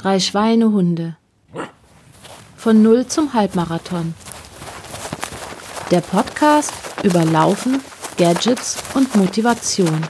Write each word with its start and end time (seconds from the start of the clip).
Drei 0.00 0.18
Schweinehunde. 0.18 1.16
Von 2.56 2.82
Null 2.82 3.06
zum 3.06 3.34
Halbmarathon. 3.34 4.14
Der 5.90 6.00
Podcast 6.00 6.72
über 7.02 7.22
Laufen, 7.26 7.80
Gadgets 8.16 8.82
und 8.94 9.14
Motivation. 9.14 10.00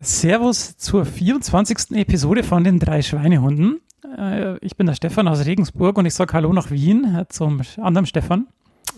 Servus 0.00 0.76
zur 0.76 1.06
24. 1.06 1.92
Episode 1.92 2.42
von 2.42 2.62
den 2.62 2.78
drei 2.78 3.00
Schweinehunden. 3.00 3.80
Äh, 4.18 4.58
Ich 4.58 4.76
bin 4.76 4.86
der 4.86 4.94
Stefan 4.94 5.26
aus 5.26 5.46
Regensburg 5.46 5.96
und 5.96 6.04
ich 6.04 6.12
sage 6.12 6.34
Hallo 6.34 6.52
nach 6.52 6.70
Wien 6.70 7.04
äh, 7.16 7.26
zum 7.30 7.62
anderen 7.78 8.04
Stefan. 8.04 8.48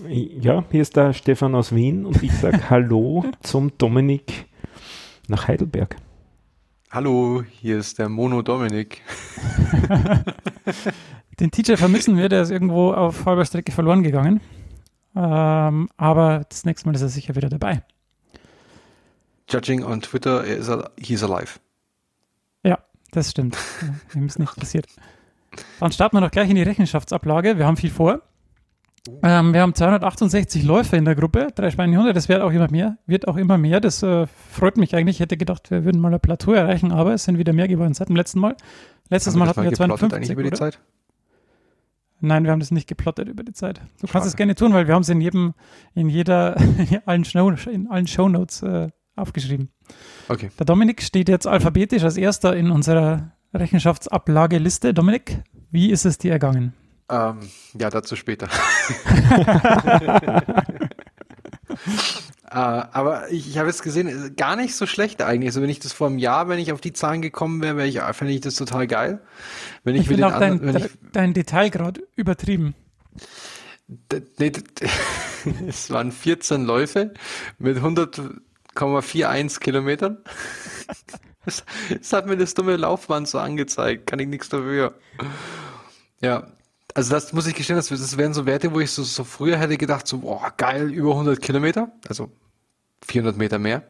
Ja, 0.09 0.65
hier 0.73 0.83
ist 0.83 0.97
der 0.97 1.13
Stefan 1.13 1.55
aus 1.55 1.73
Wien 1.73 2.07
und 2.07 2.21
ich 2.25 2.33
sage 2.33 2.59
Hallo 2.71 3.25
zum 3.41 3.71
Dominik 3.79 4.47
nach 5.29 5.47
Heidelberg. 5.47 5.95
Hallo, 6.95 7.43
hier 7.43 7.79
ist 7.79 7.99
der 7.99 8.11
Mono 8.11 8.43
Dominik. 8.43 9.01
Den 11.41 11.51
Teacher 11.51 11.79
vermissen 11.79 12.19
wir, 12.19 12.29
der 12.29 12.43
ist 12.43 12.51
irgendwo 12.51 12.93
auf 12.93 13.25
halber 13.25 13.47
Strecke 13.47 13.73
verloren 13.73 14.03
gegangen. 14.03 14.43
Ähm, 15.17 15.89
aber 15.97 16.45
das 16.51 16.67
nächste 16.67 16.87
Mal 16.87 16.95
ist 16.95 17.01
er 17.01 17.09
sicher 17.09 17.35
wieder 17.35 17.49
dabei. 17.49 17.83
Judging 19.49 19.83
on 19.85 20.03
Twitter, 20.03 20.45
er 20.45 20.59
ist 20.59 20.71
he's 21.01 21.23
alive. 21.23 21.61
Ja, 22.63 22.77
das 23.11 23.31
stimmt. 23.31 23.57
Ihm 24.15 24.27
ist 24.27 24.39
nichts 24.39 24.57
passiert. 24.57 24.85
Dann 25.81 25.93
starten 25.93 26.15
wir 26.19 26.21
doch 26.21 26.31
gleich 26.31 26.51
in 26.51 26.57
die 26.57 26.63
Rechenschaftsablage. 26.63 27.57
Wir 27.57 27.65
haben 27.65 27.79
viel 27.79 27.91
vor. 27.91 28.21
Ähm, 29.23 29.53
wir 29.53 29.63
haben 29.63 29.75
268 29.75 30.63
Läufer 30.63 30.97
in 30.97 31.05
der 31.05 31.17
Gruppe, 31.17 31.49
drei 31.55 31.71
Schweinehunde, 31.71 32.13
das 32.13 32.29
wird 32.29 32.41
auch 32.41 32.53
immer 32.53 32.71
mehr, 32.71 32.99
wird 33.07 33.27
auch 33.27 33.37
immer 33.37 33.59
mehr. 33.59 33.81
Das 33.81 34.03
äh, 34.03 34.27
freut 34.27 34.77
mich 34.77 34.95
eigentlich. 34.95 35.17
Ich 35.17 35.21
hätte 35.21 35.37
gedacht, 35.37 35.71
wir 35.73 35.85
würden 35.85 36.01
mal 36.01 36.15
ein 36.15 36.21
Plateau 36.21 36.53
erreichen, 36.53 36.93
aber 36.93 37.13
es 37.13 37.25
sind 37.25 37.37
wieder 37.37 37.53
mehr 37.53 37.67
geworden 37.67 37.95
seit 37.95 38.09
dem 38.09 38.17
letzten 38.17 38.39
Mal. 38.39 38.57
Letztes 39.09 39.35
Haben 39.35 39.41
Mal 39.41 39.49
hatten 39.49 39.63
wir 39.63 39.71
geplottet 39.71 39.99
250 39.99 40.17
eigentlich 40.17 40.31
über 40.31 40.43
die 40.43 40.49
oder? 40.49 40.57
Zeit? 40.57 40.81
Nein, 42.21 42.45
wir 42.45 42.53
haben 42.53 42.61
das 42.61 42.71
nicht 42.71 42.87
geplottet 42.87 43.29
über 43.29 43.43
die 43.43 43.53
Zeit. 43.53 43.79
Du 43.79 44.03
kannst 44.03 44.13
Schade. 44.13 44.29
es 44.29 44.37
gerne 44.37 44.55
tun, 44.55 44.73
weil 44.73 44.87
wir 44.87 44.95
haben 44.95 45.03
es 45.03 45.09
in 45.09 45.21
jedem, 45.21 45.55
in 45.95 46.09
jeder, 46.09 46.57
in 46.79 47.01
allen, 47.05 47.25
Show, 47.25 47.51
in 47.69 47.89
allen 47.89 48.07
Shownotes 48.07 48.63
äh, 48.63 48.89
aufgeschrieben. 49.17 49.71
Okay. 50.29 50.51
Der 50.57 50.65
Dominik 50.65 51.03
steht 51.03 51.29
jetzt 51.29 51.49
alphabetisch 51.49 52.05
als 52.05 52.17
erster 52.17 52.55
in 52.55 52.71
unserer 52.71 53.33
Rechenschaftsablageliste. 53.53 54.95
Dominik, 54.95 55.43
wie 55.73 55.91
ist 55.91 56.05
es 56.05 56.19
dir 56.19 56.31
ergangen? 56.31 56.75
Ähm, 57.13 57.41
ja, 57.79 57.91
dazu 57.91 58.17
später. 58.17 58.49
äh, 62.51 62.55
aber 62.55 63.31
ich, 63.31 63.51
ich 63.51 63.59
habe 63.59 63.69
jetzt 63.69 63.83
gesehen, 63.83 64.09
äh, 64.09 64.31
gar 64.31 64.57
nicht 64.57 64.75
so 64.75 64.87
schlecht 64.87 65.21
eigentlich. 65.21 65.51
Also 65.51 65.61
wenn 65.61 65.69
ich 65.69 65.79
das 65.79 65.93
vor 65.93 66.07
einem 66.07 66.17
Jahr, 66.17 66.49
wenn 66.49 66.59
ich 66.59 66.73
auf 66.73 66.81
die 66.81 66.95
Zahlen 66.95 67.21
gekommen 67.21 67.61
wäre, 67.61 67.77
wäre 67.77 67.87
ich, 67.87 68.01
fände 68.17 68.33
ich 68.33 68.41
das 68.41 68.55
total 68.55 68.87
geil. 68.87 69.21
Wenn 69.85 69.95
ich, 69.95 70.03
Ich 70.03 70.09
finde 70.09 70.23
den 70.23 70.33
auch 70.33 70.39
dein, 70.39 70.53
anderen, 70.53 70.75
wenn 70.75 70.85
ich, 70.87 70.91
dein 71.13 71.35
Detailgrad 71.35 72.01
übertrieben. 72.17 72.75
Es 75.67 75.91
waren 75.91 76.13
14 76.13 76.65
Läufe 76.65 77.13
mit 77.59 77.77
100,41 77.77 79.61
Kilometern. 79.61 80.19
Es 81.45 82.13
hat 82.13 82.27
mir 82.27 82.37
das 82.37 82.55
dumme 82.55 82.77
Laufband 82.77 83.27
so 83.27 83.41
angezeigt, 83.41 84.07
kann 84.07 84.21
ich 84.21 84.29
nichts 84.29 84.49
dafür. 84.49 84.95
Ja, 86.21 86.47
also 86.95 87.11
das 87.11 87.33
muss 87.33 87.47
ich 87.47 87.55
gestehen, 87.55 87.77
das, 87.77 87.89
das 87.89 88.17
wären 88.17 88.35
so 88.35 88.47
Werte, 88.47 88.73
wo 88.73 88.81
ich 88.81 88.91
so, 88.91 89.03
so 89.03 89.25
früher 89.25 89.57
hätte 89.59 89.77
gedacht, 89.79 90.07
so, 90.07 90.19
boah, 90.19 90.53
geil, 90.57 90.91
über 90.93 91.11
100 91.13 91.41
Kilometer, 91.41 91.91
also 92.09 92.31
400 93.07 93.37
Meter 93.37 93.59
mehr. 93.59 93.83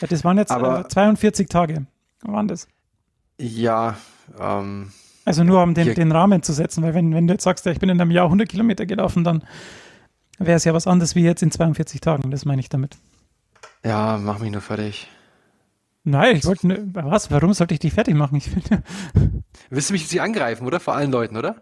Ja, 0.00 0.06
das 0.08 0.22
waren 0.24 0.38
jetzt 0.38 0.50
Aber- 0.50 0.80
äh, 0.80 0.88
42 0.88 1.48
Tage. 1.48 1.86
Waren 2.22 2.48
das? 2.48 2.68
Ja, 3.38 3.96
ähm, 4.38 4.90
Also 5.24 5.44
nur 5.44 5.62
um 5.62 5.74
den, 5.74 5.84
Hier- 5.84 5.94
den 5.94 6.12
Rahmen 6.12 6.42
zu 6.42 6.52
setzen, 6.52 6.82
weil 6.82 6.94
wenn, 6.94 7.14
wenn 7.14 7.26
du 7.26 7.34
jetzt 7.34 7.44
sagst, 7.44 7.64
ja, 7.66 7.72
ich 7.72 7.78
bin 7.78 7.88
in 7.88 8.00
einem 8.00 8.10
Jahr 8.10 8.26
100 8.26 8.48
Kilometer 8.48 8.84
gelaufen, 8.86 9.24
dann 9.24 9.44
wäre 10.38 10.56
es 10.56 10.64
ja 10.64 10.74
was 10.74 10.86
anderes 10.86 11.14
wie 11.14 11.22
jetzt 11.22 11.42
in 11.42 11.50
42 11.50 12.00
Tagen. 12.00 12.30
Das 12.30 12.44
meine 12.44 12.60
ich 12.60 12.68
damit. 12.68 12.96
ja, 13.84 14.18
mach 14.18 14.38
mich 14.40 14.50
nur 14.52 14.60
fertig. 14.60 15.08
Nein, 16.04 16.36
ich 16.36 16.44
wollte, 16.46 16.66
nur- 16.66 16.78
was? 16.92 17.30
Warum 17.30 17.52
sollte 17.52 17.74
ich 17.74 17.80
dich 17.80 17.92
fertig 17.92 18.14
machen? 18.14 18.36
Ich 18.36 18.50
finde, 18.50 18.82
Willst 19.70 19.90
du 19.90 19.92
mich 19.92 20.02
jetzt 20.02 20.12
nicht 20.12 20.22
angreifen, 20.22 20.66
oder? 20.66 20.80
Vor 20.80 20.94
allen 20.94 21.10
Leuten, 21.10 21.36
oder? 21.36 21.56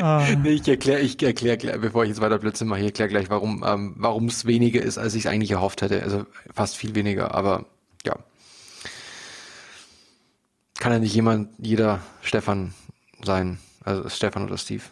Ah, 0.00 0.26
Nee, 0.42 0.50
ich 0.50 0.68
erkläre, 0.68 1.00
ich 1.00 1.22
erkläre, 1.22 1.78
bevor 1.78 2.04
ich 2.04 2.10
jetzt 2.10 2.20
weiter 2.20 2.38
Blödsinn 2.38 2.68
mache, 2.68 2.80
ich 2.80 2.86
erkläre 2.86 3.08
gleich, 3.08 3.30
warum 3.30 3.64
ähm, 3.66 3.94
warum 3.98 4.26
es 4.26 4.46
weniger 4.46 4.82
ist, 4.82 4.98
als 4.98 5.14
ich 5.14 5.24
es 5.24 5.30
eigentlich 5.30 5.52
erhofft 5.52 5.82
hätte. 5.82 6.02
Also 6.02 6.26
fast 6.52 6.76
viel 6.76 6.94
weniger, 6.94 7.34
aber 7.34 7.66
ja. 8.04 8.16
Kann 10.78 10.92
ja 10.92 10.98
nicht 10.98 11.14
jemand, 11.14 11.50
jeder 11.58 12.00
Stefan 12.22 12.74
sein. 13.22 13.58
Also 13.84 14.08
Stefan 14.08 14.44
oder 14.44 14.58
Steve. 14.58 14.82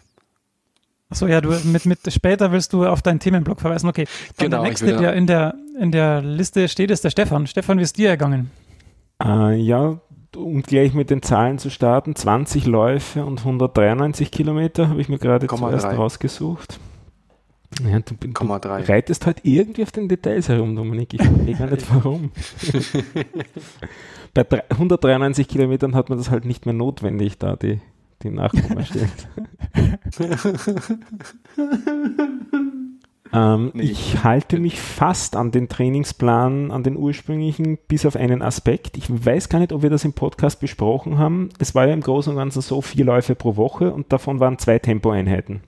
Achso, 1.12 1.26
ja, 1.26 1.42
du 1.42 1.50
mit, 1.64 1.84
mit 1.84 1.98
später 2.10 2.52
willst 2.52 2.72
du 2.72 2.86
auf 2.86 3.02
deinen 3.02 3.20
Themenblock 3.20 3.60
verweisen. 3.60 3.86
Okay. 3.88 4.06
Dann 4.38 4.46
Genau, 4.50 4.62
Der 4.62 4.70
nächste, 4.70 4.96
der 4.96 5.12
in 5.12 5.26
der, 5.26 5.54
in 5.78 5.92
der 5.92 6.22
Liste 6.22 6.68
steht, 6.68 6.90
ist 6.90 7.04
der 7.04 7.10
Stefan. 7.10 7.46
Stefan, 7.46 7.78
wie 7.78 7.82
ist 7.82 7.98
dir 7.98 8.08
ergangen? 8.08 8.50
Äh, 9.22 9.56
ja, 9.56 10.00
um 10.36 10.62
gleich 10.62 10.94
mit 10.94 11.10
den 11.10 11.22
Zahlen 11.22 11.58
zu 11.58 11.70
starten, 11.70 12.14
20 12.14 12.66
Läufe 12.66 13.24
und 13.24 13.40
193 13.40 14.30
Kilometer 14.30 14.88
habe 14.88 15.00
ich 15.00 15.08
mir 15.08 15.18
gerade 15.18 15.46
zuerst 15.46 15.84
rausgesucht. 15.98 16.78
Ja, 17.88 18.00
du, 18.00 18.14
du 18.16 18.28
reitest 18.92 19.24
halt 19.24 19.40
irgendwie 19.44 19.82
auf 19.82 19.92
den 19.92 20.06
Details 20.08 20.48
herum, 20.50 20.76
Dominik. 20.76 21.14
Ich 21.14 21.22
verstehe 21.22 21.54
gar 21.56 21.70
nicht 21.70 21.86
warum. 21.94 22.30
Bei 24.34 24.44
drei- 24.44 24.64
193 24.70 25.48
Kilometern 25.48 25.94
hat 25.94 26.10
man 26.10 26.18
das 26.18 26.30
halt 26.30 26.44
nicht 26.44 26.66
mehr 26.66 26.74
notwendig, 26.74 27.38
da 27.38 27.56
die, 27.56 27.80
die 28.22 28.30
Nachnummer 28.30 28.84
steht. 28.84 29.08
ähm, 33.32 33.70
Nee. 33.74 33.82
Ich 33.82 34.22
halte 34.24 34.58
mich 34.58 34.80
fast 34.80 35.36
an 35.36 35.50
den 35.50 35.68
Trainingsplan, 35.68 36.70
an 36.70 36.82
den 36.82 36.96
ursprünglichen, 36.96 37.78
bis 37.88 38.06
auf 38.06 38.16
einen 38.16 38.42
Aspekt. 38.42 38.96
Ich 38.96 39.06
weiß 39.08 39.48
gar 39.48 39.58
nicht, 39.58 39.72
ob 39.72 39.82
wir 39.82 39.90
das 39.90 40.04
im 40.04 40.12
Podcast 40.12 40.60
besprochen 40.60 41.18
haben. 41.18 41.48
Es 41.58 41.74
war 41.74 41.86
ja 41.86 41.94
im 41.94 42.00
Großen 42.00 42.32
und 42.32 42.38
Ganzen 42.38 42.62
so 42.62 42.80
vier 42.82 43.04
Läufe 43.04 43.34
pro 43.34 43.56
Woche 43.56 43.92
und 43.92 44.12
davon 44.12 44.40
waren 44.40 44.58
zwei 44.58 44.78
Tempoeinheiten. 44.78 45.62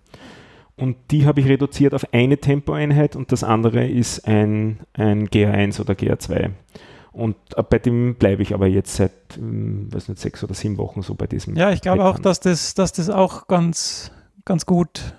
Und 0.77 0.97
die 1.11 1.25
habe 1.25 1.41
ich 1.41 1.47
reduziert 1.47 1.95
auf 1.95 2.13
eine 2.13 2.39
Tempoeinheit 2.39 3.15
und 3.15 3.31
das 3.31 3.45
andere 3.45 3.87
ist 3.87 4.27
ein, 4.27 4.81
ein 4.95 5.29
GR1 5.29 5.81
oder 5.81 5.95
GR2. 5.95 6.51
Und 7.13 7.37
äh, 7.57 7.63
bei 7.63 7.79
dem 7.79 8.17
bleibe 8.17 8.43
ich 8.43 8.55
aber 8.55 8.67
jetzt 8.67 8.97
seit, 8.97 9.13
ähm, 9.39 9.89
weiß 9.93 10.09
nicht, 10.09 10.21
sechs 10.21 10.43
oder 10.43 10.55
sieben 10.55 10.79
Wochen 10.79 11.03
so 11.03 11.15
bei 11.15 11.29
diesem. 11.29 11.55
Ja, 11.55 11.71
ich 11.71 11.81
glaube 11.81 12.05
auch, 12.05 12.17
Pattern. 12.17 12.23
dass 12.25 12.41
das, 12.41 12.75
dass 12.75 12.93
das 12.93 13.09
auch 13.09 13.47
ganz, 13.47 14.11
ganz 14.45 14.67
gut 14.67 15.15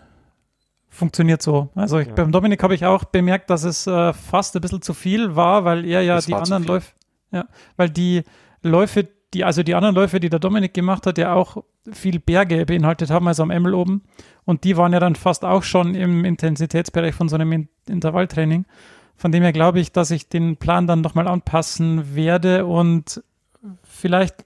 funktioniert 0.95 1.41
so. 1.41 1.69
Also 1.75 2.00
ich, 2.00 2.07
Ja. 2.07 2.13
beim 2.13 2.31
Dominik 2.31 2.63
habe 2.63 2.73
ich 2.75 2.85
auch 2.85 3.03
bemerkt, 3.06 3.50
dass 3.50 3.63
es 3.63 3.85
äh, 3.88 4.13
fast 4.13 4.56
ein 4.56 4.61
bisschen 4.61 4.81
zu 4.81 4.94
viel 4.94 5.35
war, 5.35 5.66
weil 5.66 5.85
er 5.85 6.01
ja 6.01 6.17
Es 6.17 6.25
die 6.25 6.33
anderen. 6.33 6.63
Läufe, 6.63 6.94
ja, 7.31 7.45
weil 7.78 7.89
die 7.89 8.23
Läufe, 8.61 9.07
die, 9.33 9.44
also 9.44 9.61
die 9.63 9.75
anderen 9.75 9.95
Läufe, 9.95 10.19
die 10.19 10.29
der 10.29 10.39
Dominik 10.39 10.73
gemacht 10.73 11.06
hat, 11.06 11.17
ja 11.17 11.33
auch 11.33 11.63
viel 11.91 12.19
Berge 12.19 12.66
beinhaltet 12.66 13.11
haben, 13.11 13.28
also 13.28 13.44
am 13.44 13.51
Emmel 13.51 13.73
oben. 13.73 14.03
Und 14.45 14.63
die 14.63 14.78
waren 14.78 14.94
ja 14.94 15.00
dann 15.00 15.16
fast 15.16 15.44
auch 15.45 15.63
schon 15.63 15.94
im 15.95 16.25
Intensitätsbereich 16.25 17.13
von 17.13 17.29
so 17.29 17.35
einem 17.35 17.51
In 17.51 17.69
Intervalltraining. 17.88 18.66
Von 19.17 19.31
dem 19.31 19.44
her 19.44 19.53
glaube 19.53 19.79
ich, 19.79 19.91
dass 19.91 20.12
ich 20.12 20.29
den 20.29 20.57
Plan 20.57 20.88
dann 20.88 21.01
nochmal 21.01 21.27
anpassen 21.27 22.16
werde 22.16 22.66
und 22.66 23.23
vielleicht 23.83 24.39
ein 24.39 24.45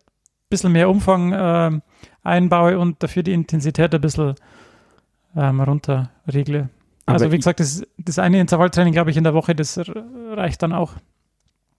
bisschen 0.49 0.71
mehr 0.71 0.89
Umfang 0.89 1.33
ähm, 1.35 1.81
einbaue 2.23 2.77
und 2.79 3.01
dafür 3.01 3.23
die 3.23 3.33
Intensität 3.33 3.93
ein 3.95 4.01
bisschen 4.01 4.35
ähm, 5.35 5.61
runter 5.61 6.09
regle. 6.31 6.69
Aber 7.05 7.13
Also 7.15 7.31
wie 7.31 7.37
gesagt, 7.37 7.59
das, 7.59 7.83
das 7.97 8.19
eine 8.19 8.39
Intervalltraining, 8.39 8.93
glaube 8.93 9.09
ich, 9.11 9.17
in 9.17 9.23
der 9.23 9.33
Woche, 9.33 9.55
das 9.55 9.79
reicht 10.31 10.61
dann 10.63 10.73
auch. 10.73 10.93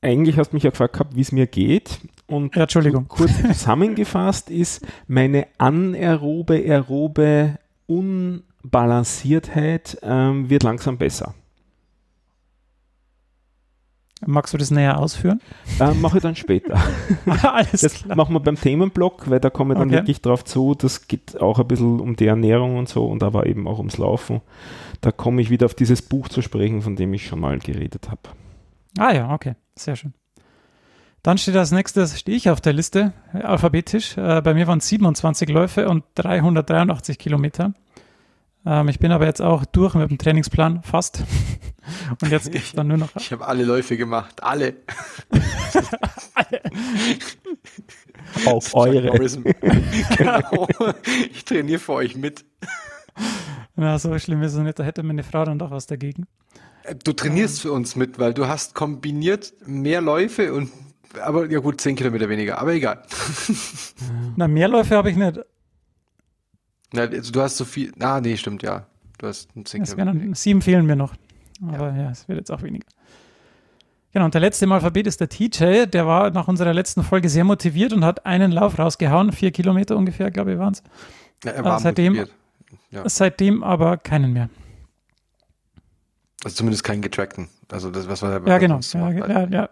Eigentlich 0.02 0.38
hast 0.38 0.52
du 0.52 0.56
mich 0.56 0.62
ja 0.64 0.70
gefragt 0.70 0.94
gehabt, 0.94 1.14
wie 1.14 1.20
es 1.20 1.30
mir 1.30 1.46
geht. 1.46 2.00
Und 2.26 2.56
Ja, 2.56 2.62
Entschuldigung. 2.62 3.06
kurz 3.08 3.30
zusammengefasst 3.42 4.48
ist, 4.50 4.84
meine 5.06 5.46
anaerobe, 5.58 6.54
aerobe 6.54 7.58
Unbalanciertheit 7.86 9.98
ähm, 10.02 10.48
wird 10.48 10.62
langsam 10.62 10.96
besser. 10.98 11.34
Magst 14.26 14.52
du 14.52 14.58
das 14.58 14.70
näher 14.70 14.98
ausführen? 14.98 15.40
Äh, 15.78 15.94
mache 15.94 16.18
ich 16.18 16.22
dann 16.22 16.36
später. 16.36 16.78
Alles 17.42 17.80
Das 17.80 17.94
klar. 17.94 18.16
machen 18.16 18.34
wir 18.34 18.40
beim 18.40 18.56
Themenblock, 18.60 19.30
weil 19.30 19.40
da 19.40 19.48
komme 19.48 19.72
ich 19.74 19.78
dann 19.78 19.88
Okay. 19.88 19.96
wirklich 19.98 20.20
drauf 20.20 20.44
zu. 20.44 20.74
Das 20.74 21.08
geht 21.08 21.40
auch 21.40 21.58
ein 21.58 21.66
bisschen 21.66 22.00
um 22.00 22.16
die 22.16 22.26
Ernährung 22.26 22.76
und 22.76 22.88
so 22.88 23.06
und 23.06 23.22
aber 23.22 23.46
eben 23.46 23.66
auch 23.66 23.78
ums 23.78 23.96
Laufen. 23.96 24.42
Da 25.00 25.10
komme 25.10 25.40
ich 25.40 25.48
wieder 25.48 25.64
auf 25.66 25.74
dieses 25.74 26.02
Buch 26.02 26.28
zu 26.28 26.42
sprechen, 26.42 26.82
von 26.82 26.96
dem 26.96 27.14
ich 27.14 27.26
schon 27.26 27.40
mal 27.40 27.58
geredet 27.58 28.10
habe. 28.10 28.20
Ah 28.98 29.12
ja, 29.14 29.32
okay, 29.32 29.54
sehr 29.74 29.96
schön. 29.96 30.12
Dann 31.22 31.36
steht 31.38 31.56
als 31.56 31.70
nächstes, 31.70 32.18
stehe 32.18 32.36
ich 32.36 32.48
auf 32.50 32.60
der 32.60 32.72
Liste, 32.72 33.12
alphabetisch. 33.32 34.16
Äh, 34.16 34.40
bei 34.42 34.52
mir 34.54 34.66
waren 34.66 34.80
27 34.80 35.48
Läufe 35.48 35.88
und 35.88 36.04
383 36.14 37.18
Kilometer. 37.18 37.72
Ähm, 38.66 38.88
ich 38.88 38.98
bin 38.98 39.12
aber 39.12 39.26
jetzt 39.26 39.40
auch 39.40 39.64
durch 39.64 39.94
mit 39.94 40.10
dem 40.10 40.18
Trainingsplan, 40.18 40.82
fast. 40.82 41.24
Und 42.22 42.30
jetzt 42.30 42.52
gibt 42.52 42.64
es 42.64 42.72
dann 42.72 42.88
nur 42.88 42.98
noch 42.98 43.08
Ich 43.16 43.32
habe 43.32 43.46
alle 43.46 43.64
Läufe 43.64 43.96
gemacht, 43.96 44.42
alle. 44.42 44.74
Auf 48.46 48.74
eure. 48.74 49.18
genau. 50.16 50.68
Ich 51.32 51.44
trainiere 51.44 51.78
für 51.78 51.94
euch 51.94 52.16
mit. 52.16 52.44
Na, 53.76 53.98
so 53.98 54.18
schlimm 54.18 54.42
ist 54.42 54.54
es 54.54 54.60
nicht. 54.60 54.78
Da 54.78 54.84
hätte 54.84 55.02
meine 55.02 55.22
Frau 55.22 55.44
dann 55.44 55.58
doch 55.58 55.70
was 55.70 55.86
dagegen. 55.86 56.26
Du 57.04 57.12
trainierst 57.12 57.62
für 57.62 57.72
uns 57.72 57.96
mit, 57.96 58.18
weil 58.18 58.34
du 58.34 58.46
hast 58.46 58.74
kombiniert 58.74 59.52
mehr 59.66 60.00
Läufe 60.00 60.52
und 60.52 60.70
aber 61.22 61.50
ja 61.50 61.58
gut, 61.58 61.80
10 61.80 61.96
Kilometer 61.96 62.28
weniger, 62.28 62.58
aber 62.58 62.72
egal. 62.72 63.02
Na, 64.36 64.46
mehr 64.46 64.68
Läufe 64.68 64.96
habe 64.96 65.10
ich 65.10 65.16
nicht. 65.16 65.40
Na, 66.92 67.02
also 67.02 67.32
du 67.32 67.40
hast 67.40 67.56
so 67.56 67.64
viel. 67.64 67.92
Ah, 68.00 68.20
nee, 68.20 68.36
stimmt, 68.36 68.62
ja. 68.62 68.86
Du 69.18 69.26
hast 69.26 69.48
10 69.52 69.82
Es 69.82 69.90
Kilometer. 69.94 70.18
werden 70.18 70.34
sieben 70.34 70.62
fehlen 70.62 70.86
mir 70.86 70.96
noch. 70.96 71.14
Aber 71.66 71.94
ja. 71.94 72.10
es 72.10 72.26
wird 72.28 72.38
jetzt 72.38 72.50
auch 72.50 72.62
weniger. 72.62 72.86
Genau, 74.12 74.24
und 74.24 74.34
der 74.34 74.40
letzte 74.40 74.64
im 74.64 74.72
Alphabet 74.72 75.06
ist 75.06 75.20
der 75.20 75.28
TJ. 75.28 75.86
Der 75.86 76.06
war 76.06 76.30
nach 76.30 76.48
unserer 76.48 76.72
letzten 76.74 77.02
Folge 77.04 77.28
sehr 77.28 77.44
motiviert 77.44 77.92
und 77.92 78.04
hat 78.04 78.26
einen 78.26 78.50
Lauf 78.50 78.78
rausgehauen. 78.78 79.30
Vier 79.32 79.52
Kilometer 79.52 79.96
ungefähr, 79.96 80.30
glaube 80.30 80.52
ich, 80.54 80.58
waren 80.58 80.72
es. 80.72 80.82
Ja, 81.44 81.52
er 81.52 81.64
war 81.64 81.74
Ah, 81.74 81.78
seitdem- 81.78 82.14
motiviert. 82.14 82.34
Ja. 82.90 83.08
Seitdem 83.08 83.62
aber 83.62 83.98
keinen 83.98 84.32
mehr. 84.32 84.48
Also 86.42 86.56
zumindest 86.56 86.82
keinen 86.84 87.02
getrackten. 87.02 87.48
Also 87.70 87.90
das, 87.90 88.08
was 88.08 88.22
wir 88.22 88.42
Ja, 88.46 88.58
genau. 88.58 88.80
Ja, 88.92 89.10
ja, 89.10 89.34
haben. 89.34 89.52
ja. 89.52 89.68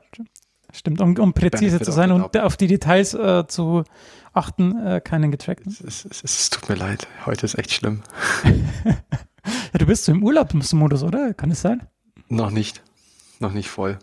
Stimmt, 0.73 1.01
um, 1.01 1.17
um 1.19 1.33
präzise 1.33 1.81
zu 1.81 1.93
sein 1.93 2.13
und 2.13 2.37
auf 2.37 2.57
die 2.57 2.67
Details 2.67 3.15
äh, 3.15 3.47
zu 3.47 3.85
achten, 4.33 4.87
äh, 4.87 5.01
keinen 5.01 5.31
getrackten. 5.31 5.75
Es, 5.87 6.05
es, 6.05 6.23
es, 6.23 6.51
tut 6.51 6.69
mir 6.69 6.75
leid. 6.75 7.09
Heute 7.25 7.47
ist 7.47 7.59
echt 7.59 7.73
schlimm. 7.73 8.03
Ja, 9.73 9.79
du 9.79 9.87
bist 9.87 10.05
so 10.05 10.13
im 10.13 10.23
Urlaubsmodus, 10.23 11.03
oder? 11.03 11.33
Kann 11.35 11.51
es 11.51 11.63
sein? 11.63 11.87
Noch 12.29 12.51
nicht. 12.51 12.83
Noch 13.39 13.53
nicht 13.53 13.71
voll. 13.71 13.99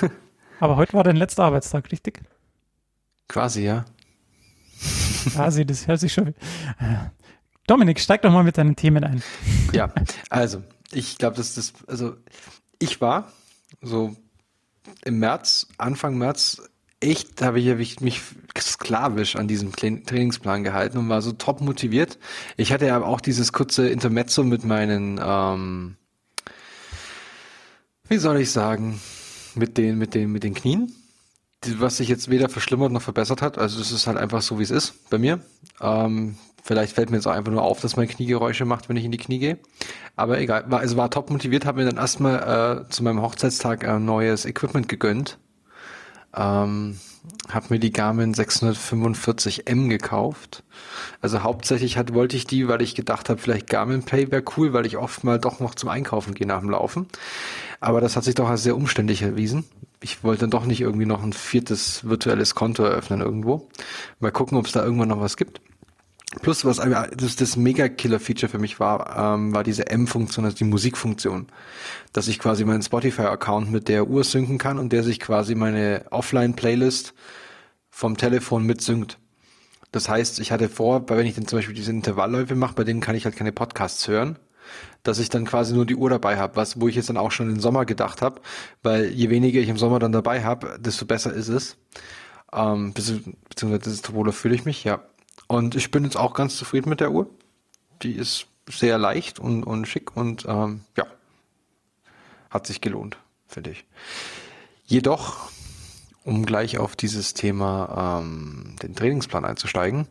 Aber 0.60 0.76
heute 0.76 0.92
war 0.92 1.04
dein 1.04 1.16
letzter 1.16 1.44
Arbeitstag, 1.44 1.90
richtig? 1.90 2.20
Quasi, 3.28 3.64
ja. 3.64 3.84
Quasi, 5.32 5.64
das 5.64 5.86
hört 5.86 6.00
sich 6.00 6.12
schon. 6.12 6.34
Dominik, 7.66 8.00
steig 8.00 8.22
doch 8.22 8.32
mal 8.32 8.42
mit 8.42 8.58
deinen 8.58 8.76
Themen 8.76 9.04
ein. 9.04 9.22
Ja, 9.72 9.92
also, 10.28 10.62
ich 10.92 11.18
glaube, 11.18 11.36
dass 11.36 11.54
das, 11.54 11.72
also, 11.86 12.16
ich 12.78 13.00
war 13.00 13.32
so 13.80 14.16
im 15.04 15.18
März, 15.18 15.66
Anfang 15.78 16.16
März, 16.18 16.62
echt, 17.00 17.40
habe 17.42 17.60
ich 17.60 18.00
mich 18.00 18.20
sklavisch 18.58 19.36
an 19.36 19.48
diesem 19.48 19.70
Tra- 19.70 20.04
Trainingsplan 20.04 20.64
gehalten 20.64 20.98
und 20.98 21.08
war 21.08 21.22
so 21.22 21.32
top 21.32 21.60
motiviert. 21.60 22.18
Ich 22.56 22.72
hatte 22.72 22.86
ja 22.86 23.02
auch 23.02 23.20
dieses 23.20 23.52
kurze 23.52 23.88
Intermezzo 23.88 24.44
mit 24.44 24.64
meinen, 24.64 25.18
ähm, 25.22 25.96
wie 28.08 28.18
soll 28.18 28.40
ich 28.40 28.50
sagen, 28.50 29.00
mit 29.54 29.78
den, 29.78 29.96
mit 29.96 30.14
den, 30.14 30.30
mit 30.30 30.44
den 30.44 30.54
Knien, 30.54 30.92
was 31.78 31.96
sich 31.96 32.08
jetzt 32.08 32.28
weder 32.28 32.48
verschlimmert 32.48 32.92
noch 32.92 33.02
verbessert 33.02 33.40
hat. 33.40 33.56
Also 33.56 33.80
es 33.80 33.92
ist 33.92 34.06
halt 34.06 34.18
einfach 34.18 34.42
so, 34.42 34.58
wie 34.58 34.64
es 34.64 34.70
ist 34.70 35.08
bei 35.10 35.18
mir. 35.18 35.40
Ähm, 35.80 36.36
vielleicht 36.62 36.94
fällt 36.94 37.10
mir 37.10 37.16
jetzt 37.16 37.26
auch 37.26 37.32
einfach 37.32 37.52
nur 37.52 37.62
auf, 37.62 37.80
dass 37.80 37.96
mein 37.96 38.08
Knie 38.08 38.26
Geräusche 38.26 38.64
macht, 38.64 38.88
wenn 38.88 38.96
ich 38.96 39.04
in 39.04 39.12
die 39.12 39.18
Knie 39.18 39.38
gehe. 39.38 39.58
Aber 40.16 40.38
egal, 40.38 40.64
war, 40.68 40.80
also 40.80 40.96
war 40.96 41.10
top 41.10 41.30
motiviert, 41.30 41.66
habe 41.66 41.80
mir 41.82 41.90
dann 41.90 41.98
erstmal 41.98 42.84
äh, 42.86 42.90
zu 42.90 43.02
meinem 43.02 43.22
Hochzeitstag 43.22 43.86
ein 43.86 44.04
neues 44.04 44.44
Equipment 44.44 44.88
gegönnt. 44.88 45.38
Ähm, 46.34 46.98
habe 47.48 47.66
mir 47.70 47.78
die 47.78 47.92
Garmin 47.92 48.34
645M 48.34 49.88
gekauft. 49.88 50.62
Also 51.20 51.42
hauptsächlich 51.42 51.96
hat, 51.96 52.14
wollte 52.14 52.36
ich 52.36 52.46
die, 52.46 52.68
weil 52.68 52.82
ich 52.82 52.94
gedacht 52.94 53.28
habe, 53.28 53.40
vielleicht 53.40 53.68
Garmin 53.68 54.04
Pay 54.04 54.30
wäre 54.30 54.44
cool, 54.56 54.72
weil 54.72 54.86
ich 54.86 54.96
oft 54.96 55.24
mal 55.24 55.38
doch 55.38 55.60
noch 55.60 55.74
zum 55.74 55.88
Einkaufen 55.88 56.34
gehe 56.34 56.46
nach 56.46 56.60
dem 56.60 56.70
Laufen. 56.70 57.06
Aber 57.80 58.00
das 58.00 58.16
hat 58.16 58.24
sich 58.24 58.34
doch 58.34 58.48
als 58.48 58.62
sehr 58.62 58.76
umständlich 58.76 59.22
erwiesen. 59.22 59.64
Ich 60.02 60.24
wollte 60.24 60.42
dann 60.42 60.50
doch 60.50 60.64
nicht 60.64 60.80
irgendwie 60.80 61.06
noch 61.06 61.22
ein 61.22 61.32
viertes 61.32 62.08
virtuelles 62.08 62.54
Konto 62.54 62.84
eröffnen 62.84 63.20
irgendwo. 63.20 63.68
Mal 64.18 64.32
gucken, 64.32 64.56
ob 64.56 64.66
es 64.66 64.72
da 64.72 64.82
irgendwann 64.82 65.08
noch 65.08 65.20
was 65.20 65.36
gibt. 65.36 65.60
Plus, 66.42 66.64
was 66.64 66.76
das, 67.16 67.36
das 67.36 67.56
Mega-Killer-Feature 67.56 68.48
für 68.50 68.58
mich 68.58 68.78
war, 68.78 69.34
ähm, 69.34 69.52
war 69.52 69.64
diese 69.64 69.88
M-Funktion, 69.88 70.44
also 70.44 70.56
die 70.56 70.64
Musikfunktion. 70.64 71.48
Dass 72.12 72.28
ich 72.28 72.38
quasi 72.38 72.64
meinen 72.64 72.82
Spotify-Account 72.82 73.70
mit 73.70 73.88
der 73.88 74.06
Uhr 74.08 74.22
synken 74.22 74.56
kann 74.58 74.78
und 74.78 74.92
der 74.92 75.02
sich 75.02 75.18
quasi 75.18 75.56
meine 75.56 76.04
Offline-Playlist 76.10 77.14
vom 77.90 78.16
Telefon 78.16 78.64
mitsynkt. 78.64 79.18
Das 79.90 80.08
heißt, 80.08 80.38
ich 80.38 80.52
hatte 80.52 80.68
vor, 80.68 81.08
wenn 81.08 81.26
ich 81.26 81.34
dann 81.34 81.48
zum 81.48 81.58
Beispiel 81.58 81.74
diese 81.74 81.90
Intervallläufe 81.90 82.54
mache, 82.54 82.74
bei 82.74 82.84
denen 82.84 83.00
kann 83.00 83.16
ich 83.16 83.24
halt 83.24 83.34
keine 83.34 83.50
Podcasts 83.50 84.06
hören, 84.06 84.38
dass 85.02 85.18
ich 85.18 85.30
dann 85.30 85.44
quasi 85.44 85.74
nur 85.74 85.84
die 85.84 85.96
Uhr 85.96 86.10
dabei 86.10 86.36
habe, 86.38 86.54
was 86.54 86.80
wo 86.80 86.86
ich 86.86 86.94
jetzt 86.94 87.08
dann 87.08 87.16
auch 87.16 87.32
schon 87.32 87.50
im 87.50 87.58
Sommer 87.58 87.84
gedacht 87.86 88.22
habe, 88.22 88.40
weil 88.84 89.06
je 89.06 89.30
weniger 89.30 89.60
ich 89.60 89.68
im 89.68 89.78
Sommer 89.78 89.98
dann 89.98 90.12
dabei 90.12 90.44
habe, 90.44 90.78
desto 90.78 91.06
besser 91.06 91.32
ist 91.32 91.48
es. 91.48 91.76
Ähm, 92.52 92.94
bezieh- 92.94 93.34
beziehungsweise 93.48 93.90
desto 93.90 94.14
wohler 94.14 94.32
fühle 94.32 94.54
ich 94.54 94.64
mich, 94.64 94.84
ja. 94.84 95.02
Und 95.50 95.74
ich 95.74 95.90
bin 95.90 96.04
jetzt 96.04 96.16
auch 96.16 96.32
ganz 96.32 96.56
zufrieden 96.56 96.90
mit 96.90 97.00
der 97.00 97.10
Uhr. 97.10 97.28
Die 98.02 98.12
ist 98.12 98.46
sehr 98.68 98.98
leicht 98.98 99.40
und, 99.40 99.64
und 99.64 99.88
schick 99.88 100.16
und 100.16 100.46
ähm, 100.48 100.82
ja, 100.96 101.06
hat 102.50 102.68
sich 102.68 102.80
gelohnt, 102.80 103.18
finde 103.48 103.70
ich. 103.70 103.84
Jedoch, 104.84 105.50
um 106.22 106.46
gleich 106.46 106.78
auf 106.78 106.94
dieses 106.94 107.34
Thema 107.34 108.20
ähm, 108.22 108.76
den 108.80 108.94
Trainingsplan 108.94 109.44
einzusteigen. 109.44 110.06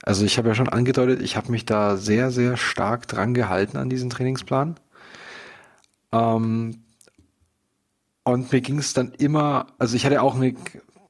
Also 0.00 0.24
ich 0.24 0.38
habe 0.38 0.46
ja 0.46 0.54
schon 0.54 0.68
angedeutet, 0.68 1.22
ich 1.22 1.36
habe 1.36 1.50
mich 1.50 1.66
da 1.66 1.96
sehr, 1.96 2.30
sehr 2.30 2.56
stark 2.56 3.08
dran 3.08 3.34
gehalten 3.34 3.78
an 3.78 3.90
diesen 3.90 4.10
Trainingsplan. 4.10 4.78
Ähm, 6.12 6.84
und 8.22 8.52
mir 8.52 8.60
ging 8.60 8.78
es 8.78 8.94
dann 8.94 9.10
immer, 9.10 9.66
also 9.76 9.96
ich 9.96 10.06
hatte 10.06 10.22
auch 10.22 10.36
eine, 10.36 10.54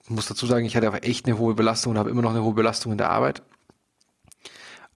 muss 0.08 0.25
dazu 0.25 0.46
sagen, 0.46 0.64
ich 0.64 0.75
hatte 0.75 0.88
auch 0.88 1.02
echt 1.02 1.26
eine 1.26 1.36
hohe 1.36 1.52
Belastung 1.52 1.92
und 1.92 1.98
habe 1.98 2.08
immer 2.08 2.22
noch 2.22 2.31
eine 2.31 2.42
hohe 2.42 2.54
Belastung 2.54 2.90
in 2.90 2.96
der 2.98 3.10
Arbeit. 3.10 3.42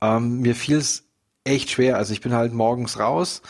Ähm, 0.00 0.40
mir 0.40 0.54
fiel 0.54 0.78
es 0.78 1.04
echt 1.44 1.70
schwer. 1.70 1.96
Also 1.96 2.12
ich 2.12 2.20
bin 2.20 2.32
halt 2.32 2.52
morgens 2.52 2.98
raus, 2.98 3.42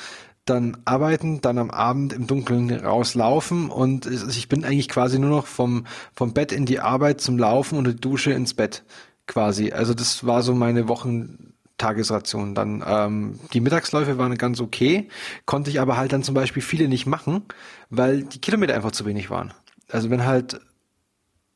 dann 0.45 0.79
arbeiten, 0.85 1.41
dann 1.41 1.59
am 1.59 1.71
Abend 1.71 2.13
im 2.13 2.27
Dunkeln 2.27 2.71
rauslaufen 2.71 3.71
und 3.71 4.07
ich 4.07 4.49
bin 4.49 4.65
eigentlich 4.65 4.89
quasi 4.89 5.19
nur 5.19 5.31
noch 5.31 5.47
vom, 5.47 5.87
vom 6.15 6.33
Bett 6.33 6.53
in 6.53 6.65
die 6.65 6.81
Arbeit 6.81 7.21
zum 7.21 7.39
Laufen 7.39 7.77
und 7.79 7.87
die 7.87 7.97
Dusche 7.97 8.33
ins 8.33 8.55
Bett 8.55 8.85
quasi. 9.27 9.73
Also 9.73 9.93
das 9.95 10.25
war 10.27 10.43
so 10.43 10.55
meine 10.55 10.89
Wochentagesration. 10.89 12.55
Dann 12.55 12.83
ähm, 12.87 13.39
die 13.53 13.61
Mittagsläufe 13.61 14.17
waren 14.17 14.37
ganz 14.39 14.61
okay, 14.61 15.09
konnte 15.45 15.71
ich 15.71 15.81
aber 15.81 15.97
halt 15.99 16.13
dann 16.13 16.23
zum 16.23 16.35
Beispiel 16.35 16.63
viele 16.63 16.89
nicht 16.89 17.07
machen, 17.07 17.43
weil 17.91 18.23
die 18.23 18.41
Kilometer 18.41 18.75
einfach 18.75 18.93
zu 18.93 19.05
wenig 19.05 19.29
waren. 19.31 19.53
Also 19.91 20.09
wenn 20.11 20.25
halt 20.25 20.61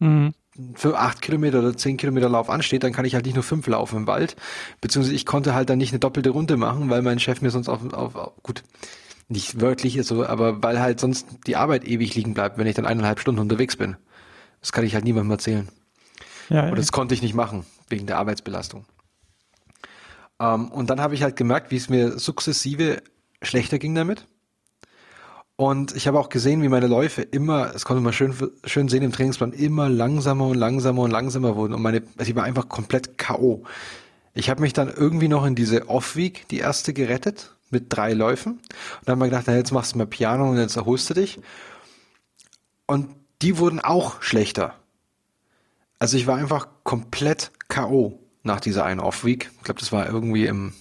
Mhm. 0.01 0.35
Für 0.75 0.99
acht 0.99 1.23
Kilometer 1.23 1.61
oder 1.61 1.77
zehn 1.77 1.97
Kilometer 1.97 2.29
Lauf 2.29 2.51
ansteht, 2.51 2.85
dann 2.85 2.93
kann 2.93 3.05
ich 3.05 3.15
halt 3.15 3.25
nicht 3.25 3.35
nur 3.35 3.43
fünf 3.43 3.67
laufen 3.67 3.99
im 3.99 4.07
Wald. 4.07 4.37
Beziehungsweise 4.81 5.15
ich 5.15 5.25
konnte 5.25 5.55
halt 5.55 5.71
dann 5.71 5.79
nicht 5.79 5.93
eine 5.93 6.01
doppelte 6.01 6.31
Runde 6.31 6.57
machen, 6.57 6.91
weil 6.91 7.03
mein 7.03 7.19
Chef 7.19 7.41
mir 7.41 7.51
sonst 7.51 7.69
auf, 7.69 7.93
auf, 7.93 8.15
auf 8.15 8.33
gut, 8.43 8.63
nicht 9.29 9.61
wörtlich 9.61 9.97
ist 9.97 10.09
so, 10.09 10.27
aber 10.27 10.63
weil 10.63 10.81
halt 10.81 11.01
sonst 11.01 11.27
die 11.47 11.57
Arbeit 11.57 11.85
ewig 11.85 12.15
liegen 12.15 12.35
bleibt, 12.35 12.59
wenn 12.59 12.67
ich 12.67 12.75
dann 12.75 12.87
eineinhalb 12.87 13.19
Stunden 13.19 13.41
unterwegs 13.41 13.77
bin. 13.77 13.97
Das 14.61 14.73
kann 14.73 14.85
ich 14.85 14.95
halt 14.95 15.05
niemandem 15.05 15.31
erzählen. 15.31 15.69
Ja, 16.49 16.69
Und 16.69 16.79
das 16.79 16.93
konnte 16.93 17.15
ich 17.15 17.23
nicht 17.23 17.35
machen, 17.35 17.65
wegen 17.89 18.07
der 18.07 18.19
Arbeitsbelastung. 18.19 18.85
Ähm, 20.39 20.71
und 20.71 20.91
dann 20.91 21.01
habe 21.01 21.15
ich 21.15 21.23
halt 21.23 21.37
gemerkt, 21.37 21.71
wie 21.71 21.77
es 21.77 21.89
mir 21.89 22.19
sukzessive 22.19 23.03
schlechter 23.41 23.79
ging 23.79 23.95
damit. 23.95 24.27
Und 25.57 25.95
ich 25.95 26.07
habe 26.09 26.19
auch 26.19 26.29
gesehen, 26.29 26.63
wie 26.63 26.69
meine 26.69 26.87
Läufe 26.87 27.23
immer, 27.23 27.69
das 27.69 27.85
konnte 27.85 28.03
man 28.03 28.13
schön, 28.13 28.35
schön 28.65 28.89
sehen 28.89 29.03
im 29.03 29.13
Trainingsplan, 29.13 29.53
immer 29.53 29.89
langsamer 29.89 30.47
und 30.47 30.57
langsamer 30.57 31.03
und 31.03 31.11
langsamer 31.11 31.57
wurden. 31.57 31.75
Und 31.75 31.83
meine, 31.83 32.03
also 32.17 32.31
ich 32.31 32.37
war 32.37 32.45
einfach 32.45 32.69
komplett 32.69 33.19
K.O. 33.19 33.63
Ich 34.35 34.49
habe 34.49 34.63
mich 34.63 34.73
dann 34.73 34.89
irgendwie 34.89 35.29
noch 35.29 35.45
in 35.45 35.55
diese 35.55 35.89
Off-Week, 35.89 36.49
die 36.49 36.59
erste, 36.59 36.95
gerettet, 36.95 37.55
mit 37.71 37.87
drei 37.89 38.15
Läufen. 38.15 38.53
Und 38.53 38.63
dann 39.05 39.13
haben 39.13 39.21
wir 39.21 39.27
gedacht, 39.27 39.45
na, 39.47 39.55
jetzt 39.55 39.73
machst 39.73 39.93
du 39.93 39.99
mal 39.99 40.07
Piano 40.07 40.51
und 40.51 40.57
jetzt 40.57 40.77
erholst 40.77 41.11
du 41.11 41.15
dich. 41.15 41.39
Und 42.87 43.11
die 43.43 43.59
wurden 43.59 43.81
auch 43.81 44.23
schlechter. 44.23 44.75
Also 45.99 46.17
ich 46.17 46.27
war 46.27 46.37
einfach 46.37 46.69
komplett 46.83 47.53
K.O. 47.69 48.19
nach 48.43 48.61
dieser 48.61 48.85
einen 48.85 49.01
Off-Week. 49.01 49.51
Ich 49.59 49.65
glaube, 49.65 49.81
das 49.81 49.93
war 49.93 50.07
irgendwie 50.07 50.47
im 50.47 50.73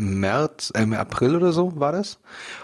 März, 0.00 0.72
äh, 0.74 0.82
im 0.82 0.92
April 0.92 1.36
oder 1.36 1.52
so 1.52 1.78
war 1.78 1.92
das. 1.92 2.18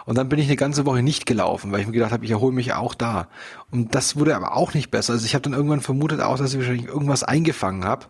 Und 0.04 0.18
dann 0.18 0.28
bin 0.28 0.38
ich 0.38 0.46
eine 0.46 0.56
ganze 0.56 0.86
Woche 0.86 1.02
nicht 1.02 1.26
gelaufen, 1.26 1.72
weil 1.72 1.80
ich 1.80 1.86
mir 1.86 1.92
gedacht 1.92 2.12
habe, 2.12 2.24
ich 2.24 2.30
erhole 2.30 2.54
mich 2.54 2.72
auch 2.72 2.94
da. 2.94 3.28
Und 3.70 3.94
das 3.94 4.16
wurde 4.16 4.36
aber 4.36 4.56
auch 4.56 4.74
nicht 4.74 4.90
besser. 4.90 5.12
Also 5.14 5.26
ich 5.26 5.34
habe 5.34 5.42
dann 5.42 5.52
irgendwann 5.52 5.80
vermutet 5.80 6.20
auch, 6.20 6.38
dass 6.38 6.52
ich 6.52 6.58
wahrscheinlich 6.58 6.86
irgendwas 6.86 7.22
eingefangen 7.22 7.84
habe, 7.84 8.06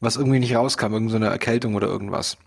was 0.00 0.16
irgendwie 0.16 0.38
nicht 0.40 0.54
rauskam, 0.54 0.92
irgendeine 0.92 1.26
so 1.26 1.32
Erkältung 1.32 1.74
oder 1.74 1.88
irgendwas. 1.88 2.38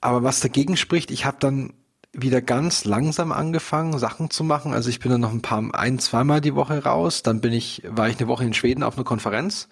Aber 0.00 0.22
was 0.22 0.40
dagegen 0.40 0.76
spricht, 0.76 1.10
ich 1.10 1.24
habe 1.24 1.36
dann 1.40 1.74
wieder 2.12 2.42
ganz 2.42 2.84
langsam 2.84 3.30
angefangen, 3.32 3.98
Sachen 3.98 4.30
zu 4.30 4.42
machen. 4.42 4.72
Also 4.72 4.90
ich 4.90 4.98
bin 4.98 5.12
dann 5.12 5.20
noch 5.20 5.32
ein 5.32 5.42
paar, 5.42 5.62
ein, 5.74 5.98
zweimal 5.98 6.40
die 6.40 6.54
Woche 6.54 6.82
raus. 6.82 7.22
Dann 7.22 7.40
bin 7.40 7.52
ich, 7.52 7.82
war 7.86 8.08
ich 8.08 8.18
eine 8.18 8.28
Woche 8.28 8.44
in 8.44 8.54
Schweden 8.54 8.82
auf 8.82 8.96
einer 8.96 9.04
Konferenz. 9.04 9.68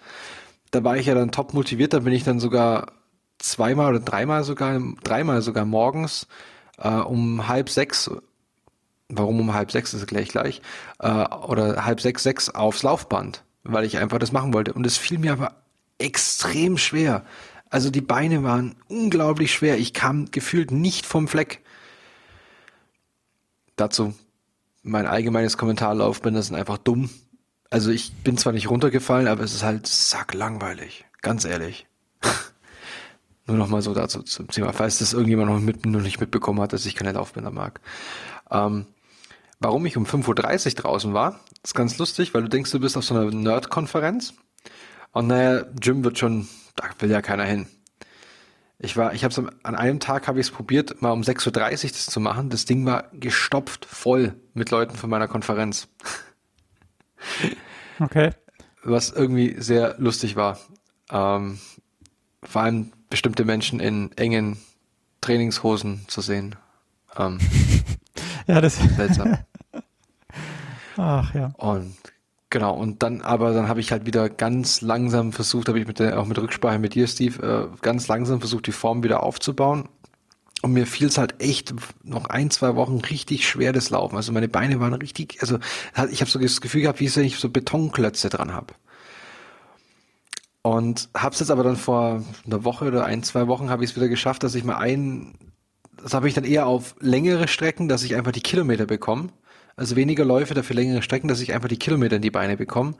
Da 0.71 0.83
war 0.83 0.97
ich 0.97 1.07
ja 1.07 1.15
dann 1.15 1.31
top 1.31 1.53
motiviert. 1.53 1.93
Da 1.93 1.99
bin 1.99 2.13
ich 2.13 2.23
dann 2.23 2.39
sogar 2.39 2.98
zweimal 3.39 3.89
oder 3.89 3.99
dreimal 3.99 4.43
sogar, 4.43 4.79
dreimal 5.03 5.41
sogar 5.41 5.65
morgens 5.65 6.27
äh, 6.77 6.89
um 6.89 7.47
halb 7.47 7.69
sechs 7.69 8.09
warum 9.09 9.39
um 9.39 9.53
halb 9.53 9.71
sechs, 9.71 9.93
ist 9.93 10.07
gleich 10.07 10.29
gleich, 10.29 10.61
äh, 10.99 11.09
oder 11.09 11.85
halb 11.85 11.99
sechs, 11.99 12.23
sechs 12.23 12.49
aufs 12.49 12.83
Laufband, 12.83 13.43
weil 13.63 13.83
ich 13.85 13.97
einfach 13.97 14.19
das 14.19 14.31
machen 14.31 14.53
wollte. 14.53 14.73
Und 14.73 14.85
es 14.85 14.97
fiel 14.97 15.17
mir 15.17 15.33
aber 15.33 15.55
extrem 15.97 16.77
schwer. 16.77 17.25
Also 17.69 17.89
die 17.89 18.01
Beine 18.01 18.43
waren 18.43 18.75
unglaublich 18.87 19.51
schwer. 19.51 19.77
Ich 19.77 19.93
kam 19.93 20.31
gefühlt 20.31 20.71
nicht 20.71 21.05
vom 21.05 21.27
Fleck. 21.27 21.61
Dazu 23.75 24.13
mein 24.81 25.05
allgemeines 25.05 25.57
Kommentarlaufband, 25.57 26.37
das 26.37 26.47
sind 26.47 26.55
einfach 26.55 26.77
dumm. 26.77 27.09
Also 27.69 27.91
ich 27.91 28.13
bin 28.23 28.37
zwar 28.37 28.53
nicht 28.53 28.69
runtergefallen, 28.69 29.27
aber 29.27 29.43
es 29.43 29.53
ist 29.53 29.63
halt 29.63 29.85
sacklangweilig. 29.87 31.05
Ganz 31.21 31.45
ehrlich. 31.45 31.87
Nur 33.49 33.57
noch 33.57 33.67
mal 33.67 33.81
so 33.81 33.95
dazu 33.95 34.21
zum 34.21 34.47
Thema, 34.47 34.73
falls 34.73 34.99
das 34.99 35.13
irgendjemand 35.13 35.49
noch, 35.49 35.59
mit, 35.59 35.85
noch 35.85 36.01
nicht 36.01 36.19
mitbekommen 36.19 36.61
hat, 36.61 36.71
dass 36.71 36.85
ich 36.85 36.93
keine 36.93 37.13
Laufbänder 37.13 37.49
mag. 37.49 37.81
Ähm, 38.51 38.85
warum 39.59 39.85
ich 39.87 39.97
um 39.97 40.05
5.30 40.05 40.27
Uhr 40.67 40.73
draußen 40.83 41.13
war, 41.15 41.39
ist 41.63 41.73
ganz 41.73 41.97
lustig, 41.97 42.35
weil 42.35 42.43
du 42.43 42.47
denkst, 42.47 42.69
du 42.71 42.79
bist 42.79 42.95
auf 42.95 43.03
so 43.03 43.15
einer 43.15 43.31
Nerd-Konferenz 43.31 44.35
und 45.13 45.27
naja, 45.27 45.65
Gym 45.79 46.03
wird 46.03 46.19
schon, 46.19 46.47
da 46.75 46.85
will 46.99 47.09
ja 47.09 47.23
keiner 47.23 47.45
hin. 47.45 47.67
Ich 48.77 48.95
war, 48.95 49.13
ich 49.13 49.23
habe 49.23 49.33
es 49.33 49.39
an 49.63 49.75
einem 49.75 49.99
Tag 49.99 50.27
habe 50.27 50.39
ich 50.39 50.47
es 50.47 50.51
probiert, 50.51 51.01
mal 51.01 51.11
um 51.11 51.21
6.30 51.21 51.47
Uhr 51.47 51.89
das 51.89 52.05
zu 52.05 52.19
machen. 52.19 52.49
Das 52.49 52.65
Ding 52.65 52.85
war 52.85 53.09
gestopft 53.13 53.85
voll 53.85 54.35
mit 54.53 54.69
Leuten 54.69 54.95
von 54.95 55.09
meiner 55.09 55.27
Konferenz. 55.27 55.87
Okay. 57.99 58.31
Was 58.83 59.11
irgendwie 59.11 59.55
sehr 59.59 59.95
lustig 59.97 60.37
war. 60.37 60.57
Ähm, 61.11 61.59
vor 62.43 62.61
allem 62.61 62.93
bestimmte 63.09 63.45
Menschen 63.45 63.79
in 63.79 64.11
engen 64.17 64.57
Trainingshosen 65.21 66.05
zu 66.07 66.21
sehen. 66.21 66.55
Ähm, 67.17 67.39
ja, 68.47 68.61
das 68.61 68.77
seltsam. 68.95 69.37
Ach 70.97 71.33
ja. 71.33 71.53
Und 71.57 71.95
genau, 72.49 72.75
und 72.75 73.03
dann 73.03 73.21
aber 73.21 73.53
dann 73.53 73.67
habe 73.67 73.79
ich 73.79 73.91
halt 73.91 74.05
wieder 74.05 74.29
ganz 74.29 74.81
langsam 74.81 75.31
versucht, 75.31 75.69
habe 75.69 75.79
ich 75.79 75.87
mit 75.87 75.99
der, 75.99 76.19
auch 76.19 76.25
mit 76.25 76.37
Rücksprache 76.37 76.79
mit 76.79 76.95
dir, 76.95 77.07
Steve, 77.07 77.71
äh, 77.73 77.77
ganz 77.81 78.07
langsam 78.07 78.39
versucht, 78.39 78.67
die 78.67 78.71
Form 78.71 79.03
wieder 79.03 79.23
aufzubauen. 79.23 79.89
Und 80.61 80.73
mir 80.73 80.85
fiel 80.85 81.07
es 81.07 81.17
halt 81.17 81.41
echt 81.41 81.73
noch 82.03 82.25
ein, 82.25 82.51
zwei 82.51 82.75
Wochen 82.75 82.97
richtig 82.97 83.47
schwer, 83.47 83.71
das 83.71 83.91
Laufen. 83.91 84.17
Also 84.17 84.33
meine 84.33 84.49
Beine 84.49 84.81
waren 84.81 84.93
richtig, 84.93 85.37
also 85.39 85.57
ich 86.11 86.19
habe 86.19 86.29
so 86.29 86.37
das 86.37 86.59
Gefühl 86.59 86.81
gehabt, 86.81 86.99
wie 86.99 87.15
wenn 87.15 87.23
ich 87.23 87.37
so 87.37 87.49
Betonklötze 87.49 88.29
dran 88.29 88.53
habe. 88.53 88.73
Und 90.61 91.09
habe 91.15 91.33
es 91.33 91.39
jetzt 91.39 91.51
aber 91.51 91.63
dann 91.63 91.77
vor 91.77 92.23
einer 92.45 92.63
Woche 92.63 92.85
oder 92.85 93.05
ein, 93.05 93.23
zwei 93.23 93.47
Wochen 93.47 93.69
habe 93.69 93.83
ich 93.83 93.91
es 93.91 93.95
wieder 93.95 94.09
geschafft, 94.09 94.43
dass 94.43 94.55
ich 94.55 94.63
mal 94.63 94.77
ein, 94.77 95.35
das 96.01 96.13
habe 96.13 96.27
ich 96.27 96.33
dann 96.33 96.43
eher 96.43 96.67
auf 96.67 96.95
längere 96.99 97.47
Strecken, 97.47 97.87
dass 97.87 98.03
ich 98.03 98.15
einfach 98.15 98.31
die 98.31 98.41
Kilometer 98.41 98.85
bekomme. 98.85 99.29
Also 99.77 99.95
weniger 99.95 100.25
Läufe, 100.25 100.53
dafür 100.53 100.75
längere 100.75 101.01
Strecken, 101.01 101.29
dass 101.29 101.39
ich 101.39 101.53
einfach 101.53 101.69
die 101.69 101.79
Kilometer 101.79 102.17
in 102.17 102.21
die 102.21 102.31
Beine 102.31 102.57
bekomme, 102.57 102.95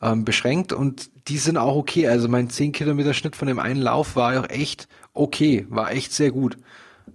ähm, 0.00 0.24
beschränkt. 0.24 0.72
Und 0.72 1.10
die 1.28 1.36
sind 1.36 1.58
auch 1.58 1.76
okay. 1.76 2.08
Also 2.08 2.26
mein 2.28 2.48
10 2.48 2.72
Kilometer 2.72 3.12
Schnitt 3.12 3.36
von 3.36 3.48
dem 3.48 3.58
einen 3.58 3.82
Lauf 3.82 4.16
war 4.16 4.40
auch 4.40 4.48
echt 4.48 4.88
okay, 5.12 5.66
war 5.68 5.92
echt 5.92 6.14
sehr 6.14 6.30
gut. 6.30 6.56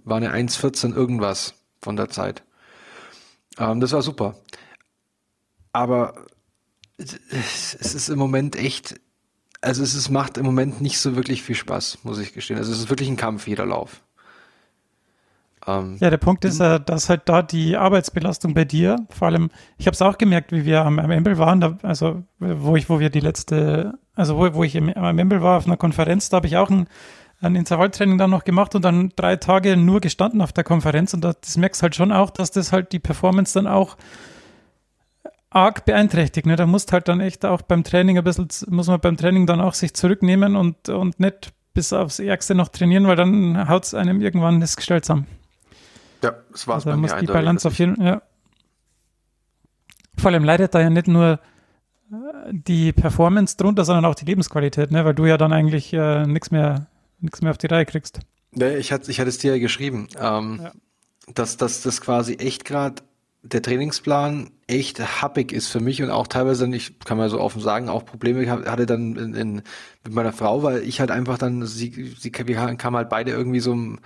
War 0.04 0.18
eine 0.18 0.32
1,14 0.32 0.94
irgendwas 0.94 1.54
von 1.82 1.96
der 1.96 2.10
Zeit. 2.10 2.44
Ähm, 3.58 3.80
das 3.80 3.90
war 3.90 4.02
super. 4.02 4.36
Aber 5.72 6.26
es 6.96 7.74
ist 7.74 8.08
im 8.08 8.18
Moment 8.20 8.54
echt 8.54 9.00
also 9.60 9.82
es 9.82 9.94
ist, 9.94 10.10
macht 10.10 10.38
im 10.38 10.44
Moment 10.44 10.80
nicht 10.80 10.98
so 10.98 11.16
wirklich 11.16 11.42
viel 11.42 11.54
Spaß, 11.54 11.98
muss 12.04 12.18
ich 12.18 12.32
gestehen. 12.32 12.58
Also 12.58 12.72
es 12.72 12.78
ist 12.78 12.90
wirklich 12.90 13.08
ein 13.08 13.16
Kampf, 13.16 13.46
jeder 13.48 13.66
Lauf. 13.66 14.02
Ähm, 15.66 15.96
ja, 16.00 16.10
der 16.10 16.18
Punkt 16.18 16.44
ist, 16.44 16.60
äh, 16.60 16.80
dass 16.80 17.08
halt 17.08 17.22
da 17.26 17.42
die 17.42 17.76
Arbeitsbelastung 17.76 18.54
bei 18.54 18.64
dir, 18.64 18.96
vor 19.10 19.28
allem, 19.28 19.50
ich 19.76 19.86
habe 19.86 19.94
es 19.94 20.02
auch 20.02 20.16
gemerkt, 20.16 20.52
wie 20.52 20.64
wir 20.64 20.84
am, 20.84 20.98
am 20.98 21.10
Embel 21.10 21.38
waren, 21.38 21.60
da, 21.60 21.78
also 21.82 22.22
wo 22.38 22.76
ich, 22.76 22.88
wo 22.88 23.00
wir 23.00 23.10
die 23.10 23.20
letzte, 23.20 23.98
also 24.14 24.38
wo, 24.38 24.54
wo 24.54 24.64
ich 24.64 24.76
im, 24.76 24.88
am 24.94 25.18
Embel 25.18 25.42
war 25.42 25.58
auf 25.58 25.66
einer 25.66 25.76
Konferenz, 25.76 26.28
da 26.28 26.36
habe 26.36 26.46
ich 26.46 26.56
auch 26.56 26.70
ein, 26.70 26.86
ein 27.40 27.54
Intervalltraining 27.54 28.18
dann 28.18 28.30
noch 28.30 28.44
gemacht 28.44 28.74
und 28.74 28.84
dann 28.84 29.12
drei 29.14 29.36
Tage 29.36 29.76
nur 29.76 30.00
gestanden 30.00 30.40
auf 30.40 30.52
der 30.52 30.64
Konferenz 30.64 31.14
und 31.14 31.22
das, 31.22 31.36
das 31.40 31.56
merkst 31.56 31.82
halt 31.82 31.94
schon 31.94 32.12
auch, 32.12 32.30
dass 32.30 32.50
das 32.50 32.72
halt 32.72 32.92
die 32.92 32.98
Performance 32.98 33.54
dann 33.54 33.66
auch 33.66 33.96
arg 35.50 35.84
beeinträchtigt. 35.84 36.46
Ne? 36.46 36.56
Da 36.56 36.66
musst 36.66 36.92
halt 36.92 37.08
dann 37.08 37.20
echt 37.20 37.44
auch 37.44 37.62
beim 37.62 37.84
Training 37.84 38.18
ein 38.18 38.24
bisschen, 38.24 38.48
muss 38.68 38.88
man 38.88 39.00
beim 39.00 39.16
Training 39.16 39.46
dann 39.46 39.60
auch 39.60 39.74
sich 39.74 39.94
zurücknehmen 39.94 40.56
und, 40.56 40.88
und 40.88 41.18
nicht 41.20 41.52
bis 41.74 41.92
aufs 41.92 42.18
Ärgste 42.18 42.54
noch 42.54 42.68
trainieren, 42.68 43.06
weil 43.06 43.16
dann 43.16 43.68
haut 43.68 43.84
es 43.84 43.94
einem 43.94 44.20
irgendwann 44.20 44.60
das 44.60 44.76
Gestell 44.76 45.02
zusammen. 45.02 45.26
Ja, 46.22 46.34
das 46.50 46.66
war 46.66 46.78
es 46.78 46.86
also, 46.86 46.90
bei 46.90 46.96
muss 46.96 47.16
die 47.16 47.26
Balance 47.26 47.68
auf 47.68 47.78
jeden 47.78 48.02
ja. 48.02 48.22
Vor 50.16 50.32
allem 50.32 50.42
leidet 50.42 50.74
da 50.74 50.80
ja 50.80 50.90
nicht 50.90 51.06
nur 51.06 51.38
äh, 52.10 52.16
die 52.50 52.92
Performance 52.92 53.56
drunter, 53.56 53.84
sondern 53.84 54.04
auch 54.04 54.16
die 54.16 54.24
Lebensqualität, 54.24 54.90
ne? 54.90 55.04
weil 55.04 55.14
du 55.14 55.26
ja 55.26 55.36
dann 55.36 55.52
eigentlich 55.52 55.92
äh, 55.92 56.26
nichts 56.26 56.50
mehr, 56.50 56.88
mehr 57.20 57.50
auf 57.52 57.58
die 57.58 57.68
Reihe 57.68 57.86
kriegst. 57.86 58.20
Nee, 58.50 58.76
ich 58.76 58.90
hatte, 58.90 59.10
ich 59.10 59.20
hatte 59.20 59.28
es 59.28 59.38
dir 59.38 59.52
ja 59.52 59.60
geschrieben, 59.60 60.08
ähm, 60.20 60.60
ja. 60.60 60.72
dass, 61.32 61.56
dass 61.56 61.82
das 61.82 62.00
quasi 62.00 62.34
echt 62.34 62.64
gerade 62.64 63.02
der 63.42 63.62
Trainingsplan 63.62 64.50
echt 64.68 65.00
happig 65.22 65.52
ist 65.52 65.68
für 65.68 65.80
mich 65.80 66.02
und 66.02 66.10
auch 66.10 66.26
teilweise, 66.26 66.66
ich 66.74 66.98
kann 67.00 67.16
mal 67.16 67.30
so 67.30 67.40
offen 67.40 67.60
sagen, 67.60 67.88
auch 67.88 68.04
Probleme 68.04 68.48
hatte 68.50 68.86
dann 68.86 69.16
in, 69.16 69.34
in, 69.34 69.54
mit 70.04 70.12
meiner 70.12 70.32
Frau, 70.32 70.62
weil 70.62 70.82
ich 70.82 71.00
halt 71.00 71.10
einfach 71.10 71.38
dann, 71.38 71.66
sie, 71.66 72.14
sie 72.18 72.32
wir 72.32 72.76
kamen 72.76 72.96
halt 72.96 73.08
beide 73.08 73.32
irgendwie 73.32 73.60
so 73.60 73.72
um 73.72 73.98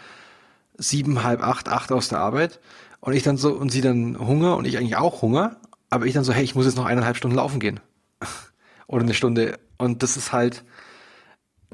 sieben, 0.79 1.25
halb 1.25 1.43
acht, 1.43 1.69
acht 1.69 1.93
aus 1.93 2.09
der 2.09 2.21
Arbeit 2.21 2.61
und 3.01 3.13
ich 3.13 3.23
dann 3.23 3.37
so, 3.37 3.53
und 3.53 3.71
sie 3.71 3.81
dann 3.81 4.19
Hunger 4.19 4.57
und 4.57 4.67
ich 4.67 4.79
eigentlich 4.79 4.97
auch 4.97 5.21
Hunger, 5.21 5.57
aber 5.91 6.07
ich 6.07 6.15
dann 6.15 6.25
so, 6.25 6.33
hey, 6.33 6.45
ich 6.45 6.55
muss 6.55 6.67
jetzt 6.67 6.77
noch 6.77 6.87
eineinhalb 6.87 7.17
Stunden 7.17 7.37
laufen 7.37 7.61
gehen. 7.61 7.81
Oder 8.87 9.03
eine 9.03 9.15
Stunde. 9.15 9.59
Und 9.79 10.03
das 10.03 10.17
ist 10.17 10.33
halt, 10.33 10.65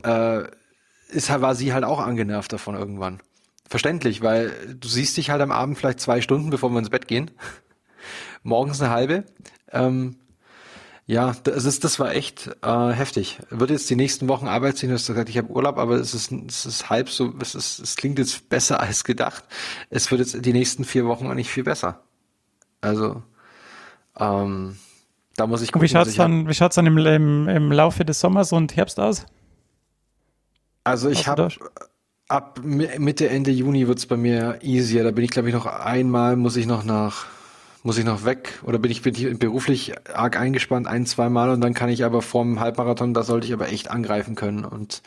äh, 0.03 0.45
ist, 1.09 1.31
war 1.31 1.55
sie 1.55 1.73
halt 1.73 1.85
auch 1.85 2.01
angenervt 2.01 2.53
davon 2.53 2.75
irgendwann 2.75 3.21
verständlich, 3.69 4.23
weil 4.23 4.51
du 4.81 4.89
siehst 4.89 5.17
dich 5.17 5.31
halt 5.31 5.43
am 5.43 5.53
Abend 5.53 5.79
vielleicht 5.79 6.01
zwei 6.01 6.21
Stunden, 6.21 6.51
bevor 6.51 6.71
wir 6.71 6.79
ins 6.79 6.91
Bett 6.91 7.07
gehen. 7.07 7.31
Morgens 8.43 8.81
eine 8.81 8.91
halbe. 8.91 9.25
Ähm, 9.73 10.17
ja, 11.07 11.35
das, 11.43 11.65
ist, 11.65 11.85
das 11.85 11.99
war 11.99 12.15
echt 12.15 12.51
äh, 12.63 12.91
heftig. 12.91 13.39
Wird 13.49 13.71
jetzt 13.71 13.89
die 13.89 13.97
nächsten 13.97 14.29
Wochen 14.29 14.47
arbeiten, 14.47 14.89
du 14.89 14.93
hast 14.93 15.07
gesagt, 15.07 15.31
ich 15.31 15.39
habe 15.39 15.51
Urlaub, 15.51 15.79
aber 15.79 15.95
es 15.95 16.13
ist, 16.13 16.31
es 16.31 16.67
ist 16.67 16.91
halb 16.91 17.09
so, 17.09 17.33
es, 17.41 17.55
ist, 17.55 17.79
es 17.79 17.97
klingt 17.97 18.19
jetzt 18.19 18.51
besser 18.51 18.81
als 18.81 19.05
gedacht. 19.05 19.45
Es 19.89 20.11
wird 20.11 20.21
jetzt 20.21 20.45
die 20.45 20.53
nächsten 20.53 20.85
vier 20.85 21.07
Wochen 21.07 21.27
eigentlich 21.27 21.51
viel 21.51 21.65
besser. 21.65 22.03
Also, 22.83 23.23
ähm, 24.19 24.77
da 25.37 25.47
muss 25.47 25.63
ich 25.63 25.73
gucken. 25.73 25.89
Wie 25.89 25.91
schaut's 25.91 26.15
dann, 26.15 26.47
wie 26.47 26.55
schaut's 26.55 26.75
dann 26.75 26.87
im, 26.87 26.99
im, 26.99 27.49
im 27.49 27.73
Laufe 27.73 28.05
des 28.05 28.21
Sommers 28.21 28.53
und 28.53 28.77
Herbst 28.77 29.01
aus? 29.01 29.25
Also 30.85 31.09
ich 31.09 31.27
habe 31.27 31.49
ab 32.29 32.61
Mitte, 32.63 33.29
Ende 33.29 33.51
Juni 33.51 33.89
wird's 33.89 34.07
bei 34.07 34.17
mir 34.17 34.59
easier. 34.63 35.05
Da 35.05 35.11
bin 35.11 35.25
ich, 35.25 35.31
glaube 35.31 35.49
ich, 35.49 35.55
noch 35.55 35.67
einmal, 35.67 36.37
muss 36.37 36.57
ich 36.57 36.67
noch 36.67 36.85
nach, 36.85 37.27
muss 37.85 37.97
ich 37.97 38.05
noch 38.05 38.25
weg 38.25 38.59
oder 38.65 38.79
bin 38.79 38.91
ich, 38.91 39.03
bin 39.03 39.15
ich 39.15 39.39
beruflich 39.39 39.95
arg 40.13 40.39
eingespannt, 40.39 40.87
ein, 40.87 41.07
zwei 41.07 41.29
Mal 41.29 41.51
und 41.51 41.61
dann 41.61 41.75
kann 41.75 41.89
ich 41.89 42.05
aber 42.05 42.23
vorm 42.23 42.61
Halbmarathon, 42.61 43.15
da 43.15 43.23
sollte 43.23 43.47
ich 43.47 43.53
aber 43.53 43.69
echt 43.69 43.91
angreifen 43.91 44.35
können. 44.35 44.65
Und 44.65 45.03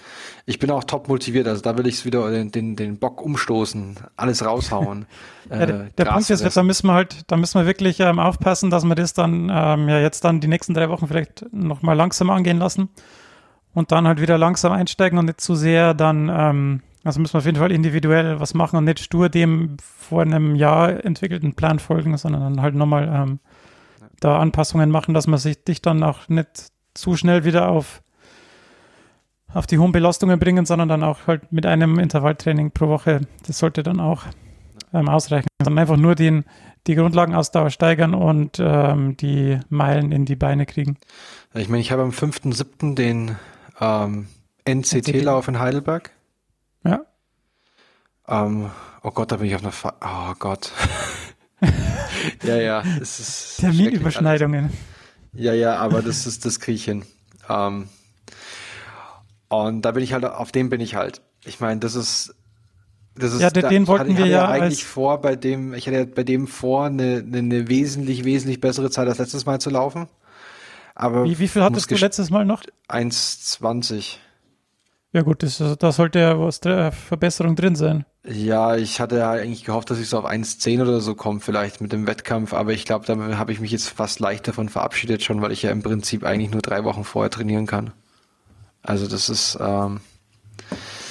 ich 0.46 0.58
bin 0.58 0.72
auch 0.72 0.84
top 0.84 1.10
motiviert, 1.10 1.48
also 1.48 1.62
da 1.62 1.78
will 1.78 1.86
ich 1.86 2.06
wieder 2.06 2.30
den, 2.32 2.52
den, 2.52 2.76
den 2.76 2.98
Bock 2.98 3.22
umstoßen, 3.22 3.96
alles 4.16 4.46
raushauen. 4.46 5.06
ja, 5.50 5.66
der, 5.66 5.82
äh, 5.82 5.90
der 5.98 6.06
Punkt 6.06 6.30
ist, 6.30 6.58
da 6.58 6.64
müssen 6.64 6.88
wir 6.88 6.94
halt, 6.94 7.24
da 7.28 7.36
müssen 7.36 7.60
wir 7.60 7.66
wirklich 7.66 8.00
ähm, 8.00 8.20
aufpassen, 8.20 8.70
dass 8.70 8.86
wir 8.86 8.96
das 8.96 9.14
dann 9.14 9.52
ähm, 9.54 9.90
ja 9.90 10.00
jetzt 10.00 10.24
dann 10.24 10.40
die 10.40 10.48
nächsten 10.48 10.74
drei 10.74 10.90
Wochen 10.90 11.08
vielleicht 11.08 11.46
nochmal 11.52 11.98
langsam 11.98 12.30
angehen 12.30 12.58
lassen 12.58 12.90
und 13.74 13.92
dann 13.92 14.08
halt 14.08 14.22
wieder 14.22 14.38
langsam 14.38 14.72
einsteigen 14.72 15.20
und 15.20 15.26
nicht 15.26 15.42
zu 15.42 15.56
sehr 15.56 15.94
dann 15.94 16.30
ähm, 16.34 16.82
also 17.04 17.20
müssen 17.20 17.34
wir 17.34 17.40
auf 17.40 17.46
jeden 17.46 17.58
Fall 17.58 17.72
individuell 17.72 18.40
was 18.40 18.54
machen 18.54 18.78
und 18.78 18.86
nicht 18.86 19.00
stur 19.00 19.30
dem 19.30 19.78
vor 19.80 20.22
einem 20.22 20.56
Jahr 20.56 21.04
entwickelten 21.04 21.56
Plan 21.56 21.80
folgen, 21.80 22.16
sondern 22.18 22.42
dann 22.42 22.62
halt 22.62 22.76
nochmal 22.76 23.10
ähm, 23.12 23.40
da 24.20 24.40
Anpassungen 24.40 24.92
machen, 24.92 25.14
dass 25.14 25.28
man 25.28 25.40
sich 25.40 25.64
dich 25.64 25.82
dann 25.82 26.04
auch 26.04 26.30
nicht 26.30 26.72
zu 26.94 27.16
schnell 27.16 27.44
wieder 27.44 27.70
auf, 27.70 28.04
auf 29.54 29.66
die 29.66 29.80
hohen 29.80 29.92
Belastungen 29.92 30.40
bringen, 30.40 30.66
sondern 30.66 30.90
dann 30.90 31.04
auch 31.04 31.28
halt 31.28 31.52
mit 31.52 31.66
einem 31.66 31.98
Intervalltraining 31.98 32.72
pro 32.72 32.88
Woche, 32.88 33.22
das 33.48 33.58
sollte 33.58 33.84
dann 33.84 34.00
auch 34.00 34.24
ähm, 34.94 35.10
ausreichen. 35.10 35.48
Sondern 35.64 35.80
einfach 35.80 35.98
nur 35.98 36.16
den, 36.16 36.46
die 36.88 36.96
Grundlagenausdauer 36.96 37.72
steigern 37.72 38.14
und 38.14 38.58
ähm, 38.60 39.18
die 39.18 39.60
Meilen 39.70 40.12
in 40.12 40.26
die 40.26 40.36
Beine 40.36 40.66
kriegen. 40.66 40.98
Ich 41.54 41.70
meine, 41.70 41.82
ich 41.82 41.92
habe 41.92 42.04
am 42.04 42.12
5.7. 42.12 42.96
den 42.96 43.38
ähm, 43.80 44.28
NCT-Lauf 44.66 45.48
in 45.48 45.60
Heidelberg. 45.60 46.12
Ähm, 48.32 48.72
oh 49.04 49.12
Gott, 49.12 49.32
da 49.32 49.38
bin 49.38 49.48
ich 49.48 49.56
auf 49.56 49.62
einer 49.62 49.72
Fa 49.72 49.94
Oh 50.02 50.34
Gott. 50.40 50.72
ja, 52.44 52.56
ja, 52.56 52.84
es 53.02 53.20
ist. 53.20 53.58
Terminüberschneidungen. 53.60 54.72
Ja, 55.34 55.54
ja, 55.54 55.76
aber 55.78 56.02
das 56.02 56.26
ist 56.26 56.46
das 56.46 56.60
Griechen. 56.60 57.06
Ähm, 57.50 57.90
und 59.50 59.82
da 59.84 59.92
bin 59.92 60.04
ich 60.04 60.14
halt, 60.14 60.26
auf 60.26 60.52
dem 60.52 60.70
bin 60.70 60.82
ich 60.82 60.96
halt. 60.96 61.22
Ich 61.46 61.60
meine, 61.60 61.80
das 61.80 61.96
ist 61.96 62.34
Das 63.16 63.34
ist, 63.34 63.42
Ja, 63.42 63.50
den- 63.50 63.64
da- 63.64 63.70
den 63.70 63.84
ich 63.84 63.88
wollten 63.90 64.04
hatte, 64.04 64.12
ich 64.14 64.18
wir 64.20 64.26
ja 64.28 64.48
eigentlich 64.48 64.86
vor, 64.86 65.20
bei 65.22 65.36
dem, 65.36 65.74
ich 65.74 65.86
hatte 65.88 65.98
ja 65.98 66.06
bei 66.06 66.24
dem 66.24 66.48
vor, 66.48 66.86
eine, 66.86 67.18
eine, 67.26 67.40
eine 67.40 67.68
wesentlich, 67.68 68.24
wesentlich 68.24 68.62
bessere 68.62 68.90
Zeit 68.90 69.08
als 69.08 69.18
letztes 69.18 69.46
Mal 69.46 69.60
zu 69.60 69.70
laufen. 69.70 70.08
Aber 70.96 71.26
Wie, 71.26 71.38
wie 71.40 71.48
viel 71.48 71.64
hattest 71.64 71.92
du 71.92 71.96
letztes 71.96 72.30
Mal 72.30 72.46
noch? 72.46 72.64
1,20. 72.88 74.18
Ja 75.14 75.22
gut, 75.24 75.44
das, 75.44 75.62
da 75.80 75.92
sollte 75.92 76.20
ja 76.20 76.40
was 76.40 76.60
Verbesserung 76.60 77.56
drin 77.56 77.76
sein. 77.76 78.06
Ja, 78.24 78.76
ich 78.76 79.00
hatte 79.00 79.18
ja 79.18 79.32
eigentlich 79.32 79.64
gehofft, 79.64 79.90
dass 79.90 79.98
ich 80.00 80.08
so 80.08 80.20
auf 80.20 80.26
1,10 80.26 80.82
oder 80.82 81.00
so 81.02 81.16
komme, 81.16 81.40
vielleicht 81.40 81.82
mit 81.82 81.92
dem 81.92 82.06
Wettkampf, 82.06 82.54
aber 82.54 82.72
ich 82.72 82.86
glaube, 82.86 83.06
da 83.06 83.38
habe 83.38 83.52
ich 83.52 83.60
mich 83.60 83.72
jetzt 83.72 83.90
fast 83.90 84.20
leicht 84.20 84.48
davon 84.48 84.70
verabschiedet 84.70 85.24
schon, 85.24 85.42
weil 85.42 85.52
ich 85.52 85.64
ja 85.64 85.72
im 85.72 85.82
Prinzip 85.82 86.24
eigentlich 86.24 86.52
nur 86.52 86.62
drei 86.62 86.84
Wochen 86.84 87.04
vorher 87.04 87.32
trainieren 87.32 87.66
kann. 87.66 87.92
Also 88.84 89.08
das 89.08 89.28
ist, 89.30 89.58
ähm, 89.60 90.02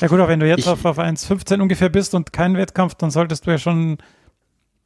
Ja 0.00 0.06
gut, 0.06 0.20
aber 0.20 0.28
wenn 0.28 0.38
du 0.40 0.46
jetzt 0.48 0.60
Ich- 0.60 0.68
auf, 0.68 0.84
auf 0.84 0.98
1,15 1.00 1.60
ungefähr 1.60 1.88
bist 1.88 2.14
und 2.14 2.32
keinen 2.32 2.56
Wettkampf, 2.56 2.94
dann 2.94 3.10
solltest 3.10 3.44
du 3.46 3.50
ja 3.50 3.58
schon 3.58 3.98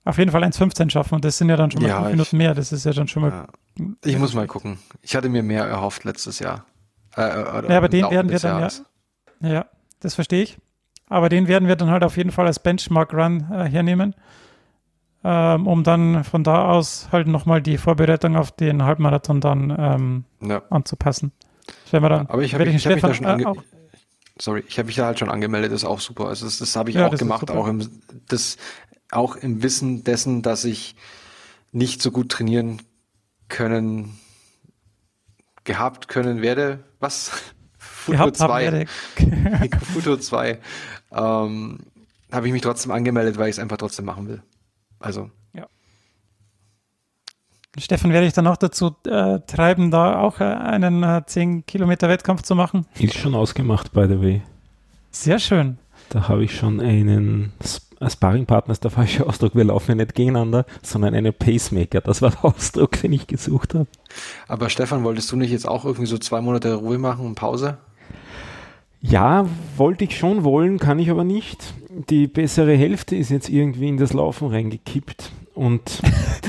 auf 0.07 0.16
jeden 0.19 0.31
Fall 0.31 0.43
1,15 0.45 0.88
schaffen 0.90 1.14
und 1.16 1.25
das 1.26 1.37
sind 1.37 1.50
ja 1.50 1.57
dann 1.57 1.71
schon 1.71 1.83
mal 1.83 1.88
Ja, 1.88 1.97
fünf 1.99 2.09
ich- 2.09 2.12
Minuten 2.14 2.37
mehr. 2.38 2.54
Das 2.54 2.73
ist 2.73 2.85
ja 2.85 2.93
dann 2.93 3.07
schon 3.09 3.23
mal. 3.23 3.47
ja. 3.78 3.85
ich 4.02 4.19
muss 4.19 4.33
mal 4.35 4.47
gucken. 4.47 4.78
Ich 5.02 5.14
hatte 5.14 5.28
mir 5.28 5.43
mehr 5.43 5.64
erhofft 5.66 6.04
letztes 6.04 6.38
Jahr. 6.38 6.64
Äh, 7.16 7.21
oder 7.21 7.71
Ja, 7.71 7.76
aber 7.76 7.88
den 7.90 8.11
werden 8.11 8.31
wir 8.31 8.38
dann 8.38 8.52
ja- 8.52 8.59
Jahres. 8.61 8.83
Ja, 9.40 9.66
das 10.00 10.14
verstehe 10.14 10.43
ich. 10.43 10.57
Aber 11.09 11.29
den 11.29 11.49
werden 11.49 11.69
wir 11.69 11.77
dann 11.77 11.91
halt 11.91 12.03
auf 12.03 12.17
jeden 12.17 12.31
Fall 12.33 12.47
als 12.47 12.59
Benchmark-Run 12.59 13.47
äh, 13.53 13.65
hernehmen, 13.69 14.15
ähm, 15.23 15.67
um 15.67 15.85
dann 15.85 16.25
von 16.25 16.45
da 16.45 16.71
aus 16.71 17.09
halt 17.13 17.29
nochmal 17.29 17.63
die 17.63 17.79
Vorbereitung 17.79 18.37
auf 18.37 18.53
den 18.53 18.83
Halbmarathon 18.85 19.41
dann 19.41 19.75
ähm, 19.79 20.25
Ja. 20.41 20.63
anzupassen. 20.71 21.33
Werden 21.91 22.05
wir 22.05 22.09
dann. 22.09 22.27
Aber 22.29 22.43
ich 22.43 22.55
habe 22.55 22.65
werde 22.65 22.71
ich, 22.77 22.77
ich 22.77 22.87
hab 22.87 22.95
mich 22.95 23.03
da 23.03 23.15
schon 23.15 23.27
äh, 23.27 23.31
ange 23.31 23.47
auch, 23.47 23.63
Sorry, 24.39 24.65
ich 24.67 24.79
habe 24.79 24.87
mich 24.87 24.97
da 24.97 25.07
halt 25.07 25.19
schon 25.21 25.31
angemeldet, 25.31 25.71
das 25.73 25.83
ist 25.83 25.89
auch 25.89 26.01
super. 26.01 26.27
Also 26.27 26.45
das, 26.47 26.59
das 26.59 26.75
habe 26.75 26.91
ich 26.91 26.97
Ja, 26.97 27.07
auch 27.07 27.17
gemacht, 27.17 27.51
auch 27.51 27.69
im 27.69 27.89
das 28.29 28.57
auch 29.13 29.37
im 29.37 29.63
Wissen 29.63 30.03
dessen, 30.03 30.43
dass 30.43 30.65
ich 30.65 30.97
nicht 31.71 32.03
so 32.03 32.11
gut 32.11 32.31
trainieren 32.31 32.83
können 33.49 34.19
gehabt 35.63 36.09
können 36.09 36.43
werde. 36.43 36.81
Was? 37.01 37.33
Haben 38.09 38.35
2. 38.35 38.65
werde. 38.65 38.87
Futur 39.93 40.21
2. 40.21 40.59
Ähm, 41.14 41.78
habe 42.33 42.47
ich 42.49 42.52
mich 42.52 42.62
trotzdem 42.62 42.90
angemeldet, 42.92 43.38
weil 43.38 43.49
ich 43.49 43.56
es 43.56 43.59
einfach 43.61 43.76
trotzdem 43.76 44.04
machen 44.06 44.26
will. 44.28 44.42
Also, 44.99 45.30
Stefan 47.76 48.12
werde 48.12 48.26
ich 48.28 48.33
dann 48.33 48.47
auch 48.47 48.56
dazu 48.56 48.94
äh, 49.04 49.40
treiben, 49.49 49.90
da 49.90 50.21
auch 50.21 50.38
äh, 50.38 50.44
einen 50.44 51.02
äh, 51.02 51.23
10 51.26 51.66
Kilometer 51.66 52.09
Wettkampf 52.09 52.42
zu 52.42 52.54
machen. 52.54 52.87
Ist 53.00 53.16
schon 53.18 53.35
ausgemacht, 53.35 53.92
by 53.92 54.06
the 54.06 54.21
way. 54.21 54.42
Sehr 55.11 55.40
schön. 55.40 55.78
Da 56.11 56.28
habe 56.28 56.44
ich 56.44 56.54
schon 56.54 56.78
einen 56.80 57.52
Sp- 57.66 57.83
Sparringpartner, 58.06 58.71
ist 58.73 58.85
der 58.85 58.92
falsche 58.92 59.26
Ausdruck. 59.28 59.56
Wir 59.56 59.64
laufen 59.64 59.90
ja 59.90 59.94
nicht 59.97 60.14
gegeneinander, 60.14 60.66
sondern 60.85 61.14
einen 61.16 61.35
Pacemaker. 61.35 62.00
Das 62.00 62.23
war 62.23 62.30
der 62.30 62.44
Ausdruck, 62.44 62.92
den 63.00 63.12
ich 63.12 63.26
gesucht 63.26 63.75
habe. 63.75 63.88
aber 64.47 64.71
Stefan, 64.71 65.02
wolltest 65.02 65.33
du 65.33 65.37
nicht 65.37 65.50
jetzt 65.50 65.66
auch 65.66 65.85
irgendwie 65.85 66.06
so 66.06 66.18
zwei 66.18 66.40
Monate 66.40 66.75
Ruhe 66.75 66.99
machen 66.99 67.26
und 67.26 67.35
Pause? 67.35 67.78
Ja, 69.07 69.47
wollte 69.77 70.05
ich 70.05 70.17
schon 70.17 70.45
wollen, 70.45 70.79
kann 70.79 70.99
ich 70.99 71.11
aber 71.11 71.25
nicht. 71.25 71.75
Die 72.09 72.27
bessere 72.27 72.75
Hälfte 72.75 73.15
ist 73.15 73.29
jetzt 73.29 73.51
irgendwie 73.51 73.89
in 73.89 73.99
das 73.99 74.15
Laufen 74.15 74.49
reingekippt 74.49 75.31
und 75.53 76.01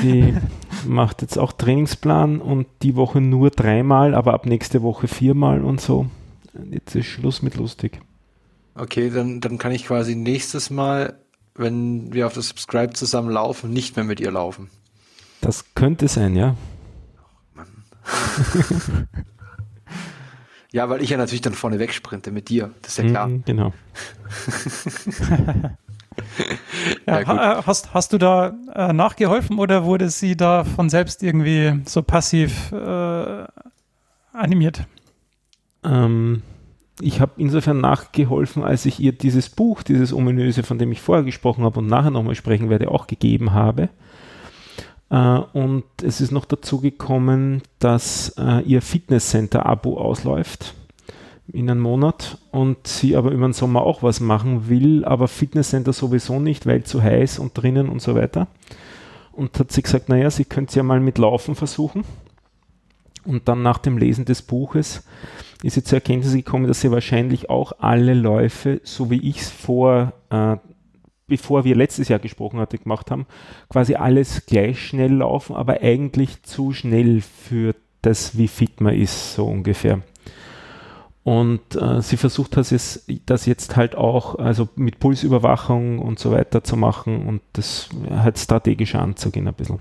die 0.01 0.33
macht 0.87 1.21
jetzt 1.21 1.37
auch 1.37 1.51
Trainingsplan 1.51 2.39
und 2.39 2.67
die 2.81 2.95
Woche 2.95 3.19
nur 3.19 3.49
dreimal, 3.49 4.15
aber 4.15 4.33
ab 4.33 4.45
nächste 4.45 4.81
Woche 4.83 5.09
viermal 5.09 5.65
und 5.65 5.81
so. 5.81 6.07
Jetzt 6.71 6.95
ist 6.95 7.07
Schluss 7.07 7.41
mit 7.41 7.55
lustig. 7.55 7.99
Okay, 8.73 9.09
dann, 9.09 9.41
dann 9.41 9.57
kann 9.57 9.73
ich 9.73 9.85
quasi 9.85 10.15
nächstes 10.15 10.69
Mal, 10.69 11.19
wenn 11.55 12.13
wir 12.13 12.25
auf 12.25 12.33
das 12.33 12.47
Subscribe 12.47 12.93
zusammen 12.93 13.31
laufen, 13.31 13.73
nicht 13.73 13.97
mehr 13.97 14.05
mit 14.05 14.21
ihr 14.21 14.31
laufen. 14.31 14.69
Das 15.41 15.75
könnte 15.75 16.07
sein, 16.07 16.37
ja. 16.37 16.55
Ja, 20.75 20.89
weil 20.89 21.01
ich 21.01 21.09
ja 21.09 21.15
natürlich 21.15 21.39
dann 21.39 21.53
vorne 21.53 21.79
wegsprinte 21.79 22.33
mit 22.33 22.49
dir. 22.49 22.69
Das 22.81 22.91
ist 22.91 23.05
ja 23.05 23.09
klar. 23.09 23.27
Mhm, 23.29 23.43
genau. 23.45 23.73
Ja, 27.07 27.19
Ja, 27.19 27.59
äh, 27.59 27.63
hast, 27.65 27.93
hast 27.93 28.13
du 28.13 28.17
da 28.17 28.53
äh, 28.73 28.93
nachgeholfen 28.93 29.59
oder 29.59 29.83
wurde 29.83 30.09
sie 30.09 30.37
da 30.37 30.63
von 30.63 30.89
selbst 30.89 31.23
irgendwie 31.23 31.81
so 31.85 32.01
passiv 32.01 32.71
äh, 32.71 33.45
animiert? 34.33 34.85
Ähm, 35.83 36.41
ich 37.01 37.19
habe 37.21 37.33
insofern 37.37 37.81
nachgeholfen, 37.81 38.63
als 38.63 38.85
ich 38.85 38.99
ihr 38.99 39.11
dieses 39.11 39.49
Buch, 39.49 39.83
dieses 39.83 40.13
ominöse, 40.13 40.63
von 40.63 40.77
dem 40.77 40.91
ich 40.91 41.01
vorher 41.01 41.25
gesprochen 41.25 41.63
habe 41.65 41.79
und 41.79 41.87
nachher 41.87 42.11
nochmal 42.11 42.35
sprechen 42.35 42.69
werde, 42.69 42.91
auch 42.91 43.07
gegeben 43.07 43.53
habe. 43.53 43.89
Äh, 45.09 45.39
und 45.53 45.83
es 46.01 46.21
ist 46.21 46.31
noch 46.31 46.45
dazu 46.45 46.81
gekommen, 46.81 47.61
dass 47.79 48.35
äh, 48.37 48.61
ihr 48.61 48.81
Fitnesscenter-Abo 48.81 49.97
ausläuft 49.97 50.73
in 51.47 51.69
einem 51.69 51.81
Monat 51.81 52.37
und 52.51 52.87
sie 52.87 53.15
aber 53.15 53.31
über 53.31 53.47
den 53.47 53.53
Sommer 53.53 53.81
auch 53.81 54.01
was 54.01 54.19
machen 54.19 54.67
will, 54.67 55.05
aber 55.05 55.27
Fitnesscenter 55.27 55.93
sowieso 55.93 56.39
nicht, 56.39 56.65
weil 56.65 56.83
zu 56.83 57.03
heiß 57.03 57.39
und 57.39 57.53
drinnen 57.53 57.89
und 57.89 58.01
so 58.01 58.15
weiter. 58.15 58.47
Und 59.31 59.59
hat 59.59 59.71
sie 59.71 59.81
gesagt, 59.81 60.09
naja, 60.09 60.31
sie 60.31 60.45
könnte 60.45 60.69
es 60.69 60.75
ja 60.75 60.83
mal 60.83 60.99
mit 60.99 61.17
Laufen 61.17 61.55
versuchen. 61.55 62.03
Und 63.25 63.47
dann 63.47 63.61
nach 63.61 63.79
dem 63.79 63.97
Lesen 63.97 64.25
des 64.25 64.41
Buches 64.41 65.03
ist 65.61 65.73
sie 65.73 65.83
zur 65.83 65.97
Erkenntnis 65.97 66.33
gekommen, 66.33 66.67
dass 66.67 66.81
sie 66.81 66.91
wahrscheinlich 66.91 67.49
auch 67.49 67.73
alle 67.79 68.13
Läufe, 68.13 68.81
so 68.83 69.09
wie 69.09 69.29
ich 69.29 69.41
es 69.41 69.49
vor, 69.49 70.13
äh, 70.29 70.57
bevor 71.27 71.63
wir 71.63 71.75
letztes 71.75 72.07
Jahr 72.07 72.19
gesprochen 72.19 72.59
hatte, 72.59 72.77
gemacht 72.77 73.11
haben, 73.11 73.25
quasi 73.69 73.95
alles 73.95 74.45
gleich 74.45 74.79
schnell 74.79 75.13
laufen, 75.13 75.55
aber 75.55 75.81
eigentlich 75.81 76.43
zu 76.43 76.71
schnell 76.71 77.21
für 77.21 77.75
das, 78.01 78.37
wie 78.37 78.47
fit 78.47 78.81
man 78.81 78.93
ist, 78.93 79.33
so 79.35 79.45
ungefähr. 79.45 80.01
Und 81.23 81.75
äh, 81.75 82.03
sie 82.03 82.17
versucht 82.17 82.55
das 82.55 82.69
jetzt, 82.69 83.09
das 83.25 83.47
jetzt 83.47 83.75
halt 83.75 83.95
auch, 83.95 84.37
also 84.37 84.69
mit 84.75 84.99
Pulsüberwachung 84.99 85.97
und 85.97 86.19
so 86.19 86.31
weiter 86.31 86.63
zu 86.63 86.77
machen 86.77 87.25
und 87.25 87.41
das 87.53 87.89
halt 88.11 88.37
strategischer 88.37 89.01
anzugehen 89.01 89.47
ein 89.47 89.55
bisschen. 89.55 89.79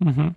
Mhm. 0.00 0.34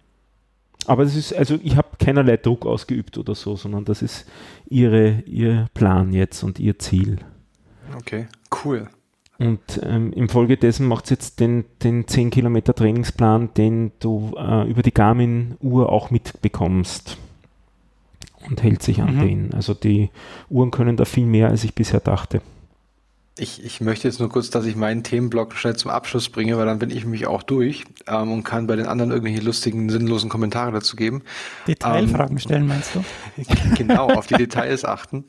Aber 0.85 1.03
das 1.03 1.15
ist, 1.15 1.33
also 1.35 1.57
ich 1.63 1.75
habe 1.75 1.87
keinerlei 1.99 2.37
Druck 2.37 2.67
ausgeübt 2.67 3.17
oder 3.17 3.33
so, 3.33 3.55
sondern 3.55 3.83
das 3.83 4.03
ist 4.03 4.27
ihre, 4.69 5.21
ihr 5.25 5.67
Plan 5.73 6.13
jetzt 6.13 6.43
und 6.43 6.59
ihr 6.59 6.77
Ziel. 6.77 7.17
Okay, 7.97 8.27
cool. 8.63 8.87
Und 9.39 9.79
ähm, 9.83 10.11
infolgedessen 10.13 10.87
macht 10.87 11.07
sie 11.07 11.13
jetzt 11.13 11.39
den, 11.39 11.65
den 11.83 12.07
10 12.07 12.31
Kilometer 12.31 12.73
Trainingsplan, 12.73 13.49
den 13.55 13.91
du 13.99 14.33
äh, 14.37 14.67
über 14.69 14.81
die 14.81 14.93
Garmin-Uhr 14.93 15.91
auch 15.91 16.09
mitbekommst. 16.09 17.17
Und 18.49 18.63
hält 18.63 18.81
sich 18.81 19.01
an 19.01 19.17
Mhm. 19.17 19.19
den. 19.19 19.53
Also 19.53 19.73
die 19.73 20.09
Uhren 20.49 20.71
können 20.71 20.97
da 20.97 21.05
viel 21.05 21.25
mehr, 21.25 21.49
als 21.49 21.63
ich 21.63 21.75
bisher 21.75 21.99
dachte. 21.99 22.41
Ich, 23.39 23.63
ich 23.63 23.81
möchte 23.81 24.07
jetzt 24.07 24.19
nur 24.19 24.29
kurz, 24.29 24.49
dass 24.49 24.65
ich 24.65 24.75
meinen 24.75 25.03
Themenblock 25.03 25.53
schnell 25.53 25.75
zum 25.75 25.91
Abschluss 25.91 26.29
bringe, 26.29 26.57
weil 26.57 26.65
dann 26.65 26.79
bin 26.79 26.89
ich 26.89 27.05
mich 27.05 27.27
auch 27.27 27.43
durch 27.43 27.83
ähm, 28.07 28.31
und 28.31 28.43
kann 28.43 28.67
bei 28.67 28.75
den 28.75 28.87
anderen 28.87 29.11
irgendwelche 29.11 29.41
lustigen, 29.41 29.89
sinnlosen 29.89 30.29
Kommentare 30.29 30.71
dazu 30.71 30.95
geben. 30.95 31.21
Detailfragen 31.67 32.39
stellen, 32.39 32.67
meinst 32.67 32.95
du? 32.95 33.03
genau, 33.75 34.09
auf 34.09 34.27
die 34.27 34.35
Details 34.35 34.85
achten. 34.85 35.25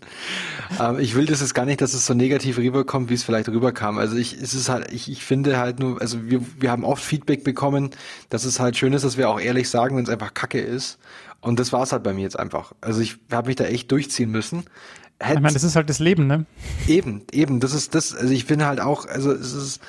Ähm, 0.80 0.98
ich 0.98 1.14
will 1.14 1.26
das 1.26 1.40
jetzt 1.40 1.54
gar 1.54 1.66
nicht, 1.66 1.80
dass 1.80 1.94
es 1.94 2.06
so 2.06 2.14
negativ 2.14 2.58
rüberkommt, 2.58 3.10
wie 3.10 3.14
es 3.14 3.22
vielleicht 3.22 3.48
rüberkam. 3.48 3.98
Also 3.98 4.16
ich, 4.16 4.32
es 4.34 4.54
ist 4.54 4.68
halt, 4.68 4.90
ich, 4.92 5.10
ich 5.10 5.24
finde 5.24 5.58
halt 5.58 5.78
nur, 5.78 6.00
also 6.00 6.24
wir, 6.24 6.40
wir 6.58 6.70
haben 6.70 6.84
oft 6.84 7.02
Feedback 7.02 7.44
bekommen, 7.44 7.90
dass 8.30 8.44
es 8.44 8.58
halt 8.58 8.76
schön 8.76 8.92
ist, 8.92 9.04
dass 9.04 9.16
wir 9.16 9.28
auch 9.28 9.40
ehrlich 9.40 9.68
sagen, 9.68 9.96
wenn 9.96 10.04
es 10.04 10.10
einfach 10.10 10.34
Kacke 10.34 10.60
ist. 10.60 10.98
Und 11.40 11.60
das 11.60 11.72
war 11.72 11.82
es 11.82 11.92
halt 11.92 12.02
bei 12.02 12.12
mir 12.12 12.22
jetzt 12.22 12.38
einfach. 12.38 12.72
Also 12.80 13.00
ich 13.00 13.18
habe 13.30 13.48
mich 13.48 13.56
da 13.56 13.64
echt 13.64 13.92
durchziehen 13.92 14.30
müssen. 14.30 14.64
Ich 15.20 15.26
Hätt- 15.26 15.40
meine, 15.40 15.52
das 15.54 15.64
ist 15.64 15.74
halt 15.76 15.90
das 15.90 15.98
Leben, 15.98 16.26
ne? 16.26 16.46
Eben, 16.86 17.24
eben, 17.32 17.60
das 17.60 17.72
ist 17.72 17.94
das, 17.94 18.14
also 18.14 18.32
ich 18.32 18.46
bin 18.46 18.64
halt 18.64 18.80
auch, 18.80 19.06
also 19.06 19.32
es 19.32 19.52
ist, 19.52 19.80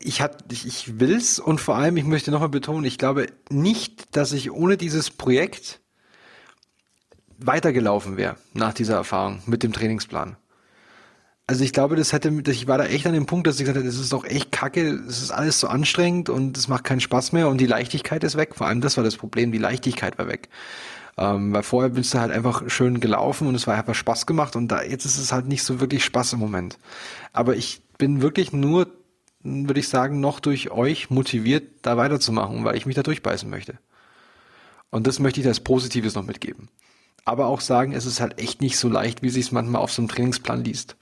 ich 0.00 0.22
hat, 0.22 0.50
ich, 0.50 0.66
ich 0.66 0.98
will's 0.98 1.38
und 1.38 1.60
vor 1.60 1.76
allem, 1.76 1.96
ich 1.96 2.04
möchte 2.04 2.30
nochmal 2.30 2.48
betonen, 2.48 2.84
ich 2.84 2.96
glaube 2.98 3.26
nicht, 3.50 4.16
dass 4.16 4.32
ich 4.32 4.50
ohne 4.50 4.76
dieses 4.78 5.10
Projekt 5.10 5.80
weitergelaufen 7.38 8.16
wäre 8.16 8.36
nach 8.52 8.72
dieser 8.72 8.94
Erfahrung 8.94 9.42
mit 9.46 9.62
dem 9.62 9.72
Trainingsplan. 9.72 10.36
Also 11.46 11.62
ich 11.62 11.74
glaube, 11.74 11.94
das 11.96 12.14
hätte, 12.14 12.32
ich 12.50 12.66
war 12.68 12.78
da 12.78 12.86
echt 12.86 13.06
an 13.06 13.12
dem 13.12 13.26
Punkt, 13.26 13.46
dass 13.46 13.56
ich 13.56 13.60
gesagt 13.60 13.76
habe, 13.76 13.86
das 13.86 13.98
ist 13.98 14.14
doch 14.14 14.24
echt 14.24 14.50
kacke, 14.50 14.88
es 15.06 15.20
ist 15.22 15.30
alles 15.30 15.60
so 15.60 15.68
anstrengend 15.68 16.30
und 16.30 16.56
es 16.56 16.68
macht 16.68 16.84
keinen 16.84 17.00
Spaß 17.00 17.32
mehr 17.32 17.48
und 17.48 17.58
die 17.58 17.66
Leichtigkeit 17.66 18.24
ist 18.24 18.36
weg. 18.38 18.54
Vor 18.54 18.66
allem 18.66 18.80
das 18.80 18.96
war 18.96 19.04
das 19.04 19.16
Problem, 19.16 19.52
die 19.52 19.58
Leichtigkeit 19.58 20.16
war 20.16 20.26
weg. 20.26 20.48
Ähm, 21.16 21.52
weil 21.52 21.62
vorher 21.62 21.90
bist 21.90 22.12
du 22.12 22.18
halt 22.18 22.32
einfach 22.32 22.68
schön 22.68 22.98
gelaufen 23.00 23.46
und 23.46 23.54
es 23.54 23.66
war 23.66 23.76
einfach 23.76 23.94
Spaß 23.94 24.26
gemacht 24.26 24.56
und 24.56 24.68
da 24.68 24.82
jetzt 24.82 25.04
ist 25.04 25.18
es 25.18 25.32
halt 25.32 25.46
nicht 25.46 25.62
so 25.62 25.80
wirklich 25.80 26.04
Spaß 26.04 26.32
im 26.32 26.40
Moment. 26.40 26.78
Aber 27.32 27.54
ich 27.54 27.82
bin 27.98 28.20
wirklich 28.20 28.52
nur, 28.52 28.88
würde 29.42 29.78
ich 29.78 29.88
sagen, 29.88 30.18
noch 30.20 30.40
durch 30.40 30.70
euch 30.72 31.10
motiviert, 31.10 31.64
da 31.82 31.96
weiterzumachen, 31.96 32.64
weil 32.64 32.76
ich 32.76 32.86
mich 32.86 32.96
da 32.96 33.04
durchbeißen 33.04 33.48
möchte. 33.48 33.78
Und 34.90 35.06
das 35.06 35.20
möchte 35.20 35.40
ich 35.40 35.46
als 35.46 35.60
Positives 35.60 36.14
noch 36.14 36.24
mitgeben. 36.24 36.68
Aber 37.24 37.46
auch 37.46 37.60
sagen, 37.60 37.92
es 37.92 38.06
ist 38.06 38.20
halt 38.20 38.40
echt 38.40 38.60
nicht 38.60 38.76
so 38.76 38.88
leicht, 38.88 39.22
wie 39.22 39.30
sich 39.30 39.46
es 39.46 39.52
manchmal 39.52 39.82
auf 39.82 39.92
so 39.92 40.02
einem 40.02 40.08
Trainingsplan 40.08 40.64
liest. 40.64 40.96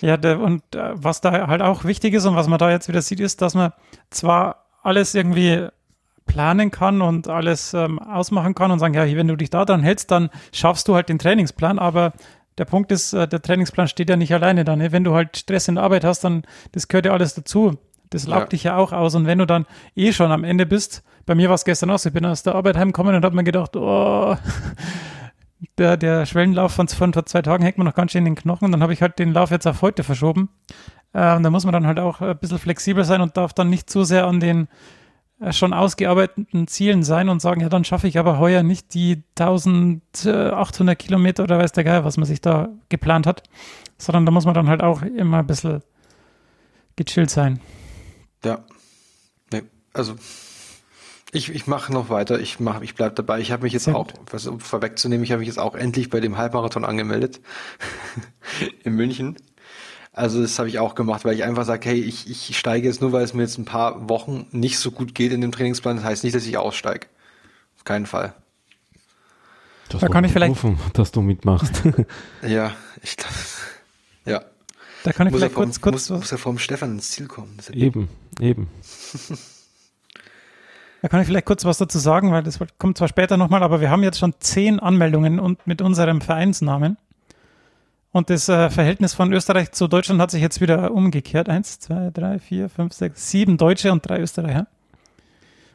Ja, 0.00 0.16
und 0.36 0.62
äh, 0.74 0.92
was 0.94 1.20
da 1.20 1.46
halt 1.46 1.62
auch 1.62 1.84
wichtig 1.84 2.14
ist 2.14 2.24
und 2.24 2.36
was 2.36 2.48
man 2.48 2.58
da 2.58 2.70
jetzt 2.70 2.88
wieder 2.88 3.02
sieht, 3.02 3.20
ist, 3.20 3.40
dass 3.40 3.54
man 3.54 3.72
zwar 4.10 4.66
alles 4.82 5.14
irgendwie 5.14 5.68
planen 6.26 6.70
kann 6.70 7.00
und 7.02 7.28
alles 7.28 7.72
ähm, 7.74 7.98
ausmachen 7.98 8.54
kann 8.54 8.70
und 8.70 8.78
sagen, 8.78 8.94
ja, 8.94 9.04
wenn 9.16 9.28
du 9.28 9.36
dich 9.36 9.50
da 9.50 9.64
dran 9.64 9.82
hältst, 9.82 10.10
dann 10.10 10.30
schaffst 10.52 10.88
du 10.88 10.94
halt 10.94 11.08
den 11.08 11.18
Trainingsplan, 11.18 11.78
aber 11.78 12.12
der 12.58 12.64
Punkt 12.64 12.92
ist, 12.92 13.12
äh, 13.12 13.28
der 13.28 13.42
Trainingsplan 13.42 13.88
steht 13.88 14.10
ja 14.10 14.16
nicht 14.16 14.32
alleine 14.32 14.64
da. 14.64 14.76
Ne? 14.76 14.92
Wenn 14.92 15.04
du 15.04 15.14
halt 15.14 15.36
Stress 15.36 15.68
in 15.68 15.76
der 15.76 15.84
Arbeit 15.84 16.04
hast, 16.04 16.24
dann 16.24 16.42
das 16.72 16.88
gehört 16.88 17.06
ja 17.06 17.12
alles 17.12 17.34
dazu. 17.34 17.78
Das 18.10 18.26
laugt 18.26 18.44
ja. 18.44 18.48
dich 18.48 18.62
ja 18.64 18.76
auch 18.76 18.92
aus. 18.92 19.14
Und 19.14 19.26
wenn 19.26 19.38
du 19.38 19.46
dann 19.46 19.66
eh 19.94 20.12
schon 20.12 20.30
am 20.30 20.44
Ende 20.44 20.64
bist, 20.64 21.02
bei 21.26 21.34
mir 21.34 21.48
war 21.48 21.56
es 21.56 21.64
gestern 21.64 21.90
auch 21.90 21.98
so, 21.98 22.08
ich 22.08 22.14
bin 22.14 22.24
aus 22.24 22.42
der 22.42 22.54
Arbeit 22.54 22.76
heimgekommen 22.76 23.14
und 23.14 23.24
habe 23.24 23.34
mir 23.34 23.44
gedacht, 23.44 23.76
oh, 23.76 24.36
der, 25.78 25.96
der 25.96 26.24
Schwellenlauf 26.24 26.72
von, 26.72 26.88
von 26.88 27.12
vor 27.12 27.26
zwei 27.26 27.42
Tagen 27.42 27.64
hängt 27.64 27.78
mir 27.78 27.84
noch 27.84 27.94
ganz 27.94 28.12
schön 28.12 28.20
in 28.24 28.34
den 28.34 28.40
Knochen. 28.40 28.66
Und 28.66 28.72
dann 28.72 28.82
habe 28.82 28.92
ich 28.92 29.02
halt 29.02 29.18
den 29.18 29.32
Lauf 29.32 29.50
jetzt 29.50 29.66
auf 29.66 29.82
heute 29.82 30.04
verschoben. 30.04 30.48
Ähm, 31.14 31.42
da 31.42 31.50
muss 31.50 31.64
man 31.64 31.72
dann 31.72 31.86
halt 31.86 31.98
auch 31.98 32.20
ein 32.20 32.38
bisschen 32.38 32.58
flexibel 32.58 33.04
sein 33.04 33.20
und 33.20 33.36
darf 33.36 33.52
dann 33.52 33.70
nicht 33.70 33.90
zu 33.90 34.04
sehr 34.04 34.26
an 34.26 34.40
den 34.40 34.68
schon 35.50 35.72
ausgearbeiteten 35.72 36.66
Zielen 36.66 37.02
sein 37.02 37.28
und 37.28 37.40
sagen, 37.40 37.60
ja, 37.60 37.68
dann 37.68 37.84
schaffe 37.84 38.08
ich 38.08 38.18
aber 38.18 38.38
heuer 38.38 38.62
nicht 38.62 38.94
die 38.94 39.22
1800 39.38 40.98
Kilometer 40.98 41.42
oder 41.42 41.58
weiß 41.58 41.72
der 41.72 41.84
Geil, 41.84 42.04
was 42.04 42.16
man 42.16 42.26
sich 42.26 42.40
da 42.40 42.70
geplant 42.88 43.26
hat, 43.26 43.42
sondern 43.98 44.24
da 44.24 44.32
muss 44.32 44.46
man 44.46 44.54
dann 44.54 44.68
halt 44.68 44.82
auch 44.82 45.02
immer 45.02 45.38
ein 45.38 45.46
bisschen 45.46 45.82
gechillt 46.96 47.30
sein. 47.30 47.60
Ja. 48.44 48.64
Nee, 49.52 49.62
also 49.92 50.16
ich, 51.32 51.54
ich 51.54 51.66
mache 51.66 51.92
noch 51.92 52.08
weiter, 52.08 52.40
ich 52.40 52.60
mach, 52.60 52.80
ich 52.80 52.94
bleibe 52.94 53.14
dabei. 53.14 53.40
Ich 53.40 53.52
habe 53.52 53.64
mich 53.64 53.74
jetzt 53.74 53.84
Sehr 53.84 53.96
auch, 53.96 54.08
was, 54.30 54.46
um 54.46 54.58
vorwegzunehmen, 54.58 55.22
ich 55.22 55.32
habe 55.32 55.40
mich 55.40 55.48
jetzt 55.48 55.58
auch 55.58 55.74
endlich 55.74 56.08
bei 56.08 56.20
dem 56.20 56.38
Halbmarathon 56.38 56.84
angemeldet 56.84 57.40
in 58.84 58.94
München. 58.94 59.36
Also 60.16 60.40
das 60.40 60.58
habe 60.58 60.70
ich 60.70 60.78
auch 60.78 60.94
gemacht, 60.94 61.26
weil 61.26 61.34
ich 61.34 61.44
einfach 61.44 61.66
sage, 61.66 61.90
hey, 61.90 62.00
ich, 62.00 62.30
ich 62.30 62.56
steige 62.56 62.88
jetzt 62.88 63.02
nur, 63.02 63.12
weil 63.12 63.22
es 63.22 63.34
mir 63.34 63.42
jetzt 63.42 63.58
ein 63.58 63.66
paar 63.66 64.08
Wochen 64.08 64.46
nicht 64.50 64.78
so 64.78 64.90
gut 64.90 65.14
geht 65.14 65.30
in 65.30 65.42
dem 65.42 65.52
Trainingsplan. 65.52 65.96
Das 65.96 66.06
heißt 66.06 66.24
nicht, 66.24 66.34
dass 66.34 66.46
ich 66.46 66.56
aussteige. 66.56 67.06
Auf 67.76 67.84
keinen 67.84 68.06
Fall. 68.06 68.32
Das 69.90 70.00
da 70.00 70.08
kann 70.08 70.24
ich 70.24 70.32
vielleicht, 70.32 70.52
rufen, 70.52 70.78
dass 70.94 71.12
du 71.12 71.20
mitmachst. 71.20 71.82
ja, 72.42 72.72
ich 73.02 73.14
ja. 74.24 74.42
Da 75.04 75.12
kann 75.12 75.26
ich 75.26 75.32
muss 75.34 75.40
vielleicht 75.40 75.54
vom, 75.54 75.64
kurz, 75.64 75.82
kurz 75.82 76.08
muss, 76.08 76.20
muss 76.20 76.32
er 76.32 76.38
vom 76.38 76.58
Stefan 76.58 76.92
ins 76.92 77.10
Ziel 77.10 77.26
kommen. 77.26 77.58
Eben, 77.72 78.08
eben. 78.40 78.68
Da 81.02 81.08
kann 81.08 81.20
ich 81.20 81.26
vielleicht 81.26 81.44
kurz 81.44 81.66
was 81.66 81.76
dazu 81.76 81.98
sagen, 81.98 82.32
weil 82.32 82.42
das 82.42 82.58
kommt 82.78 82.96
zwar 82.96 83.08
später 83.08 83.36
nochmal, 83.36 83.62
aber 83.62 83.82
wir 83.82 83.90
haben 83.90 84.02
jetzt 84.02 84.18
schon 84.18 84.32
zehn 84.40 84.80
Anmeldungen 84.80 85.38
und 85.38 85.66
mit 85.66 85.82
unserem 85.82 86.22
Vereinsnamen. 86.22 86.96
Und 88.16 88.30
das 88.30 88.48
äh, 88.48 88.70
Verhältnis 88.70 89.12
von 89.12 89.30
Österreich 89.30 89.72
zu 89.72 89.88
Deutschland 89.88 90.22
hat 90.22 90.30
sich 90.30 90.40
jetzt 90.40 90.62
wieder 90.62 90.90
umgekehrt. 90.90 91.50
Eins, 91.50 91.80
zwei, 91.80 92.08
drei, 92.08 92.38
vier, 92.38 92.70
fünf, 92.70 92.94
sechs, 92.94 93.30
sieben 93.30 93.58
Deutsche 93.58 93.92
und 93.92 94.08
drei 94.08 94.20
Österreicher. 94.20 94.68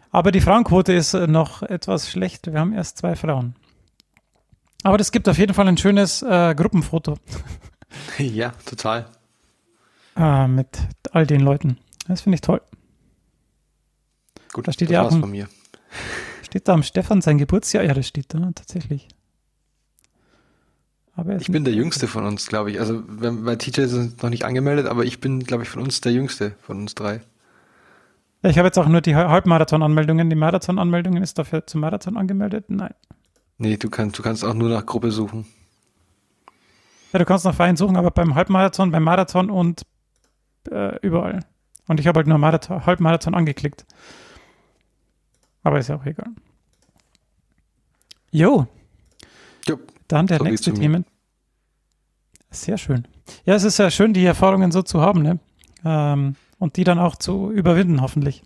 Aber 0.09 0.31
die 0.31 0.41
Frauenquote 0.41 0.91
ist 0.91 1.13
noch 1.13 1.61
etwas 1.61 2.09
schlecht. 2.09 2.51
Wir 2.51 2.59
haben 2.59 2.73
erst 2.73 2.97
zwei 2.97 3.15
Frauen. 3.15 3.53
Aber 4.81 4.97
das 4.97 5.11
gibt 5.11 5.29
auf 5.29 5.37
jeden 5.37 5.53
Fall 5.53 5.67
ein 5.67 5.77
schönes 5.77 6.23
äh, 6.23 6.55
Gruppenfoto. 6.55 7.19
Ja, 8.17 8.53
total. 8.65 9.05
Äh, 10.15 10.47
mit 10.47 10.79
all 11.11 11.27
den 11.27 11.41
Leuten. 11.41 11.77
Das 12.07 12.21
finde 12.21 12.37
ich 12.37 12.41
toll. 12.41 12.61
Gut, 14.51 14.67
da 14.67 14.71
steht 14.71 14.89
ja 14.89 15.03
auch. 15.03 15.11
Ein, 15.11 15.19
von 15.19 15.29
mir. 15.29 15.47
Steht 16.41 16.67
da 16.67 16.73
am 16.73 16.81
Stefan 16.81 17.21
sein 17.21 17.37
Geburtsjahr? 17.37 17.83
Ja, 17.83 17.93
das 17.93 18.07
steht 18.07 18.33
da 18.33 18.39
tatsächlich. 18.55 19.09
Ich 21.39 21.51
bin 21.51 21.65
der 21.65 21.73
Jüngste 21.73 22.07
von 22.07 22.25
uns, 22.25 22.47
glaube 22.47 22.71
ich. 22.71 22.79
Also, 22.79 23.03
bei 23.05 23.55
TJ 23.55 23.83
sind 23.85 24.23
noch 24.23 24.29
nicht 24.29 24.45
angemeldet, 24.45 24.87
aber 24.87 25.03
ich 25.03 25.19
bin, 25.19 25.41
glaube 25.41 25.63
ich, 25.63 25.69
von 25.69 25.81
uns 25.81 26.01
der 26.01 26.13
Jüngste 26.13 26.55
von 26.61 26.79
uns 26.79 26.95
drei. 26.95 27.21
Ja, 28.43 28.49
ich 28.49 28.57
habe 28.57 28.67
jetzt 28.67 28.79
auch 28.79 28.87
nur 28.87 29.01
die 29.01 29.15
Halbmarathon-Anmeldungen. 29.15 30.29
Die 30.29 30.35
Marathon-Anmeldungen 30.35 31.21
ist 31.21 31.37
dafür 31.37 31.67
zum 31.67 31.81
Marathon 31.81 32.17
angemeldet? 32.17 32.65
Nein. 32.69 32.93
Nee, 33.57 33.77
du 33.77 33.89
kannst, 33.89 34.17
du 34.17 34.23
kannst 34.23 34.43
auch 34.43 34.55
nur 34.55 34.69
nach 34.69 34.85
Gruppe 34.85 35.11
suchen. 35.11 35.45
Ja, 37.13 37.19
du 37.19 37.25
kannst 37.25 37.45
nach 37.45 37.53
Verein 37.53 37.75
suchen, 37.75 37.97
aber 37.97 38.09
beim 38.09 38.33
Halbmarathon, 38.33 38.91
beim 38.91 39.03
Marathon 39.03 39.51
und 39.51 39.83
äh, 40.71 40.97
überall. 41.01 41.41
Und 41.87 41.99
ich 41.99 42.07
habe 42.07 42.17
halt 42.17 42.27
nur 42.27 42.37
Marathon, 42.37 42.85
Halbmarathon 42.85 43.35
angeklickt. 43.35 43.85
Aber 45.61 45.77
ist 45.77 45.89
ja 45.89 45.97
auch 45.97 46.05
egal. 46.05 46.31
Jo. 48.31 48.65
jo. 49.67 49.77
Dann 50.11 50.27
der 50.27 50.39
so 50.39 50.43
nächste 50.43 50.73
Thema. 50.73 51.03
Sehr 52.49 52.77
schön. 52.77 53.07
Ja, 53.45 53.55
es 53.55 53.63
ist 53.63 53.77
ja 53.79 53.89
schön, 53.89 54.13
die 54.13 54.25
Erfahrungen 54.25 54.71
so 54.71 54.81
zu 54.81 55.01
haben, 55.01 55.21
ne? 55.21 55.39
Ähm, 55.85 56.35
und 56.59 56.75
die 56.75 56.83
dann 56.83 56.99
auch 56.99 57.15
zu 57.15 57.49
überwinden, 57.49 58.01
hoffentlich. 58.01 58.43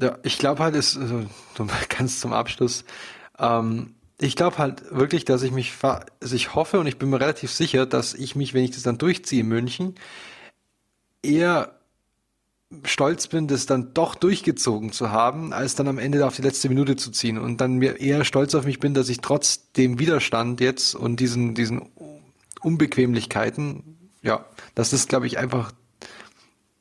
Ja, 0.00 0.18
ich 0.24 0.38
glaube 0.38 0.62
halt, 0.62 0.74
ist 0.74 0.96
also, 0.96 1.24
ganz 1.88 2.20
zum 2.20 2.32
Abschluss. 2.32 2.84
Ähm, 3.38 3.94
ich 4.20 4.34
glaube 4.36 4.58
halt 4.58 4.82
wirklich, 4.90 5.24
dass 5.24 5.42
ich 5.42 5.52
mich, 5.52 5.72
also 5.82 6.34
ich 6.34 6.54
hoffe 6.54 6.80
und 6.80 6.86
ich 6.86 6.98
bin 6.98 7.10
mir 7.10 7.20
relativ 7.20 7.52
sicher, 7.52 7.86
dass 7.86 8.14
ich 8.14 8.34
mich, 8.34 8.54
wenn 8.54 8.64
ich 8.64 8.72
das 8.72 8.82
dann 8.82 8.98
durchziehe 8.98 9.42
in 9.42 9.48
München, 9.48 9.94
eher 11.22 11.78
stolz 12.84 13.28
bin, 13.28 13.48
das 13.48 13.66
dann 13.66 13.94
doch 13.94 14.14
durchgezogen 14.14 14.92
zu 14.92 15.10
haben, 15.10 15.52
als 15.52 15.74
dann 15.74 15.88
am 15.88 15.98
Ende 15.98 16.26
auf 16.26 16.36
die 16.36 16.42
letzte 16.42 16.68
Minute 16.68 16.96
zu 16.96 17.10
ziehen 17.10 17.38
und 17.38 17.60
dann 17.60 17.76
mir 17.76 18.00
eher 18.00 18.24
stolz 18.24 18.54
auf 18.54 18.64
mich 18.64 18.80
bin, 18.80 18.94
dass 18.94 19.08
ich 19.08 19.20
trotz 19.20 19.72
dem 19.72 19.98
Widerstand 19.98 20.60
jetzt 20.60 20.94
und 20.94 21.20
diesen, 21.20 21.54
diesen 21.54 21.82
Unbequemlichkeiten, 22.60 24.10
ja, 24.22 24.44
dass 24.74 24.90
das, 24.90 25.08
glaube 25.08 25.26
ich, 25.26 25.38
einfach 25.38 25.72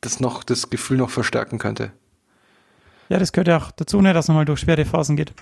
das 0.02 0.20
noch, 0.20 0.44
das 0.44 0.70
Gefühl 0.70 0.98
noch 0.98 1.10
verstärken 1.10 1.60
könnte. 1.60 1.92
Ja, 3.10 3.20
das 3.20 3.32
gehört 3.32 3.48
ja 3.48 3.58
auch 3.58 3.72
dazu, 3.72 4.02
ne, 4.02 4.14
dass 4.14 4.28
man 4.28 4.38
mal 4.38 4.46
durch 4.46 4.62
schwere 4.62 4.86
Phasen 4.86 5.16
geht. 5.16 5.34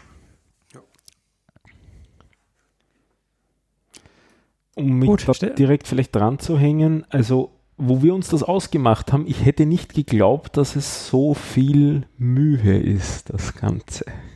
Um 4.75 4.99
mich 4.99 5.07
Gut, 5.07 5.41
direkt 5.59 5.87
vielleicht 5.87 6.15
dran 6.15 6.39
zu 6.39 6.57
hängen, 6.57 7.05
also 7.09 7.51
wo 7.83 8.03
wir 8.03 8.13
uns 8.13 8.29
das 8.29 8.43
ausgemacht 8.43 9.11
haben, 9.11 9.25
ich 9.25 9.43
hätte 9.43 9.65
nicht 9.65 9.95
geglaubt, 9.95 10.55
dass 10.55 10.75
es 10.75 11.07
so 11.07 11.33
viel 11.33 12.03
Mühe 12.19 12.77
ist, 12.77 13.33
das 13.33 13.55
Ganze. 13.55 14.05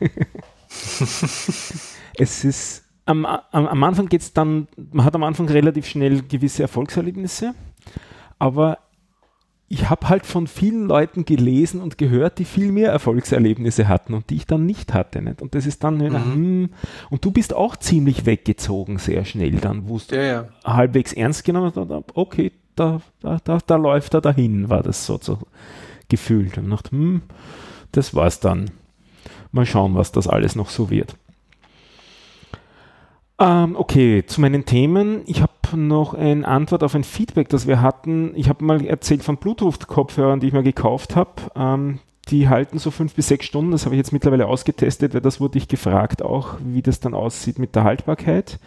es 2.18 2.44
ist, 2.44 2.84
am, 3.04 3.24
am, 3.24 3.66
am 3.66 3.84
Anfang 3.84 4.08
geht 4.08 4.22
es 4.22 4.32
dann, 4.32 4.66
man 4.90 5.04
hat 5.04 5.14
am 5.14 5.22
Anfang 5.22 5.48
relativ 5.48 5.86
schnell 5.86 6.22
gewisse 6.22 6.62
Erfolgserlebnisse, 6.62 7.54
aber 8.40 8.78
ich 9.68 9.90
habe 9.90 10.08
halt 10.08 10.26
von 10.26 10.48
vielen 10.48 10.86
Leuten 10.88 11.24
gelesen 11.24 11.80
und 11.80 11.98
gehört, 11.98 12.40
die 12.40 12.44
viel 12.44 12.72
mehr 12.72 12.90
Erfolgserlebnisse 12.90 13.86
hatten 13.86 14.14
und 14.14 14.30
die 14.30 14.36
ich 14.36 14.46
dann 14.46 14.66
nicht 14.66 14.92
hatte. 14.92 15.22
Nicht? 15.22 15.40
Und 15.40 15.54
das 15.54 15.66
ist 15.66 15.84
dann, 15.84 15.98
mhm. 15.98 16.34
hm, 16.34 16.70
und 17.10 17.24
du 17.24 17.30
bist 17.30 17.54
auch 17.54 17.76
ziemlich 17.76 18.26
weggezogen 18.26 18.98
sehr 18.98 19.24
schnell 19.24 19.56
dann, 19.56 19.88
wo 19.88 19.98
du 19.98 20.16
ja, 20.16 20.22
ja. 20.22 20.48
halbwegs 20.64 21.12
ernst 21.12 21.44
genommen 21.44 21.72
hast, 21.74 22.04
okay, 22.14 22.52
da, 22.76 23.00
da, 23.20 23.38
da, 23.42 23.58
da 23.66 23.76
läuft 23.76 24.14
er 24.14 24.20
dahin, 24.20 24.68
war 24.68 24.82
das 24.82 25.06
so, 25.06 25.18
so 25.20 25.38
gefühlt. 26.08 26.58
Und 26.58 26.70
dachte, 26.70 26.92
hm, 26.92 27.22
das 27.92 28.14
war's 28.14 28.40
dann. 28.40 28.70
Mal 29.50 29.66
schauen, 29.66 29.94
was 29.94 30.12
das 30.12 30.28
alles 30.28 30.54
noch 30.54 30.70
so 30.70 30.90
wird. 30.90 31.16
Ähm, 33.38 33.76
okay, 33.76 34.24
zu 34.26 34.40
meinen 34.40 34.64
Themen. 34.64 35.22
Ich 35.26 35.42
habe 35.42 35.52
noch 35.76 36.14
eine 36.14 36.46
Antwort 36.46 36.82
auf 36.82 36.94
ein 36.94 37.04
Feedback, 37.04 37.48
das 37.48 37.66
wir 37.66 37.82
hatten. 37.82 38.32
Ich 38.34 38.48
habe 38.48 38.64
mal 38.64 38.84
erzählt 38.84 39.22
von 39.22 39.36
Bluetooth-Kopfhörern, 39.36 40.40
die 40.40 40.48
ich 40.48 40.52
mir 40.52 40.62
gekauft 40.62 41.16
habe. 41.16 41.32
Ähm, 41.54 41.98
die 42.28 42.48
halten 42.48 42.78
so 42.78 42.90
fünf 42.90 43.14
bis 43.14 43.28
sechs 43.28 43.46
Stunden. 43.46 43.72
Das 43.72 43.84
habe 43.84 43.94
ich 43.94 43.98
jetzt 43.98 44.12
mittlerweile 44.12 44.46
ausgetestet, 44.46 45.14
weil 45.14 45.20
das 45.20 45.40
wurde 45.40 45.58
ich 45.58 45.68
gefragt 45.68 46.22
auch, 46.22 46.54
wie 46.64 46.82
das 46.82 47.00
dann 47.00 47.14
aussieht 47.14 47.58
mit 47.58 47.74
der 47.74 47.84
Haltbarkeit. 47.84 48.58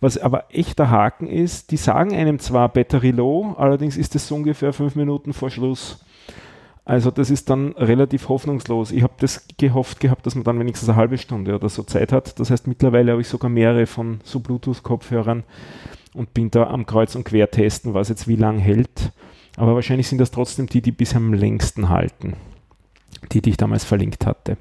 Was 0.00 0.16
aber 0.16 0.44
echter 0.50 0.90
Haken 0.90 1.26
ist, 1.26 1.72
die 1.72 1.76
sagen 1.76 2.14
einem 2.14 2.38
zwar 2.38 2.68
Battery 2.68 3.10
Low, 3.10 3.54
allerdings 3.58 3.96
ist 3.96 4.14
es 4.14 4.28
so 4.28 4.36
ungefähr 4.36 4.72
fünf 4.72 4.94
Minuten 4.94 5.32
vor 5.32 5.50
Schluss. 5.50 6.04
Also 6.84 7.10
das 7.10 7.28
ist 7.28 7.50
dann 7.50 7.72
relativ 7.72 8.30
hoffnungslos. 8.30 8.92
Ich 8.92 9.02
habe 9.02 9.12
das 9.18 9.46
gehofft 9.58 10.00
gehabt, 10.00 10.24
dass 10.24 10.34
man 10.34 10.44
dann 10.44 10.58
wenigstens 10.58 10.88
eine 10.88 10.96
halbe 10.96 11.18
Stunde 11.18 11.54
oder 11.54 11.68
so 11.68 11.82
Zeit 11.82 12.12
hat. 12.12 12.40
Das 12.40 12.50
heißt, 12.50 12.66
mittlerweile 12.66 13.12
habe 13.12 13.20
ich 13.20 13.28
sogar 13.28 13.50
mehrere 13.50 13.86
von 13.86 14.20
so 14.24 14.40
Bluetooth-Kopfhörern 14.40 15.42
und 16.14 16.32
bin 16.32 16.50
da 16.50 16.68
am 16.68 16.86
Kreuz 16.86 17.14
und 17.14 17.24
Quer 17.24 17.50
testen, 17.50 17.92
was 17.92 18.08
jetzt 18.08 18.26
wie 18.26 18.36
lang 18.36 18.58
hält. 18.58 19.12
Aber 19.56 19.74
wahrscheinlich 19.74 20.08
sind 20.08 20.18
das 20.18 20.30
trotzdem 20.30 20.66
die, 20.66 20.80
die 20.80 20.92
bisher 20.92 21.18
am 21.18 21.34
längsten 21.34 21.90
halten, 21.90 22.36
die, 23.32 23.42
die 23.42 23.50
ich 23.50 23.56
damals 23.58 23.84
verlinkt 23.84 24.24
hatte. 24.24 24.56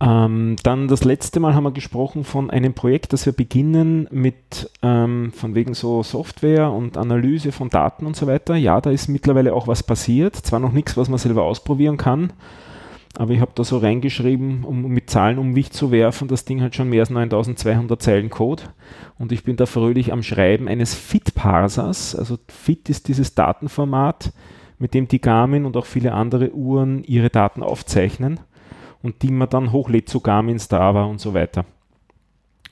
Ähm, 0.00 0.54
dann 0.62 0.86
das 0.86 1.04
letzte 1.04 1.40
Mal 1.40 1.54
haben 1.54 1.64
wir 1.64 1.72
gesprochen 1.72 2.22
von 2.22 2.50
einem 2.50 2.72
Projekt, 2.72 3.12
das 3.12 3.26
wir 3.26 3.32
beginnen 3.32 4.06
mit 4.12 4.70
ähm, 4.80 5.32
von 5.34 5.56
wegen 5.56 5.74
so 5.74 6.04
Software 6.04 6.70
und 6.70 6.96
Analyse 6.96 7.50
von 7.50 7.68
Daten 7.68 8.06
und 8.06 8.14
so 8.14 8.28
weiter. 8.28 8.54
Ja, 8.54 8.80
da 8.80 8.90
ist 8.90 9.08
mittlerweile 9.08 9.54
auch 9.54 9.66
was 9.66 9.82
passiert. 9.82 10.36
Zwar 10.36 10.60
noch 10.60 10.72
nichts, 10.72 10.96
was 10.96 11.08
man 11.08 11.18
selber 11.18 11.42
ausprobieren 11.42 11.96
kann, 11.96 12.32
aber 13.16 13.32
ich 13.32 13.40
habe 13.40 13.50
da 13.56 13.64
so 13.64 13.78
reingeschrieben, 13.78 14.62
um 14.62 14.82
mit 14.82 15.10
Zahlen 15.10 15.38
um 15.38 15.50
mich 15.50 15.72
zu 15.72 15.90
werfen, 15.90 16.28
das 16.28 16.44
Ding 16.44 16.62
hat 16.62 16.76
schon 16.76 16.90
mehr 16.90 17.00
als 17.00 17.10
9200 17.10 18.00
Zeilen 18.00 18.30
Code 18.30 18.62
und 19.18 19.32
ich 19.32 19.42
bin 19.42 19.56
da 19.56 19.66
fröhlich 19.66 20.12
am 20.12 20.22
Schreiben 20.22 20.68
eines 20.68 20.94
FIT-Parsers. 20.94 22.14
Also 22.14 22.38
FIT 22.46 22.88
ist 22.88 23.08
dieses 23.08 23.34
Datenformat, 23.34 24.32
mit 24.78 24.94
dem 24.94 25.08
die 25.08 25.20
Garmin 25.20 25.64
und 25.64 25.76
auch 25.76 25.86
viele 25.86 26.12
andere 26.12 26.52
Uhren 26.52 27.02
ihre 27.02 27.30
Daten 27.30 27.64
aufzeichnen 27.64 28.38
und 29.02 29.22
die 29.22 29.30
man 29.30 29.48
dann 29.48 29.72
hochlädt 29.72 30.08
zu 30.08 30.20
Garmin, 30.20 30.58
Strava 30.58 31.04
und 31.04 31.20
so 31.20 31.34
weiter. 31.34 31.64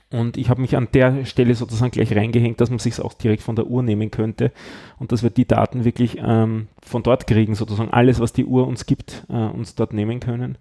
Und 0.09 0.37
ich 0.37 0.49
habe 0.49 0.61
mich 0.61 0.77
an 0.77 0.87
der 0.93 1.25
Stelle 1.25 1.53
sozusagen 1.53 1.91
gleich 1.91 2.15
reingehängt, 2.15 2.61
dass 2.61 2.69
man 2.69 2.79
sich 2.79 2.99
auch 3.01 3.13
direkt 3.13 3.43
von 3.43 3.57
der 3.57 3.67
Uhr 3.67 3.83
nehmen 3.83 4.09
könnte 4.09 4.53
und 4.99 5.11
dass 5.11 5.21
wir 5.21 5.29
die 5.29 5.45
Daten 5.45 5.83
wirklich 5.83 6.17
ähm, 6.21 6.67
von 6.81 7.03
dort 7.03 7.27
kriegen, 7.27 7.55
sozusagen 7.55 7.91
alles, 7.91 8.21
was 8.21 8.31
die 8.31 8.45
Uhr 8.45 8.67
uns 8.67 8.85
gibt, 8.85 9.25
äh, 9.29 9.33
uns 9.33 9.75
dort 9.75 9.91
nehmen 9.91 10.21
können. 10.21 10.57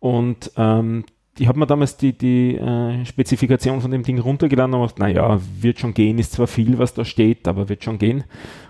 Und 0.00 0.52
ähm, 0.56 1.04
ich 1.38 1.48
habe 1.48 1.58
mir 1.58 1.66
damals 1.66 1.96
die, 1.96 2.12
die 2.12 2.56
äh, 2.56 3.04
Spezifikation 3.06 3.80
von 3.80 3.90
dem 3.90 4.02
Ding 4.02 4.18
runtergeladen 4.18 4.74
und 4.74 4.82
gedacht, 4.82 4.98
naja, 4.98 5.40
wird 5.60 5.78
schon 5.78 5.94
gehen, 5.94 6.18
ist 6.18 6.32
zwar 6.32 6.46
viel, 6.46 6.78
was 6.78 6.92
da 6.92 7.04
steht, 7.04 7.48
aber 7.48 7.70
wird 7.70 7.84
schon 7.84 7.98
gehen. 7.98 8.24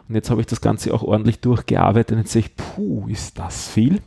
Und 0.09 0.15
jetzt 0.15 0.31
habe 0.31 0.41
ich 0.41 0.47
das 0.47 0.61
Ganze 0.61 0.95
auch 0.95 1.03
ordentlich 1.03 1.41
durchgearbeitet 1.41 2.13
und 2.13 2.19
jetzt 2.19 2.33
sehe 2.33 2.43
ich, 2.43 2.55
puh, 2.55 3.09
ist 3.09 3.39
das 3.39 3.69
viel. 3.69 4.01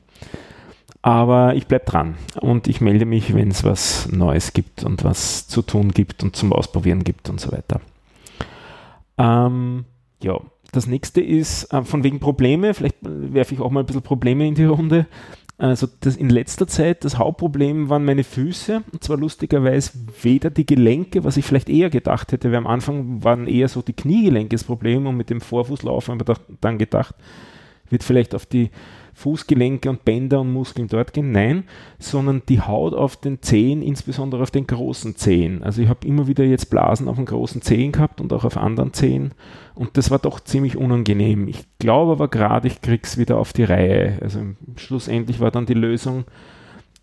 Aber 1.01 1.55
ich 1.55 1.65
bleibe 1.65 1.85
dran 1.85 2.15
und 2.39 2.67
ich 2.67 2.79
melde 2.79 3.05
mich, 3.05 3.33
wenn 3.33 3.49
es 3.49 3.63
was 3.63 4.07
Neues 4.11 4.53
gibt 4.53 4.83
und 4.83 5.03
was 5.03 5.47
zu 5.47 5.63
tun 5.63 5.91
gibt 5.91 6.21
und 6.21 6.35
zum 6.35 6.53
Ausprobieren 6.53 7.03
gibt 7.03 7.29
und 7.29 7.39
so 7.39 7.51
weiter. 7.51 7.81
Ähm, 9.17 9.85
ja, 10.21 10.39
das 10.71 10.85
nächste 10.85 11.21
ist 11.21 11.73
äh, 11.73 11.83
von 11.83 12.03
wegen 12.03 12.19
Probleme. 12.19 12.73
Vielleicht 12.75 12.97
werfe 13.01 13.55
ich 13.55 13.61
auch 13.61 13.71
mal 13.71 13.81
ein 13.81 13.85
bisschen 13.87 14.03
Probleme 14.03 14.47
in 14.47 14.55
die 14.55 14.65
Runde. 14.65 15.07
Also 15.57 15.87
das 15.99 16.15
in 16.15 16.29
letzter 16.29 16.67
Zeit 16.67 17.05
das 17.05 17.19
Hauptproblem 17.19 17.87
waren 17.87 18.03
meine 18.03 18.23
Füße 18.23 18.81
und 18.91 19.03
zwar 19.03 19.17
lustigerweise 19.17 19.91
weder 20.23 20.49
die 20.49 20.65
Gelenke, 20.65 21.23
was 21.23 21.37
ich 21.37 21.45
vielleicht 21.45 21.69
eher 21.69 21.91
gedacht 21.91 22.31
hätte, 22.31 22.49
weil 22.49 22.57
am 22.57 22.65
Anfang 22.65 23.23
waren 23.23 23.45
eher 23.45 23.67
so 23.67 23.83
die 23.83 23.93
Kniegelenke 23.93 24.55
das 24.55 24.63
Problem 24.63 25.05
und 25.05 25.17
mit 25.17 25.29
dem 25.29 25.39
Vorfußlaufen 25.39 26.17
habe 26.17 26.31
ich 26.31 26.57
dann 26.61 26.79
gedacht, 26.79 27.13
wird 27.91 28.03
vielleicht 28.03 28.33
auf 28.33 28.47
die 28.47 28.71
Fußgelenke 29.13 29.89
und 29.89 30.06
Bänder 30.06 30.41
und 30.41 30.52
Muskeln 30.52 30.88
dort 30.88 31.13
gehen, 31.13 31.32
nein, 31.32 31.63
sondern 32.00 32.41
die 32.47 32.62
Haut 32.62 32.93
auf 32.93 33.17
den 33.17 33.41
Zehen, 33.41 33.82
insbesondere 33.82 34.43
auf 34.43 34.52
den 34.52 34.67
großen 34.67 35.15
Zehen. 35.15 35.63
Also 35.63 35.82
ich 35.82 35.89
habe 35.89 36.08
immer 36.08 36.28
wieder 36.28 36.43
jetzt 36.43 36.69
Blasen 36.69 37.08
auf 37.08 37.17
den 37.17 37.26
großen 37.26 37.62
Zehen 37.62 37.91
gehabt 37.91 38.21
und 38.21 38.34
auch 38.34 38.45
auf 38.45 38.58
anderen 38.58 38.93
Zehen 38.93 39.34
und 39.76 39.97
das 39.97 40.12
war 40.12 40.19
doch 40.19 40.39
ziemlich 40.39 40.78
unangenehm. 40.78 41.47
Ich 41.47 41.65
glaube 41.80 42.13
aber 42.13 42.28
gerade, 42.28 42.67
ich 42.67 42.82
krieg's 42.82 43.17
wieder 43.17 43.38
auf 43.38 43.54
die 43.54 43.63
Reihe. 43.63 44.17
Also 44.21 44.39
schlussendlich 44.76 45.39
war 45.39 45.52
dann 45.52 45.65
die 45.65 45.74
Lösung, 45.74 46.26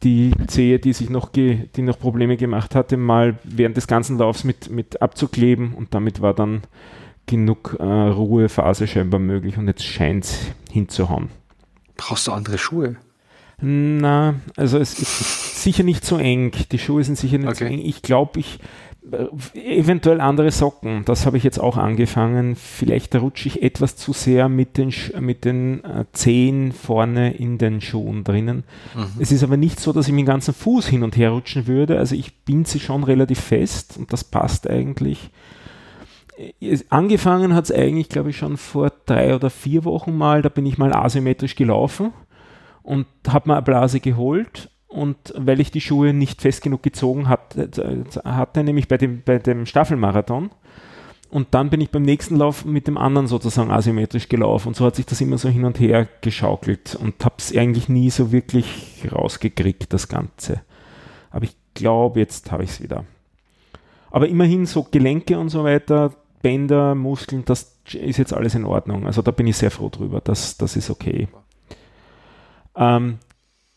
die 0.03 0.31
Zehe, 0.47 0.79
die 0.79 0.93
sich 0.93 1.11
noch, 1.11 1.31
die 1.31 1.69
noch 1.77 1.99
Probleme 1.99 2.37
gemacht 2.37 2.75
hatte, 2.75 2.97
mal 2.97 3.39
während 3.43 3.77
des 3.77 3.87
ganzen 3.87 4.19
Laufs 4.19 4.45
mit, 4.45 4.71
mit 4.71 5.03
abzukleben 5.03 5.75
und 5.75 5.95
damit 5.95 6.21
war 6.21 6.35
dann 6.35 6.63
genug 7.27 7.77
äh, 7.79 7.85
Ruhephase 7.85 8.87
scheinbar 8.87 9.21
möglich 9.21 9.59
und 9.59 9.67
jetzt 9.67 9.85
scheint 9.85 10.25
es 10.25 10.53
hinzuhauen. 10.71 11.29
Brauchst 11.99 12.27
du 12.27 12.33
andere 12.33 12.57
Schuhe? 12.57 12.97
Na, 13.61 14.37
also 14.57 14.79
es 14.79 14.99
ist 14.99 15.63
sicher 15.63 15.83
nicht 15.83 16.05
so 16.05 16.17
eng. 16.17 16.53
Die 16.71 16.79
Schuhe 16.79 17.03
sind 17.03 17.19
sicher 17.19 17.39
nicht 17.39 17.49
okay. 17.49 17.59
so 17.59 17.65
eng. 17.65 17.81
Ich 17.81 18.03
glaube, 18.03 18.39
ich 18.39 18.61
äh, 19.11 19.79
eventuell 19.79 20.21
andere 20.21 20.53
Socken. 20.53 21.05
Das 21.05 21.27
habe 21.27 21.37
ich 21.37 21.43
jetzt 21.43 21.59
auch 21.59 21.77
angefangen. 21.77 22.55
Vielleicht 22.55 23.17
rutsche 23.17 23.49
ich 23.49 23.63
etwas 23.63 23.97
zu 23.97 24.13
sehr 24.13 24.49
mit 24.49 24.77
den, 24.77 24.95
mit 25.19 25.45
den 25.45 25.83
äh, 25.83 26.05
Zehen 26.13 26.71
vorne 26.71 27.35
in 27.35 27.59
den 27.59 27.81
Schuhen 27.81 28.23
drinnen. 28.23 28.63
Mhm. 28.95 29.21
Es 29.21 29.33
ist 29.33 29.43
aber 29.43 29.57
nicht 29.57 29.81
so, 29.81 29.93
dass 29.93 30.07
ich 30.07 30.13
mit 30.13 30.23
dem 30.23 30.27
ganzen 30.27 30.55
Fuß 30.55 30.87
hin 30.87 31.03
und 31.03 31.17
her 31.17 31.31
rutschen 31.31 31.67
würde. 31.67 31.99
Also 31.99 32.15
ich 32.15 32.45
bin 32.45 32.65
sie 32.65 32.79
schon 32.79 33.03
relativ 33.03 33.41
fest 33.41 33.97
und 33.99 34.13
das 34.13 34.23
passt 34.23 34.71
eigentlich 34.71 35.31
angefangen 36.91 37.55
hat 37.55 37.65
es 37.65 37.73
eigentlich, 37.73 38.09
glaube 38.09 38.31
ich, 38.31 38.37
schon 38.37 38.57
vor 38.57 38.93
drei 39.07 39.35
oder 39.35 39.51
vier 39.51 39.85
Wochen 39.85 40.17
mal. 40.17 40.43
Da 40.43 40.49
bin 40.49 40.67
ich 40.67 40.79
mal 40.79 40.93
asymmetrisch 40.93 41.57
gelaufen 41.57 42.13
und 42.83 43.07
habe 43.29 43.49
mir 43.49 43.57
eine 43.57 43.63
Blase 43.63 44.01
geholt. 44.01 44.71
Und 44.87 45.35
weil 45.37 45.61
ich 45.61 45.71
die 45.71 45.83
Schuhe 45.83 46.15
nicht 46.15 46.41
fest 46.41 46.63
genug 46.63 46.83
gezogen 46.83 47.29
hatte, 47.29 47.71
hatte 48.25 48.65
nämlich 48.65 48.89
bei 48.89 48.97
dem, 48.97 49.23
bei 49.23 49.39
dem 49.39 49.67
Staffelmarathon. 49.67 50.51
Und 51.31 51.49
dann 51.51 51.69
bin 51.69 51.83
ich 51.83 51.91
beim 51.91 52.03
nächsten 52.03 52.37
Lauf 52.37 52.65
mit 52.65 52.87
dem 52.87 52.97
anderen 52.97 53.27
sozusagen 53.27 53.71
asymmetrisch 53.71 54.31
gelaufen. 54.31 54.69
Und 54.69 54.77
so 54.77 54.87
hat 54.87 54.97
sich 54.97 55.05
das 55.05 55.21
immer 55.21 55.37
so 55.37 55.51
hin 55.51 55.67
und 55.67 55.79
her 55.79 56.09
geschaukelt 56.23 56.95
und 56.95 57.23
habe 57.23 57.35
es 57.39 57.55
eigentlich 57.55 57.91
nie 57.91 58.09
so 58.09 58.33
wirklich 58.33 59.05
rausgekriegt, 59.13 59.93
das 59.93 60.09
Ganze. 60.09 60.63
Aber 61.31 61.45
ich 61.45 61.55
glaube, 61.75 62.21
jetzt 62.21 62.51
habe 62.51 62.65
ich 62.65 62.71
es 62.71 62.83
wieder. 62.83 63.05
Aber 64.11 64.27
immerhin 64.27 64.65
so 64.65 64.85
Gelenke 64.91 65.39
und 65.39 65.51
so 65.51 65.65
weiter, 65.65 66.15
Bänder, 66.43 66.95
Muskeln, 66.95 67.45
das 67.45 67.79
ist 67.93 68.19
jetzt 68.19 68.33
alles 68.33 68.55
in 68.55 68.65
Ordnung. 68.65 69.07
Also 69.07 69.23
da 69.23 69.31
bin 69.31 69.47
ich 69.47 69.57
sehr 69.57 69.71
froh 69.71 69.89
drüber. 69.89 70.21
Das, 70.23 70.57
das 70.57 70.77
ist 70.77 70.91
okay. 70.91 71.29
Ähm, 72.77 73.19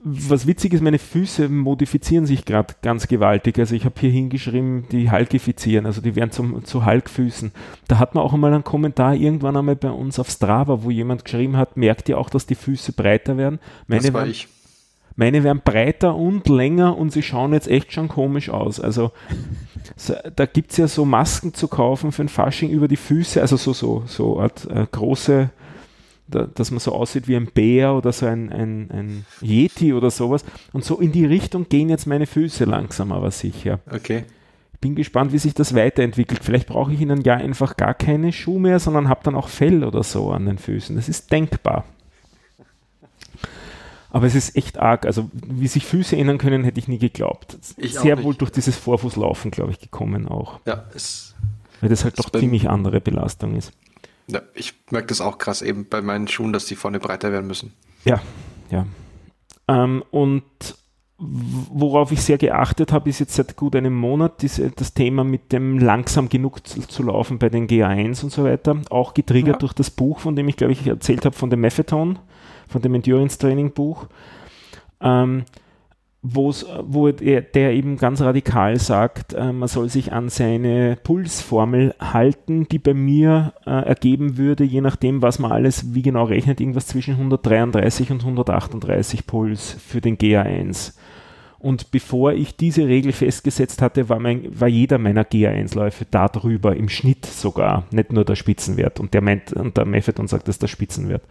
was 0.04 0.48
witzig 0.48 0.74
ist, 0.74 0.82
meine 0.82 0.98
Füße 0.98 1.48
modifizieren 1.48 2.26
sich 2.26 2.46
gerade 2.46 2.74
ganz 2.82 3.08
gewaltig. 3.08 3.60
Also 3.60 3.76
ich 3.76 3.86
habe 3.86 4.00
hier 4.00 4.10
hingeschrieben, 4.10 4.88
die 4.92 5.12
halkifizieren, 5.12 5.86
also 5.86 6.02
die 6.02 6.16
werden 6.16 6.32
zum, 6.32 6.66
zu 6.66 6.86
Halkfüßen. 6.86 7.52
Da 7.88 8.00
hat 8.00 8.16
man 8.16 8.24
auch 8.24 8.34
einmal 8.34 8.52
einen 8.52 8.64
Kommentar 8.64 9.14
irgendwann 9.14 9.58
einmal 9.58 9.76
bei 9.76 9.92
uns 9.92 10.18
auf 10.18 10.30
Strava, 10.30 10.84
wo 10.84 10.90
jemand 10.90 11.24
geschrieben 11.26 11.56
hat, 11.56 11.78
merkt 11.78 12.10
ihr 12.10 12.18
auch, 12.18 12.32
dass 12.32 12.48
die 12.48 12.56
Füße 12.56 12.94
breiter 12.94 13.38
werden? 13.38 13.60
Meine 13.88 14.02
das 14.02 14.14
war 14.14 14.26
ich. 14.26 14.48
Meine 15.22 15.44
werden 15.44 15.62
breiter 15.64 16.16
und 16.16 16.50
länger 16.50 16.98
und 16.98 17.12
sie 17.12 17.22
schauen 17.22 17.54
jetzt 17.54 17.68
echt 17.68 17.94
schon 17.94 18.08
komisch 18.08 18.50
aus. 18.50 18.80
Also 18.80 19.12
so, 19.96 20.16
da 20.36 20.48
gibt 20.48 20.72
es 20.72 20.78
ja 20.78 20.88
so 20.88 21.06
Masken 21.06 21.54
zu 21.54 21.68
kaufen 21.68 22.12
für 22.12 22.24
ein 22.24 22.28
Fasching 22.28 22.72
über 22.72 22.88
die 22.88 22.98
Füße, 22.98 23.40
also 23.40 23.56
so, 23.56 23.72
so, 23.72 24.02
so 24.08 24.40
Art, 24.40 24.68
äh, 24.72 24.88
große, 24.92 25.52
da, 26.28 26.48
dass 26.48 26.72
man 26.72 26.80
so 26.80 26.94
aussieht 26.94 27.28
wie 27.28 27.36
ein 27.36 27.46
Bär 27.46 27.94
oder 27.94 28.12
so 28.12 28.26
ein, 28.26 28.52
ein, 28.52 28.90
ein 28.90 29.26
Yeti 29.42 29.94
oder 29.94 30.10
sowas. 30.10 30.44
Und 30.74 30.86
so 30.86 30.98
in 30.98 31.12
die 31.12 31.28
Richtung 31.28 31.70
gehen 31.70 31.90
jetzt 31.90 32.08
meine 32.08 32.26
Füße 32.26 32.66
langsam, 32.66 33.12
aber 33.12 33.30
sicher. 33.30 33.78
Okay. 33.94 34.24
Bin 34.80 34.96
gespannt, 34.96 35.34
wie 35.34 35.38
sich 35.38 35.54
das 35.54 35.76
weiterentwickelt. 35.76 36.44
Vielleicht 36.44 36.68
brauche 36.68 36.94
ich 36.94 37.00
in 37.00 37.12
einem 37.12 37.22
Jahr 37.22 37.38
einfach 37.38 37.78
gar 37.78 37.94
keine 37.94 38.34
Schuhe 38.34 38.60
mehr, 38.60 38.80
sondern 38.80 39.08
habe 39.08 39.22
dann 39.24 39.36
auch 39.36 39.50
Fell 39.50 39.84
oder 39.84 40.02
so 40.02 40.32
an 40.32 40.48
den 40.48 40.58
Füßen. 40.58 40.96
Das 40.96 41.10
ist 41.10 41.32
denkbar. 41.32 41.86
Aber 44.12 44.28
es 44.28 44.36
ist 44.36 44.56
echt 44.56 44.78
arg. 44.78 45.06
Also, 45.06 45.32
wie 45.34 45.68
sich 45.68 45.86
Füße 45.86 46.16
ändern 46.18 46.38
können, 46.38 46.64
hätte 46.64 46.80
ich 46.80 46.88
nie 46.88 46.98
geglaubt. 46.98 47.58
Ich 47.78 47.96
Sehr 47.96 48.22
wohl 48.24 48.36
durch 48.36 48.52
dieses 48.52 48.76
Vorfußlaufen, 48.76 49.52
glaube 49.52 49.72
ich, 49.72 49.80
gekommen 49.80 50.28
auch. 50.28 50.60
Ja, 50.66 50.86
es. 50.94 51.34
Weil 51.80 51.90
das 51.90 52.04
halt 52.04 52.20
doch 52.20 52.30
ziemlich 52.30 52.70
andere 52.70 53.02
Belastung 53.02 53.56
ist. 53.56 53.72
Ja, 54.28 54.42
ich 54.54 54.74
merke 54.92 55.08
das 55.08 55.22
auch 55.22 55.38
krass 55.38 55.62
eben 55.62 55.88
bei 55.88 56.02
meinen 56.02 56.28
Schuhen, 56.28 56.54
dass 56.54 56.66
die 56.66 56.76
vorne 56.76 57.00
breiter 57.00 57.32
werden 57.32 57.48
müssen. 57.48 57.74
Ja, 58.06 58.22
ja. 58.70 58.86
Ähm, 59.68 60.04
und 60.12 60.44
worauf 61.18 62.12
ich 62.12 62.22
sehr 62.22 62.38
geachtet 62.38 62.92
habe, 62.92 63.10
ist 63.10 63.20
jetzt 63.20 63.36
seit 63.36 63.56
gut 63.56 63.76
einem 63.76 63.96
Monat 63.96 64.42
diese, 64.42 64.72
das 64.72 64.94
Thema 64.94 65.24
mit 65.24 65.52
dem 65.52 65.78
langsam 65.78 66.30
genug 66.30 66.66
zu, 66.68 66.82
zu, 66.82 67.04
laufen 67.04 67.40
bei 67.40 67.50
den 67.50 67.68
GA1 67.68 68.24
und 68.24 68.32
so 68.32 68.44
weiter. 68.44 68.78
Auch 68.90 69.14
getriggert 69.14 69.56
ja. 69.56 69.60
durch 69.60 69.74
das 69.74 69.92
Buch, 69.92 70.20
von 70.20 70.36
dem 70.36 70.48
ich, 70.48 70.58
glaube 70.58 70.74
ich, 70.74 70.86
erzählt 70.86 71.26
habe, 71.26 71.36
von 71.36 71.50
dem 71.50 71.62
Methadon 71.62 72.20
von 72.72 72.82
dem 72.82 72.96
Endurance 72.96 73.38
Training 73.38 73.72
Buch, 73.72 74.08
ähm, 75.02 75.44
wo 76.24 77.08
er, 77.08 77.42
der 77.42 77.74
eben 77.74 77.98
ganz 77.98 78.22
radikal 78.22 78.78
sagt, 78.80 79.34
äh, 79.34 79.52
man 79.52 79.68
soll 79.68 79.90
sich 79.90 80.14
an 80.14 80.30
seine 80.30 80.96
Pulsformel 81.04 81.96
halten, 82.00 82.68
die 82.68 82.78
bei 82.78 82.94
mir 82.94 83.54
äh, 83.66 83.72
ergeben 83.72 84.38
würde, 84.38 84.64
je 84.64 84.82
nachdem, 84.82 85.24
was 85.24 85.40
man 85.40 85.52
alles 85.52 85.96
wie 85.96 86.04
genau 86.04 86.26
rechnet, 86.26 86.62
irgendwas 86.62 86.86
zwischen 86.86 87.16
133 87.16 88.12
und 88.12 88.22
138 88.22 89.26
Puls 89.26 89.72
für 89.72 90.00
den 90.00 90.18
GA1. 90.18 90.94
Und 91.58 91.92
bevor 91.92 92.34
ich 92.34 92.56
diese 92.56 92.88
Regel 92.88 93.12
festgesetzt 93.12 93.84
hatte, 93.84 94.10
war, 94.10 94.20
mein, 94.20 94.48
war 94.60 94.68
jeder 94.68 94.98
meiner 94.98 95.24
GA1-Läufe 95.24 96.06
darüber, 96.10 96.76
im 96.76 96.90
Schnitt 96.90 97.26
sogar, 97.26 97.86
nicht 97.92 98.12
nur 98.12 98.26
der 98.26 98.36
Spitzenwert. 98.36 99.00
Und 99.00 99.14
der 99.14 99.22
meint, 99.22 99.54
und 99.54 99.78
der 99.78 99.86
Method 99.86 100.28
sagt, 100.28 100.48
das 100.48 100.56
ist 100.56 100.64
der 100.64 100.68
Spitzenwert. 100.68 101.22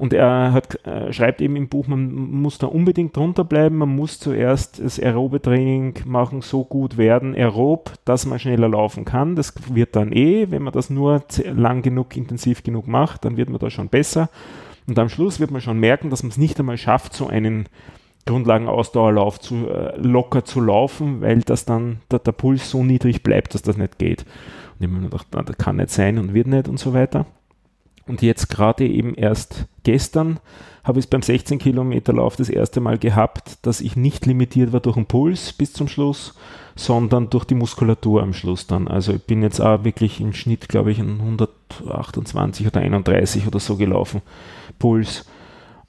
Und 0.00 0.14
er 0.14 0.54
hat, 0.54 0.82
äh, 0.86 1.12
schreibt 1.12 1.42
eben 1.42 1.56
im 1.56 1.68
Buch, 1.68 1.86
man 1.86 2.10
muss 2.14 2.56
da 2.56 2.66
unbedingt 2.66 3.14
drunter 3.14 3.44
bleiben, 3.44 3.76
man 3.76 3.94
muss 3.94 4.18
zuerst 4.18 4.82
das 4.82 4.98
aerobe 4.98 5.42
Training 5.42 5.92
machen, 6.06 6.40
so 6.40 6.64
gut 6.64 6.96
werden, 6.96 7.34
aerob, 7.34 7.92
dass 8.06 8.24
man 8.24 8.38
schneller 8.38 8.70
laufen 8.70 9.04
kann. 9.04 9.36
Das 9.36 9.52
wird 9.74 9.96
dann 9.96 10.10
eh, 10.12 10.50
wenn 10.50 10.62
man 10.62 10.72
das 10.72 10.88
nur 10.88 11.22
lang 11.44 11.82
genug, 11.82 12.16
intensiv 12.16 12.62
genug 12.62 12.88
macht, 12.88 13.26
dann 13.26 13.36
wird 13.36 13.50
man 13.50 13.58
da 13.58 13.68
schon 13.68 13.90
besser. 13.90 14.30
Und 14.88 14.98
am 14.98 15.10
Schluss 15.10 15.38
wird 15.38 15.50
man 15.50 15.60
schon 15.60 15.78
merken, 15.78 16.08
dass 16.08 16.22
man 16.22 16.30
es 16.30 16.38
nicht 16.38 16.58
einmal 16.58 16.78
schafft, 16.78 17.12
so 17.12 17.26
einen 17.26 17.68
Grundlagenausdauerlauf 18.24 19.38
zu, 19.38 19.68
äh, 19.68 19.98
locker 19.98 20.46
zu 20.46 20.62
laufen, 20.62 21.20
weil 21.20 21.42
das 21.42 21.66
dann 21.66 22.00
der, 22.10 22.20
der, 22.20 22.32
Puls 22.32 22.70
so 22.70 22.82
niedrig 22.82 23.22
bleibt, 23.22 23.52
dass 23.52 23.60
das 23.60 23.76
nicht 23.76 23.98
geht. 23.98 24.22
Und 24.22 24.86
ich 24.86 24.86
habe 24.86 24.98
mir 24.98 25.10
gedacht, 25.10 25.26
das 25.30 25.58
kann 25.58 25.76
nicht 25.76 25.90
sein 25.90 26.16
und 26.16 26.32
wird 26.32 26.46
nicht 26.46 26.68
und 26.68 26.78
so 26.78 26.94
weiter. 26.94 27.26
Und 28.10 28.22
jetzt 28.22 28.48
gerade 28.48 28.88
eben 28.88 29.14
erst 29.14 29.66
gestern 29.84 30.40
habe 30.82 30.98
ich 30.98 31.04
es 31.04 31.10
beim 31.10 31.22
16 31.22 31.60
Kilometer 31.60 32.12
Lauf 32.12 32.34
das 32.34 32.48
erste 32.48 32.80
Mal 32.80 32.98
gehabt, 32.98 33.58
dass 33.62 33.80
ich 33.80 33.94
nicht 33.94 34.26
limitiert 34.26 34.72
war 34.72 34.80
durch 34.80 34.96
den 34.96 35.06
Puls 35.06 35.52
bis 35.52 35.72
zum 35.72 35.86
Schluss, 35.86 36.34
sondern 36.74 37.30
durch 37.30 37.44
die 37.44 37.54
Muskulatur 37.54 38.20
am 38.20 38.32
Schluss 38.32 38.66
dann. 38.66 38.88
Also 38.88 39.12
ich 39.12 39.22
bin 39.22 39.44
jetzt 39.44 39.60
auch 39.60 39.84
wirklich 39.84 40.20
im 40.20 40.32
Schnitt, 40.32 40.68
glaube 40.68 40.90
ich, 40.90 40.98
in 40.98 41.20
128 41.20 42.66
oder 42.66 42.80
31 42.80 43.46
oder 43.46 43.60
so 43.60 43.76
gelaufen, 43.76 44.22
Puls. 44.80 45.24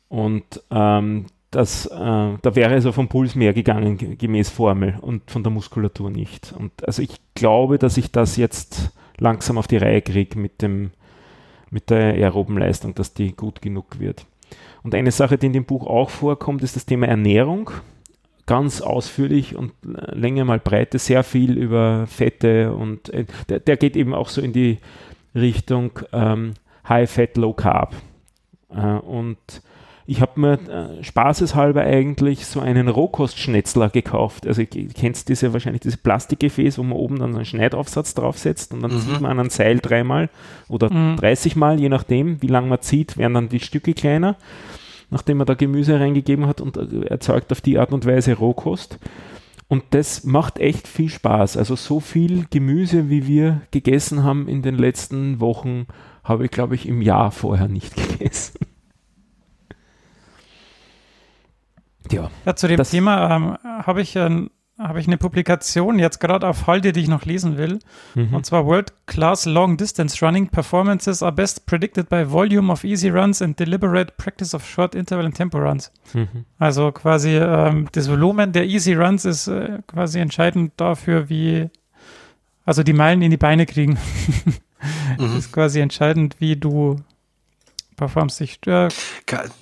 Und 0.07 0.61
ähm, 0.69 1.25
das, 1.49 1.87
äh, 1.87 1.97
da 1.97 2.55
wäre 2.55 2.75
also 2.75 2.91
vom 2.91 3.07
Puls 3.07 3.33
mehr 3.33 3.53
gegangen, 3.53 3.97
gemäß 4.19 4.51
Formel 4.51 4.99
und 5.01 5.31
von 5.31 5.41
der 5.41 5.51
Muskulatur 5.51 6.11
nicht. 6.11 6.53
Und 6.55 6.85
also 6.85 7.01
ich 7.01 7.19
glaube, 7.33 7.79
dass 7.79 7.97
ich 7.97 8.11
das 8.11 8.37
jetzt 8.37 8.91
langsam 9.17 9.57
auf 9.57 9.65
die 9.65 9.77
Reihe 9.77 10.03
kriege 10.03 10.37
mit 10.37 10.61
dem 10.61 10.91
mit 11.71 11.89
der 11.89 12.13
aeroben 12.13 12.57
Leistung, 12.57 12.93
dass 12.93 13.13
die 13.13 13.33
gut 13.33 13.61
genug 13.61 13.99
wird. 13.99 14.25
Und 14.83 14.93
eine 14.93 15.11
Sache, 15.11 15.37
die 15.37 15.47
in 15.47 15.53
dem 15.53 15.65
Buch 15.65 15.87
auch 15.87 16.09
vorkommt, 16.09 16.63
ist 16.63 16.75
das 16.75 16.85
Thema 16.85 17.07
Ernährung. 17.07 17.71
Ganz 18.45 18.81
ausführlich 18.81 19.55
und 19.55 19.71
Länge 19.83 20.45
mal 20.45 20.59
Breite, 20.59 20.99
sehr 20.99 21.23
viel 21.23 21.57
über 21.57 22.05
Fette 22.07 22.73
und 22.73 23.09
äh, 23.13 23.25
der, 23.47 23.59
der, 23.59 23.77
geht 23.77 23.95
eben 23.95 24.13
auch 24.13 24.29
so 24.29 24.41
in 24.41 24.51
die 24.51 24.79
Richtung 25.33 25.91
ähm, 26.11 26.55
High 26.87 27.09
Fat, 27.09 27.37
Low 27.37 27.53
Carb. 27.53 27.95
Äh, 28.69 28.81
und 28.81 29.37
ich 30.11 30.19
habe 30.19 30.41
mir 30.41 30.53
äh, 30.99 31.03
spaßeshalber 31.05 31.83
eigentlich 31.83 32.45
so 32.45 32.59
einen 32.59 32.89
Rohkostschnetzler 32.89 33.87
gekauft. 33.89 34.45
Also 34.45 34.61
du 34.61 34.87
kennst 34.87 35.29
diese 35.29 35.53
wahrscheinlich 35.53 35.83
diese 35.83 35.95
Plastikgefäß, 35.95 36.77
wo 36.79 36.83
man 36.83 36.97
oben 36.97 37.19
dann 37.19 37.33
einen 37.33 37.45
Schneidaufsatz 37.45 38.13
draufsetzt 38.13 38.73
und 38.73 38.81
dann 38.81 38.93
mhm. 38.93 38.99
zieht 38.99 39.21
man 39.21 39.31
an 39.31 39.39
ein 39.39 39.49
Seil 39.49 39.79
dreimal 39.79 40.29
oder 40.67 40.91
mhm. 40.91 41.15
30 41.15 41.55
Mal, 41.55 41.79
je 41.79 41.87
nachdem, 41.87 42.41
wie 42.41 42.47
lange 42.47 42.67
man 42.67 42.81
zieht, 42.81 43.17
werden 43.17 43.35
dann 43.35 43.47
die 43.47 43.61
Stücke 43.61 43.93
kleiner, 43.93 44.35
nachdem 45.11 45.37
man 45.37 45.47
da 45.47 45.53
Gemüse 45.53 45.97
reingegeben 45.97 46.45
hat 46.45 46.59
und 46.59 46.75
äh, 46.75 47.05
erzeugt 47.05 47.53
auf 47.53 47.61
die 47.61 47.79
Art 47.79 47.93
und 47.93 48.05
Weise 48.05 48.33
Rohkost. 48.33 48.99
Und 49.69 49.85
das 49.91 50.25
macht 50.25 50.59
echt 50.59 50.89
viel 50.89 51.07
Spaß. 51.07 51.55
Also 51.55 51.77
so 51.77 52.01
viel 52.01 52.47
Gemüse, 52.49 53.09
wie 53.09 53.27
wir 53.27 53.61
gegessen 53.71 54.25
haben 54.25 54.49
in 54.49 54.61
den 54.61 54.75
letzten 54.75 55.39
Wochen, 55.39 55.87
habe 56.25 56.43
ich, 56.43 56.51
glaube 56.51 56.75
ich, 56.75 56.85
im 56.85 57.01
Jahr 57.01 57.31
vorher 57.31 57.69
nicht 57.69 57.95
gegessen. 58.19 58.59
Ja, 62.11 62.29
ja 62.45 62.55
zu 62.55 62.67
dem 62.67 62.83
Thema 62.83 63.35
ähm, 63.35 63.57
habe 63.63 64.01
ich, 64.01 64.15
äh, 64.15 64.47
hab 64.77 64.97
ich 64.97 65.07
eine 65.07 65.17
Publikation 65.17 65.99
jetzt 65.99 66.19
gerade 66.19 66.47
auf 66.47 66.67
Halde, 66.67 66.91
die 66.91 67.01
ich 67.01 67.07
noch 67.07 67.25
lesen 67.25 67.57
will. 67.57 67.79
Mhm. 68.15 68.33
Und 68.33 68.45
zwar 68.45 68.65
World 68.65 68.93
Class 69.05 69.45
Long 69.45 69.77
Distance 69.77 70.23
Running 70.25 70.47
Performances 70.47 71.23
are 71.23 71.31
best 71.31 71.65
predicted 71.65 72.09
by 72.09 72.29
volume 72.29 72.71
of 72.71 72.83
easy 72.83 73.09
runs 73.09 73.41
and 73.41 73.59
deliberate 73.59 74.13
practice 74.17 74.53
of 74.53 74.65
short 74.67 74.95
interval 74.95 75.25
and 75.25 75.35
tempo 75.35 75.59
runs. 75.59 75.91
Mhm. 76.13 76.45
Also 76.59 76.91
quasi 76.91 77.37
ähm, 77.37 77.87
das 77.91 78.09
Volumen 78.09 78.51
der 78.51 78.65
Easy 78.65 78.93
Runs 78.93 79.25
ist 79.25 79.47
äh, 79.47 79.79
quasi 79.87 80.19
entscheidend 80.19 80.73
dafür, 80.77 81.29
wie 81.29 81.69
also 82.65 82.83
die 82.83 82.93
Meilen 82.93 83.21
in 83.21 83.31
die 83.31 83.37
Beine 83.37 83.65
kriegen. 83.65 83.97
mhm. 85.17 85.37
ist 85.37 85.51
quasi 85.51 85.79
entscheidend, 85.79 86.37
wie 86.39 86.55
du 86.55 86.97
performst. 88.01 88.41
Ich, 88.41 88.59
äh, 88.67 88.89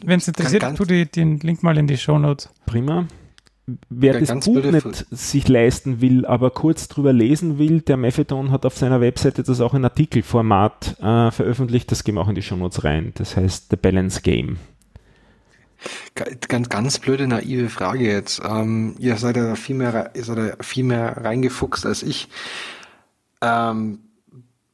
Wenn 0.04 0.20
es 0.20 0.28
interessiert, 0.28 0.66
tu 0.76 0.86
die, 0.86 1.06
den 1.06 1.40
Link 1.40 1.62
mal 1.62 1.78
in 1.78 1.88
die 1.88 1.98
Show 1.98 2.18
Notes. 2.18 2.50
Prima. 2.66 3.06
Wer 3.90 4.20
das 4.20 4.46
Buch 4.46 4.64
nicht 4.64 5.06
sich 5.12 5.48
leisten 5.48 6.02
will, 6.02 6.26
aber 6.26 6.50
kurz 6.50 6.88
drüber 6.88 7.14
lesen 7.14 7.60
will, 7.60 7.82
der 7.82 7.98
Methadon 7.98 8.50
hat 8.50 8.66
auf 8.66 8.76
seiner 8.76 9.00
Webseite 9.00 9.44
das 9.44 9.62
auch 9.62 9.76
in 9.76 9.84
Artikelformat 9.84 11.00
äh, 11.00 11.30
veröffentlicht. 11.30 11.92
Das 11.92 12.04
gehen 12.04 12.16
wir 12.16 12.22
auch 12.22 12.30
in 12.30 12.36
die 12.36 12.42
Show 12.42 12.56
Notes 12.56 12.84
rein. 12.84 13.12
Das 13.16 13.38
heißt 13.38 13.68
The 13.70 13.76
Balance 13.76 14.22
Game. 14.22 14.58
Ganz, 16.48 16.68
ganz 16.70 17.00
blöde, 17.00 17.28
naive 17.28 17.70
Frage 17.70 18.06
jetzt. 18.06 18.42
Ähm, 18.44 18.96
ihr 18.98 19.16
seid 19.18 19.38
ja 19.38 19.56
viel 19.56 19.76
mehr, 19.76 20.12
ihr 20.16 20.24
seid 20.24 20.38
ja 20.38 20.56
viel 20.62 20.84
mehr 20.84 21.18
reingefuchst 21.24 21.86
als 21.86 22.02
ich. 22.02 22.28
Ähm, 23.42 24.00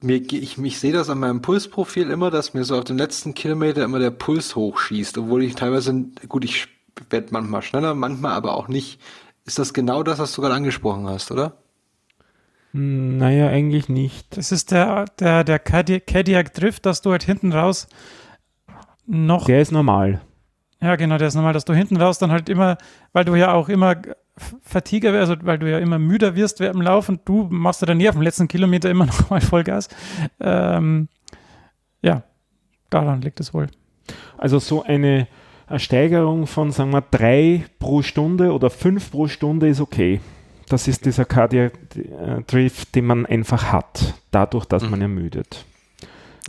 mir, 0.02 0.18
ich, 0.18 0.58
ich 0.58 0.80
sehe 0.80 0.94
das 0.94 1.10
an 1.10 1.20
meinem 1.20 1.42
Pulsprofil 1.42 2.10
immer, 2.10 2.32
dass 2.32 2.54
mir 2.54 2.64
so 2.64 2.78
auf 2.78 2.84
den 2.84 2.98
letzten 2.98 3.34
Kilometer 3.34 3.84
immer 3.84 4.00
der 4.00 4.12
Puls 4.12 4.56
hochschießt, 4.56 5.18
obwohl 5.18 5.44
ich 5.44 5.56
teilweise, 5.56 6.06
gut, 6.28 6.46
ich 6.46 6.68
werde 7.10 7.28
manchmal 7.32 7.62
schneller, 7.62 7.94
manchmal 7.96 8.34
aber 8.34 8.56
auch 8.56 8.68
nicht. 8.68 9.00
Ist 9.46 9.60
das 9.60 9.74
genau 9.74 10.04
das, 10.04 10.20
was 10.20 10.34
du 10.34 10.42
gerade 10.42 10.56
angesprochen 10.56 11.08
hast, 11.08 11.32
oder? 11.32 11.58
Hm, 12.72 13.18
naja, 13.18 13.48
eigentlich 13.48 13.90
nicht. 13.90 14.38
Das 14.38 14.52
ist 14.52 14.72
der, 14.72 15.06
der, 15.20 15.44
der 15.44 15.60
Cadillac 15.60 16.54
Drift, 16.54 16.86
dass 16.86 17.02
du 17.02 17.12
halt 17.12 17.24
hinten 17.24 17.54
raus 17.54 17.88
noch. 19.06 19.46
Der 19.46 19.62
ist 19.62 19.72
normal. 19.72 20.22
Ja, 20.82 20.96
genau, 20.96 21.18
der 21.18 21.30
ist 21.30 21.36
normal, 21.36 21.54
dass 21.54 21.66
du 21.66 21.74
hinten 21.74 21.98
raus 21.98 22.20
dann 22.20 22.32
halt 22.32 22.50
immer, 22.50 22.78
weil 23.14 23.26
du 23.26 23.36
ja 23.36 23.54
auch 23.54 23.70
immer 23.70 23.96
Fatigue, 24.38 25.18
also 25.18 25.36
weil 25.42 25.60
du 25.60 25.70
ja 25.70 25.80
immer 25.80 25.98
müder 25.98 26.36
wirst 26.36 26.60
während 26.60 26.76
dem 26.76 26.82
Lauf 26.82 27.08
und 27.08 27.22
du 27.26 27.48
machst 27.50 27.82
ja 27.82 27.88
dann 27.88 27.98
nie 27.98 28.10
auf 28.10 28.16
dem 28.16 28.22
letzten 28.22 28.48
Kilometer 28.48 28.90
immer 28.90 29.06
noch 29.06 29.30
mal 29.30 29.42
Vollgas. 29.42 29.88
Ähm, 30.40 31.08
ja, 32.02 32.24
daran 32.90 33.22
liegt 33.22 33.40
es 33.40 33.54
wohl. 33.54 33.68
Also 34.38 34.60
so 34.60 34.84
eine 34.84 35.28
Steigerung 35.78 36.48
von, 36.48 36.72
sagen 36.72 36.92
wir, 36.92 37.02
drei 37.02 37.66
pro 37.80 38.02
Stunde 38.02 38.52
oder 38.54 38.70
fünf 38.70 39.12
pro 39.12 39.28
Stunde 39.28 39.68
ist 39.68 39.82
okay. 39.82 40.22
Das 40.68 40.88
ist 40.88 41.06
dieser 41.06 41.26
Cardiac 41.26 41.74
Drift, 42.48 42.96
den 42.96 43.06
man 43.06 43.26
einfach 43.26 43.72
hat, 43.72 44.16
dadurch, 44.32 44.66
dass 44.66 44.84
mhm. 44.84 44.90
man 44.92 45.02
ermüdet. 45.02 45.66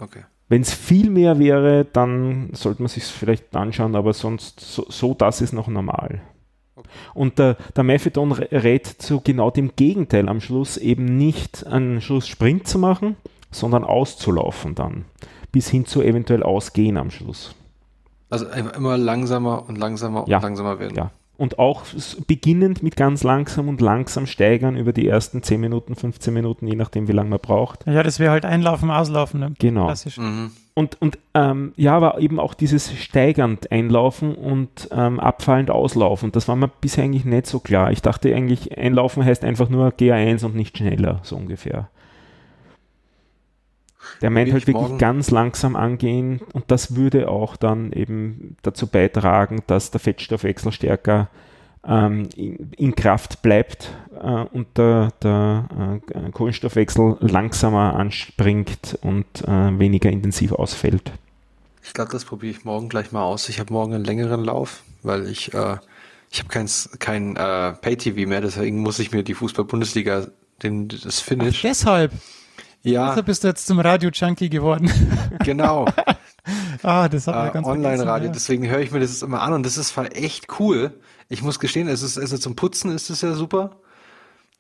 Okay. 0.01 0.23
Wenn 0.49 0.63
es 0.63 0.73
viel 0.73 1.11
mehr 1.11 1.39
wäre, 1.39 1.85
dann 1.85 2.51
sollte 2.53 2.83
man 2.83 2.89
sich 2.89 3.05
vielleicht 3.05 3.55
anschauen, 3.57 3.97
aber 3.97 4.13
sonst 4.13 4.61
so, 4.61 4.87
so 4.89 5.15
das 5.15 5.41
ist 5.41 5.53
noch 5.53 5.69
normal. 5.69 6.23
Und 7.15 7.39
der, 7.39 7.57
der 7.75 7.85
Methadon 7.85 8.33
rät 8.33 8.87
zu 8.87 9.21
genau 9.21 9.51
dem 9.51 9.73
Gegenteil 9.77 10.29
am 10.29 10.41
Schluss, 10.41 10.77
eben 10.77 11.17
nicht 11.17 11.67
einen 11.67 12.01
Schluss 12.01 12.29
Sprint 12.29 12.69
zu 12.69 12.79
machen, 12.79 13.17
sondern 13.51 13.85
auszulaufen 13.85 14.75
dann, 14.75 15.05
bis 15.53 15.69
hin 15.69 15.87
zu 15.87 16.03
eventuell 16.03 16.43
ausgehen 16.43 16.97
am 16.97 17.11
Schluss. 17.11 17.55
Also 18.29 18.47
immer 18.47 18.99
langsamer 18.99 19.69
und 19.69 19.79
langsamer 19.79 20.25
und 20.25 20.29
ja, 20.29 20.41
langsamer 20.41 20.79
werden. 20.79 20.97
Ja, 20.97 21.11
und 21.39 21.59
auch 21.59 21.85
beginnend 22.27 22.83
mit 22.83 22.97
ganz 22.97 23.23
langsam 23.23 23.69
und 23.69 23.81
langsam 23.81 24.27
steigern 24.27 24.77
über 24.77 24.93
die 24.93 25.07
ersten 25.07 25.43
10 25.43 25.61
Minuten, 25.61 25.95
15 25.95 26.33
Minuten, 26.33 26.67
je 26.67 26.77
nachdem, 26.77 27.09
wie 27.09 27.13
lange 27.13 27.31
man 27.31 27.41
braucht. 27.41 27.87
Ja, 27.87 28.03
das 28.03 28.19
wäre 28.19 28.33
halt 28.33 28.45
einlaufen, 28.45 28.91
auslaufen. 28.91 29.41
Ne? 29.41 29.55
Genau. 29.59 29.87
Klassisch. 29.87 30.19
Mhm. 30.19 30.51
Und, 30.79 31.01
und 31.01 31.19
ähm, 31.33 31.73
ja, 31.77 31.97
aber 31.97 32.21
eben 32.21 32.39
auch 32.39 32.53
dieses 32.53 32.93
steigernd 32.93 33.73
einlaufen 33.73 34.35
und 34.35 34.91
ähm, 34.93 35.19
abfallend 35.19 35.71
auslaufen, 35.71 36.33
das 36.33 36.49
war 36.49 36.57
mir 36.57 36.69
bisher 36.69 37.03
eigentlich 37.03 37.25
nicht 37.25 37.47
so 37.47 37.61
klar. 37.61 37.93
Ich 37.93 38.03
dachte 38.03 38.35
eigentlich, 38.35 38.77
einlaufen 38.77 39.25
heißt 39.25 39.43
einfach 39.43 39.71
nur 39.71 39.89
GA1 39.89 40.45
und 40.45 40.55
nicht 40.55 40.77
schneller, 40.77 41.21
so 41.23 41.35
ungefähr. 41.35 41.89
Der 44.21 44.29
meint 44.29 44.53
halt 44.53 44.67
wirklich 44.67 44.99
ganz 44.99 45.31
langsam 45.31 45.77
angehen 45.77 46.43
und 46.53 46.65
das 46.71 46.95
würde 46.95 47.31
auch 47.31 47.57
dann 47.57 47.91
eben 47.93 48.59
dazu 48.61 48.87
beitragen, 48.87 49.63
dass 49.67 49.91
der 49.91 50.01
Fettstoffwechsel 50.01 50.73
stärker 50.73 51.31
ähm, 51.87 52.29
in, 52.37 52.73
in, 52.77 52.95
Kraft 52.95 53.43
bleibt 53.43 53.91
äh, 54.21 54.27
und 54.27 54.67
der, 54.77 55.13
der 55.23 56.01
äh, 56.13 56.31
Kohlenstoffwechsel 56.31 57.17
langsamer 57.21 57.95
anspringt 57.97 58.99
und 59.03 59.27
äh, 59.47 59.79
weniger 59.79 60.11
intensiv 60.11 60.53
ausfällt. 60.53 61.13
Ich 61.83 61.93
glaube, 61.93 62.11
das 62.11 62.25
probiere 62.25 62.57
ich 62.57 62.65
morgen 62.65 62.89
gleich 62.89 63.13
mal 63.13 63.23
aus. 63.23 63.49
Ich 63.49 63.61
habe 63.61 63.73
morgen 63.73 63.95
einen 63.95 64.05
längeren 64.05 64.45
Lauf, 64.45 64.83
weil 65.03 65.29
ich 65.29 65.55
äh, 65.55 65.77
ich 66.31 66.41
habe 66.41 66.49
kein, 66.49 66.69
kein 66.99 67.37
äh, 67.37 67.73
Pay-TV 67.73 68.29
mehr, 68.29 68.41
deswegen 68.41 68.81
muss 68.81 68.99
ich 68.99 69.13
mir 69.13 69.23
die 69.23 69.35
Fußball-Bundesliga, 69.35 70.27
den, 70.63 70.89
das 70.89 71.21
Finish. 71.21 71.59
Ach, 71.59 71.63
deshalb? 71.63 72.13
Ja. 72.83 73.09
Deshalb 73.09 73.27
bist 73.27 73.45
du 73.45 73.49
jetzt 73.49 73.67
zum 73.67 73.81
Radio-Junkie 73.81 74.49
geworden. 74.49 74.91
Genau. 75.45 75.87
ah, 76.83 77.09
das 77.09 77.27
hat 77.27 77.51
äh, 77.51 77.53
ganz 77.53 77.67
Online-Radio, 77.67 78.29
ja. 78.29 78.33
deswegen 78.33 78.69
höre 78.69 78.81
ich 78.81 78.91
mir 78.91 79.01
das 79.01 79.23
immer 79.23 79.43
an 79.43 79.53
und 79.53 79.65
das 79.65 79.77
ist 79.77 79.97
echt 79.97 80.61
cool. 80.61 80.93
Ich 81.29 81.43
muss 81.43 81.59
gestehen, 81.59 81.89
es 81.89 82.03
ist, 82.03 82.19
also 82.19 82.39
zum 82.39 82.57
Putzen 82.57 82.91
ist 82.91 83.11
es 83.11 83.21
ja 83.21 83.35
super. 83.35 83.81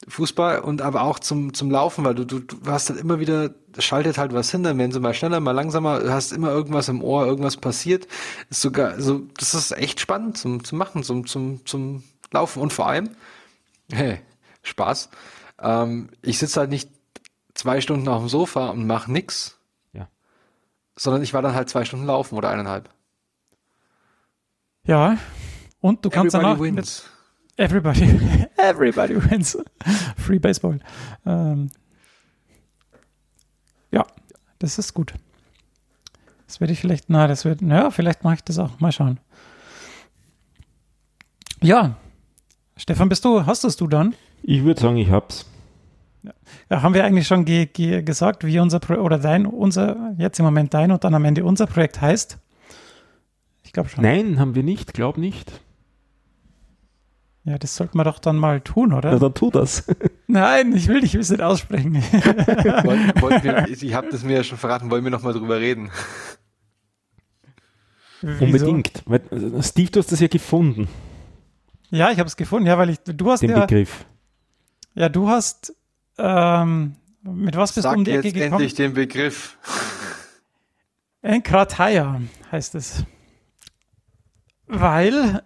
Fußball 0.09 0.61
und 0.61 0.83
aber 0.83 1.03
auch 1.03 1.19
zum, 1.19 1.55
zum 1.55 1.71
Laufen, 1.71 2.05
weil 2.05 2.15
du, 2.15 2.25
du, 2.25 2.41
du 2.41 2.59
hast 2.67 2.91
halt 2.91 3.01
immer 3.01 3.19
wieder, 3.19 3.51
schaltet 3.79 4.19
halt 4.19 4.35
was 4.35 4.51
hin, 4.51 4.63
dann 4.63 4.79
werden 4.79 4.93
sie 4.93 5.01
mal 5.01 5.15
schneller, 5.15 5.41
mal 5.41 5.53
langsamer, 5.53 6.01
du 6.01 6.13
hast 6.13 6.33
immer 6.33 6.51
irgendwas 6.51 6.89
im 6.89 7.03
Ohr, 7.03 7.27
irgendwas 7.27 7.57
passiert. 7.57 8.07
Ist 8.51 8.61
sogar, 8.61 8.93
also, 8.93 9.23
das 9.39 9.55
ist 9.55 9.73
echt 9.73 9.99
spannend 9.99 10.37
zum, 10.37 10.63
zum 10.65 10.79
Machen, 10.79 11.03
zum, 11.03 11.27
zum, 11.27 11.65
zum 11.65 12.05
Laufen 12.31 12.61
und 12.61 12.73
vor 12.73 12.89
allem, 12.89 13.11
hey, 13.91 14.21
Spaß. 14.63 15.09
Ähm, 15.61 16.11
ich 16.23 16.39
sitze 16.39 16.61
halt 16.61 16.71
nicht 16.71 16.91
zwei 17.55 17.81
Stunden 17.81 18.09
auf 18.09 18.21
dem 18.21 18.29
Sofa 18.29 18.69
und 18.69 18.87
mache 18.87 19.11
nix. 19.11 19.56
Sondern 20.99 21.23
ich 21.23 21.35
war 21.35 21.43
dann 21.43 21.55
halt 21.55 21.69
zwei 21.69 21.85
Stunden 21.85 22.07
laufen 22.07 22.37
oder 22.37 22.51
eineinhalb. 22.51 22.89
Ja. 24.85 25.19
Und 25.81 26.05
du 26.05 26.11
kannst 26.11 26.35
Everybody 26.35 26.71
danach. 26.71 26.77
Wins. 26.77 27.11
Everybody, 27.59 28.47
everybody 28.57 29.31
wins. 29.31 29.59
Free 30.17 30.39
Baseball. 30.39 30.79
Ähm, 31.25 31.71
ja, 33.91 34.05
das 34.59 34.79
ist 34.79 34.93
gut. 34.95 35.15
Das 36.47 36.61
werde 36.61 36.73
ich 36.73 36.81
vielleicht, 36.81 37.09
na, 37.09 37.27
das 37.27 37.45
wird, 37.45 37.63
naja, 37.63 37.91
vielleicht 37.91 38.25
mache 38.25 38.35
ich 38.35 38.45
das 38.45 38.59
auch. 38.59 38.79
Mal 38.79 38.93
schauen. 38.93 39.19
Ja, 41.63 41.97
Stefan, 42.77 43.09
bist 43.09 43.25
du, 43.25 43.47
hast 43.47 43.65
es 43.65 43.77
du 43.77 43.87
dann? 43.87 44.15
Ich 44.43 44.63
würde 44.63 44.81
sagen, 44.81 44.99
ich 44.99 45.11
hab's. 45.11 45.47
Ja, 46.71 46.83
haben 46.83 46.95
wir 46.95 47.05
eigentlich 47.05 47.27
schon 47.27 47.45
ge 47.45 47.67
ge 47.67 48.03
gesagt, 48.03 48.45
wie 48.45 48.59
unser 48.59 48.81
Pro 48.81 48.95
oder 48.95 49.19
dein, 49.19 49.47
unser, 49.47 50.15
jetzt 50.19 50.39
im 50.41 50.45
Moment 50.45 50.75
dein 50.75 50.91
und 50.91 51.05
dann 51.05 51.15
am 51.15 51.25
Ende 51.25 51.45
unser 51.45 51.67
Projekt 51.67 52.01
heißt? 52.01 52.39
Ich 53.63 53.73
glaube 53.73 53.89
schon. 53.89 54.03
Nein, 54.03 54.39
haben 54.41 54.55
wir 54.55 54.63
nicht, 54.63 54.93
glaub 54.95 55.17
nicht. 55.17 55.61
Ja, 57.45 57.59
das 57.59 57.77
sollten 57.77 57.97
wir 57.97 58.03
doch 58.03 58.19
dann 58.19 58.37
mal 58.37 58.61
tun, 58.61 58.93
oder? 58.93 59.13
Na, 59.13 59.19
dann 59.21 59.35
tu 59.35 59.53
das. 59.53 59.87
Nein, 60.27 60.73
ich 60.75 60.89
will 60.89 61.01
dich 61.01 61.15
ein 61.15 61.21
bisschen 61.21 61.41
aussprechen. 61.41 61.95
Wollt, 62.83 63.23
wollt 63.23 63.45
wir, 63.45 63.69
ich 63.69 63.95
habe 63.95 64.09
das 64.11 64.25
mir 64.25 64.39
ja 64.39 64.43
schon 64.43 64.59
verraten, 64.59 64.91
wollen 64.91 65.05
wir 65.05 65.13
nochmal 65.13 65.33
drüber 65.33 65.61
reden? 65.61 65.91
Wieso? 68.23 68.45
Unbedingt. 68.45 69.03
Weil, 69.07 69.21
äh, 69.31 69.63
Steve, 69.63 69.91
du 69.93 70.01
hast 70.01 70.11
das 70.11 70.19
ja 70.19 70.27
gefunden, 70.27 70.89
Ja, 71.91 72.11
ich 72.11 72.19
habe 72.19 72.27
es 72.27 72.37
gefunden, 72.37 72.67
ja, 72.67 72.77
weil 72.79 72.91
ich, 72.91 72.99
du 73.05 73.31
hast 73.31 73.41
den 73.43 73.51
ja, 73.51 73.61
Begriff. 73.61 74.05
ja, 74.95 75.09
du 75.09 75.29
hast, 75.29 75.73
ähm, 76.19 76.97
mit 77.23 77.57
was 77.57 77.73
bist 77.73 77.83
Sag 77.85 77.93
du 77.95 77.99
um 77.99 78.05
die 78.05 78.11
jetzt 78.13 78.25
Ecke 78.27 78.35
gekommen? 78.35 78.53
endlich 78.55 78.75
den 78.75 78.95
Begriff. 78.95 79.57
Enkrataya 81.23 82.21
heißt 82.53 82.75
es. 82.77 83.05
Weil, 84.67 85.43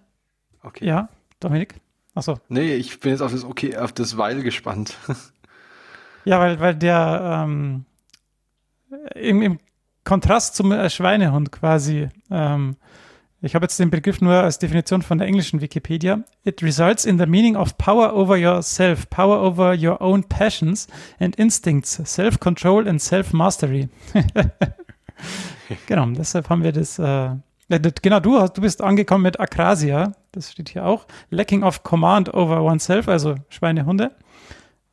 Okay. 0.62 0.86
ja, 0.86 1.08
Dominik? 1.40 1.74
Achso. 2.14 2.38
Nee, 2.48 2.74
ich 2.74 3.00
bin 3.00 3.12
jetzt 3.12 3.20
auf 3.22 3.32
das 3.32 3.44
Okay, 3.44 3.76
auf 3.76 3.92
das 3.92 4.16
Weil 4.16 4.42
gespannt. 4.42 4.96
Ja, 6.26 6.38
weil, 6.38 6.60
weil 6.60 6.74
der 6.74 7.46
ähm, 7.48 7.86
im, 9.14 9.40
im 9.40 9.58
Kontrast 10.04 10.54
zum 10.54 10.70
äh, 10.70 10.90
Schweinehund 10.90 11.50
quasi, 11.50 12.10
ähm, 12.30 12.76
ich 13.42 13.54
habe 13.54 13.64
jetzt 13.64 13.78
den 13.78 13.90
Begriff 13.90 14.20
nur 14.20 14.34
als 14.34 14.58
Definition 14.58 15.02
von 15.02 15.18
der 15.18 15.26
englischen 15.26 15.60
Wikipedia. 15.60 16.24
It 16.44 16.62
results 16.62 17.04
in 17.04 17.18
the 17.18 17.26
meaning 17.26 17.56
of 17.56 17.78
power 17.78 18.14
over 18.14 18.36
yourself, 18.36 19.08
power 19.08 19.40
over 19.42 19.74
your 19.74 20.00
own 20.02 20.24
passions 20.24 20.88
and 21.18 21.36
instincts, 21.36 22.00
self-control 22.04 22.86
and 22.86 23.00
self-mastery. 23.00 23.88
genau, 25.86 26.06
deshalb 26.10 26.50
haben 26.50 26.62
wir 26.62 26.72
das. 26.72 26.98
Äh, 26.98 27.30
das- 27.68 27.92
genau, 28.02 28.20
du, 28.20 28.46
du 28.48 28.60
bist 28.60 28.82
angekommen 28.82 29.22
mit 29.22 29.40
Akrasia, 29.40 30.12
das 30.32 30.52
steht 30.52 30.68
hier 30.68 30.84
auch. 30.84 31.06
Lacking 31.30 31.62
of 31.62 31.82
command 31.82 32.34
over 32.34 32.62
oneself, 32.62 33.08
also 33.08 33.36
Schweinehunde. 33.48 34.10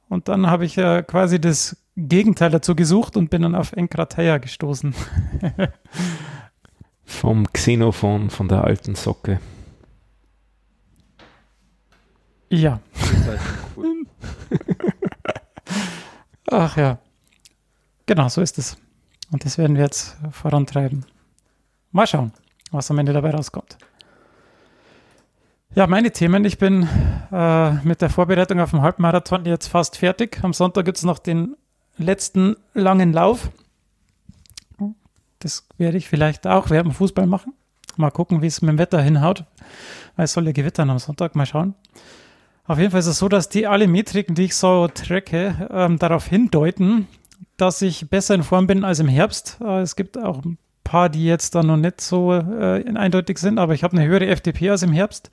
Und 0.10 0.30
dann 0.30 0.48
habe 0.48 0.64
ich 0.66 0.78
äh, 0.78 1.04
quasi 1.04 1.42
das 1.42 1.76
Gegenteil 1.98 2.52
dazu 2.52 2.76
gesucht 2.76 3.18
und 3.18 3.30
bin 3.30 3.42
dann 3.42 3.56
auf 3.56 3.74
Enkrateia 3.74 4.38
gestoßen. 4.38 4.96
Vom 7.08 7.52
Xenophon, 7.52 8.30
von 8.30 8.48
der 8.48 8.64
alten 8.64 8.94
Socke. 8.94 9.40
Ja, 12.50 12.80
ach 16.52 16.78
ja. 16.78 17.00
Genau, 18.06 18.30
so 18.30 18.42
ist 18.42 18.58
es. 18.58 18.78
Und 19.32 19.44
das 19.44 19.58
werden 19.58 19.76
wir 19.76 19.84
jetzt 19.84 20.18
vorantreiben. 20.32 21.06
Mal 21.92 22.08
schauen, 22.08 22.32
was 22.72 22.90
am 22.92 23.00
Ende 23.00 23.14
dabei 23.14 23.32
rauskommt. 23.32 23.78
Ja, 25.76 25.88
meine 25.88 26.12
Themen. 26.12 26.46
Ich 26.46 26.58
bin 26.58 26.88
äh, 27.32 27.72
mit 27.84 28.02
der 28.02 28.10
Vorbereitung 28.10 28.60
auf 28.60 28.72
den 28.72 28.82
Halbmarathon 28.82 29.46
jetzt 29.46 29.68
fast 29.68 29.98
fertig. 29.98 30.40
Am 30.44 30.54
Sonntag 30.54 30.86
gibt 30.86 30.98
es 30.98 31.04
noch 31.04 31.20
den 31.20 31.56
letzten 31.98 32.56
langen 32.74 33.14
Lauf. 33.14 33.50
Das 35.40 35.68
werde 35.78 35.98
ich 35.98 36.08
vielleicht 36.10 36.48
auch 36.48 36.70
während 36.70 36.90
dem 36.92 36.96
Fußball 36.96 37.28
machen. 37.28 37.54
Mal 37.96 38.12
gucken, 38.12 38.42
wie 38.42 38.48
es 38.48 38.62
mit 38.62 38.70
dem 38.70 38.78
Wetter 38.78 39.02
hinhaut. 39.02 39.44
Weil 40.16 40.26
es 40.26 40.34
soll 40.34 40.46
ja 40.46 40.52
gewittern 40.52 40.90
am 40.90 41.00
Sonntag. 41.00 41.36
Mal 41.36 41.46
schauen. 41.46 41.74
Auf 42.66 42.78
jeden 42.80 42.92
Fall 42.92 43.00
ist 43.00 43.08
es 43.08 43.20
so, 43.20 43.30
dass 43.30 43.50
die 43.50 43.66
alle 43.66 43.88
Metriken, 43.88 44.36
die 44.36 44.44
ich 44.46 44.56
so 44.56 44.88
tracke, 44.88 45.68
ähm, 45.72 45.98
darauf 46.00 46.26
hindeuten, 46.28 47.08
dass 47.56 47.82
ich 47.82 48.10
besser 48.10 48.36
in 48.36 48.44
Form 48.44 48.68
bin 48.68 48.84
als 48.84 49.00
im 49.00 49.08
Herbst. 49.08 49.58
Äh, 49.62 49.80
es 49.82 49.96
gibt 49.96 50.18
auch 50.18 50.44
ein 50.44 50.58
paar, 50.84 51.10
die 51.10 51.26
jetzt 51.26 51.56
dann 51.56 51.68
noch 51.68 51.78
nicht 51.78 52.02
so 52.02 52.34
äh, 52.34 52.84
eindeutig 52.96 53.38
sind, 53.40 53.58
aber 53.58 53.74
ich 53.74 53.84
habe 53.84 53.96
eine 53.98 54.06
höhere 54.08 54.28
FDP 54.28 54.70
als 54.70 54.84
im 54.84 54.92
Herbst. 54.92 55.30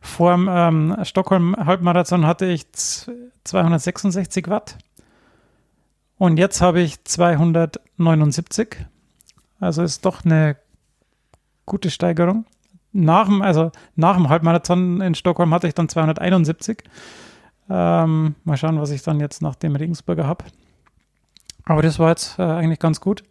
Vor 0.00 0.32
dem 0.32 0.48
ähm, 0.50 0.96
Stockholm-Halbmarathon 1.02 2.26
hatte 2.26 2.46
ich 2.46 2.72
z- 2.72 3.10
266 3.44 4.48
Watt 4.48 4.78
und 6.18 6.38
jetzt 6.38 6.60
habe 6.62 6.80
ich 6.80 7.04
279. 7.04 8.76
Also 9.60 9.82
ist 9.82 10.04
doch 10.04 10.24
eine 10.24 10.56
gute 11.66 11.90
Steigerung. 11.90 12.46
Nach 12.92 13.26
dem, 13.26 13.42
also 13.42 13.70
nach 13.94 14.16
dem 14.16 14.28
Halbmarathon 14.28 15.00
in 15.00 15.14
Stockholm 15.14 15.54
hatte 15.54 15.68
ich 15.68 15.74
dann 15.74 15.88
271. 15.88 16.78
Ähm, 17.68 18.34
mal 18.42 18.56
schauen, 18.56 18.80
was 18.80 18.90
ich 18.90 19.02
dann 19.02 19.20
jetzt 19.20 19.42
nach 19.42 19.54
dem 19.54 19.76
Regensburger 19.76 20.26
habe. 20.26 20.44
Aber 21.64 21.82
das 21.82 22.00
war 22.00 22.08
jetzt 22.08 22.38
äh, 22.38 22.42
eigentlich 22.42 22.80
ganz 22.80 23.00
gut. 23.00 23.22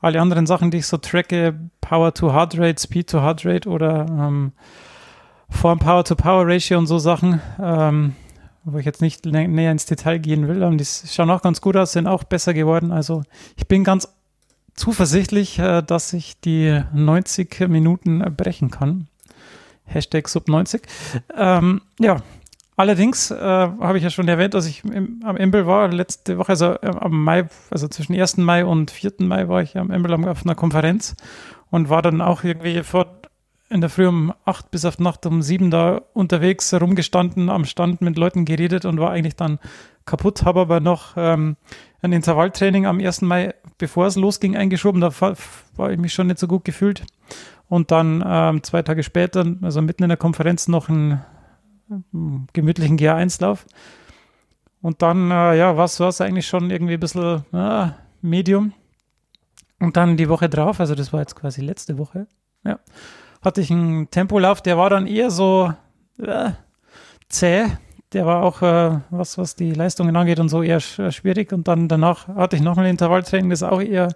Alle 0.00 0.20
anderen 0.20 0.46
Sachen, 0.46 0.70
die 0.70 0.78
ich 0.78 0.86
so 0.86 0.96
tracke, 0.96 1.58
Power 1.80 2.14
to 2.14 2.32
Heart 2.32 2.56
Rate, 2.56 2.80
Speed 2.80 3.10
to 3.10 3.20
Heart 3.20 3.44
Rate 3.44 3.68
oder 3.68 4.06
ähm, 4.08 4.52
Form 5.48 5.80
Power 5.80 6.04
to 6.04 6.14
Power 6.14 6.46
Ratio 6.46 6.78
und 6.78 6.86
so 6.86 6.98
Sachen, 6.98 7.40
ähm, 7.60 8.14
wo 8.64 8.78
ich 8.78 8.86
jetzt 8.86 9.02
nicht 9.02 9.26
nä 9.26 9.48
näher 9.48 9.72
ins 9.72 9.86
Detail 9.86 10.18
gehen 10.18 10.46
will, 10.46 10.62
aber 10.62 10.76
die 10.76 10.84
schauen 10.84 11.30
auch 11.30 11.42
ganz 11.42 11.60
gut 11.60 11.76
aus, 11.76 11.92
sind 11.92 12.06
auch 12.06 12.22
besser 12.22 12.54
geworden. 12.54 12.92
Also 12.92 13.22
ich 13.56 13.66
bin 13.66 13.82
ganz 13.82 14.08
zuversichtlich, 14.74 15.58
äh, 15.58 15.82
dass 15.82 16.12
ich 16.12 16.40
die 16.40 16.82
90 16.92 17.68
Minuten 17.68 18.20
brechen 18.36 18.70
kann. 18.70 19.08
Hashtag 19.84 20.28
Sub 20.28 20.48
90. 20.48 20.82
Ähm, 21.36 21.80
ja, 21.98 22.18
allerdings 22.76 23.30
äh, 23.30 23.36
habe 23.36 23.98
ich 23.98 24.04
ja 24.04 24.10
schon 24.10 24.28
erwähnt, 24.28 24.54
dass 24.54 24.66
ich 24.66 24.84
im, 24.84 25.22
am 25.24 25.36
Embel 25.36 25.66
war 25.66 25.88
letzte 25.88 26.38
Woche, 26.38 26.50
also 26.50 26.74
äh, 26.74 26.86
am 26.86 27.24
Mai, 27.24 27.48
also 27.70 27.88
zwischen 27.88 28.14
1. 28.14 28.36
Mai 28.38 28.64
und 28.64 28.90
4. 28.90 29.14
Mai 29.18 29.48
war 29.48 29.62
ich 29.62 29.76
am 29.76 29.90
Embel 29.90 30.12
auf 30.28 30.44
einer 30.44 30.54
Konferenz 30.54 31.16
und 31.70 31.88
war 31.88 32.02
dann 32.02 32.20
auch 32.20 32.44
irgendwie 32.44 32.82
vor 32.82 33.06
in 33.70 33.80
der 33.80 33.90
Früh 33.90 34.06
um 34.06 34.34
8 34.44 34.70
bis 34.72 34.84
auf 34.84 34.98
Nacht 34.98 35.24
um 35.26 35.42
7 35.42 35.70
da 35.70 36.02
unterwegs 36.12 36.74
rumgestanden, 36.74 37.48
am 37.48 37.64
Stand 37.64 38.00
mit 38.00 38.18
Leuten 38.18 38.44
geredet 38.44 38.84
und 38.84 38.98
war 38.98 39.10
eigentlich 39.10 39.36
dann 39.36 39.60
kaputt, 40.04 40.44
habe 40.44 40.60
aber 40.60 40.80
noch 40.80 41.14
ähm, 41.16 41.56
ein 42.02 42.12
Intervalltraining 42.12 42.86
am 42.86 43.00
1. 43.00 43.22
Mai, 43.22 43.54
bevor 43.78 44.06
es 44.06 44.16
losging, 44.16 44.56
eingeschoben. 44.56 45.00
Da 45.00 45.12
war, 45.20 45.90
ich 45.90 45.98
mich 45.98 46.12
schon 46.12 46.28
nicht 46.28 46.38
so 46.38 46.46
gut 46.46 46.64
gefühlt. 46.64 47.04
Und 47.68 47.90
dann 47.90 48.22
ähm, 48.26 48.62
zwei 48.62 48.82
Tage 48.82 49.02
später, 49.02 49.44
also 49.62 49.80
mitten 49.82 50.02
in 50.02 50.08
der 50.08 50.18
Konferenz, 50.18 50.66
noch 50.66 50.88
einen 50.88 51.24
ähm, 51.90 52.46
gemütlichen 52.52 52.98
GA1-Lauf. 52.98 53.66
Und 54.82 55.02
dann, 55.02 55.30
äh, 55.30 55.56
ja, 55.56 55.76
war 55.76 55.84
es 55.84 56.20
eigentlich 56.20 56.46
schon 56.46 56.70
irgendwie 56.70 56.94
ein 56.94 57.00
bisschen 57.00 57.44
äh, 57.52 57.90
Medium. 58.22 58.72
Und 59.78 59.96
dann 59.96 60.16
die 60.16 60.28
Woche 60.28 60.48
drauf, 60.48 60.80
also 60.80 60.94
das 60.94 61.12
war 61.12 61.20
jetzt 61.20 61.36
quasi 61.36 61.62
letzte 61.62 61.96
Woche, 61.96 62.26
ja, 62.64 62.78
hatte 63.42 63.62
ich 63.62 63.70
einen 63.70 64.10
Tempolauf, 64.10 64.60
der 64.60 64.76
war 64.76 64.90
dann 64.90 65.06
eher 65.06 65.30
so 65.30 65.72
äh, 66.18 66.50
zäh. 67.28 67.66
Der 68.12 68.26
war 68.26 68.42
auch, 68.42 68.62
äh, 68.62 68.98
was, 69.10 69.38
was 69.38 69.54
die 69.54 69.72
Leistungen 69.72 70.16
angeht 70.16 70.40
und 70.40 70.48
so, 70.48 70.62
eher 70.62 70.80
sch 70.80 71.00
schwierig. 71.10 71.52
Und 71.52 71.68
dann 71.68 71.88
danach 71.88 72.28
hatte 72.28 72.56
ich 72.56 72.62
nochmal 72.62 72.86
ein 72.86 72.92
Intervalltraining, 72.92 73.50
das 73.50 73.62
auch 73.62 73.80
eher, 73.80 74.08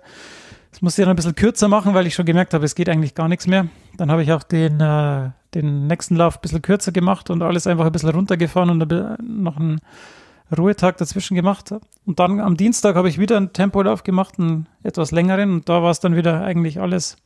das 0.72 0.82
musste 0.82 1.02
ich 1.02 1.06
dann 1.06 1.12
ein 1.12 1.16
bisschen 1.16 1.36
kürzer 1.36 1.68
machen, 1.68 1.94
weil 1.94 2.06
ich 2.06 2.14
schon 2.14 2.26
gemerkt 2.26 2.54
habe, 2.54 2.64
es 2.64 2.74
geht 2.74 2.88
eigentlich 2.88 3.14
gar 3.14 3.28
nichts 3.28 3.46
mehr. 3.46 3.68
Dann 3.96 4.10
habe 4.10 4.22
ich 4.22 4.32
auch 4.32 4.42
den, 4.42 4.80
äh, 4.80 5.30
den 5.54 5.86
nächsten 5.86 6.16
Lauf 6.16 6.36
ein 6.36 6.40
bisschen 6.42 6.62
kürzer 6.62 6.90
gemacht 6.90 7.30
und 7.30 7.42
alles 7.42 7.66
einfach 7.68 7.86
ein 7.86 7.92
bisschen 7.92 8.10
runtergefahren 8.10 8.70
und 8.70 8.92
noch 9.22 9.56
einen 9.56 9.80
Ruhetag 10.56 10.96
dazwischen 10.96 11.34
gemacht. 11.34 11.72
Und 12.04 12.18
dann 12.18 12.40
am 12.40 12.56
Dienstag 12.56 12.96
habe 12.96 13.08
ich 13.08 13.18
wieder 13.18 13.36
einen 13.36 13.52
Tempolauf 13.52 14.02
gemacht, 14.02 14.38
einen 14.38 14.66
etwas 14.82 15.12
längeren. 15.12 15.52
Und 15.52 15.68
da 15.68 15.82
war 15.82 15.90
es 15.90 16.00
dann 16.00 16.16
wieder 16.16 16.42
eigentlich 16.42 16.80
alles, 16.80 17.16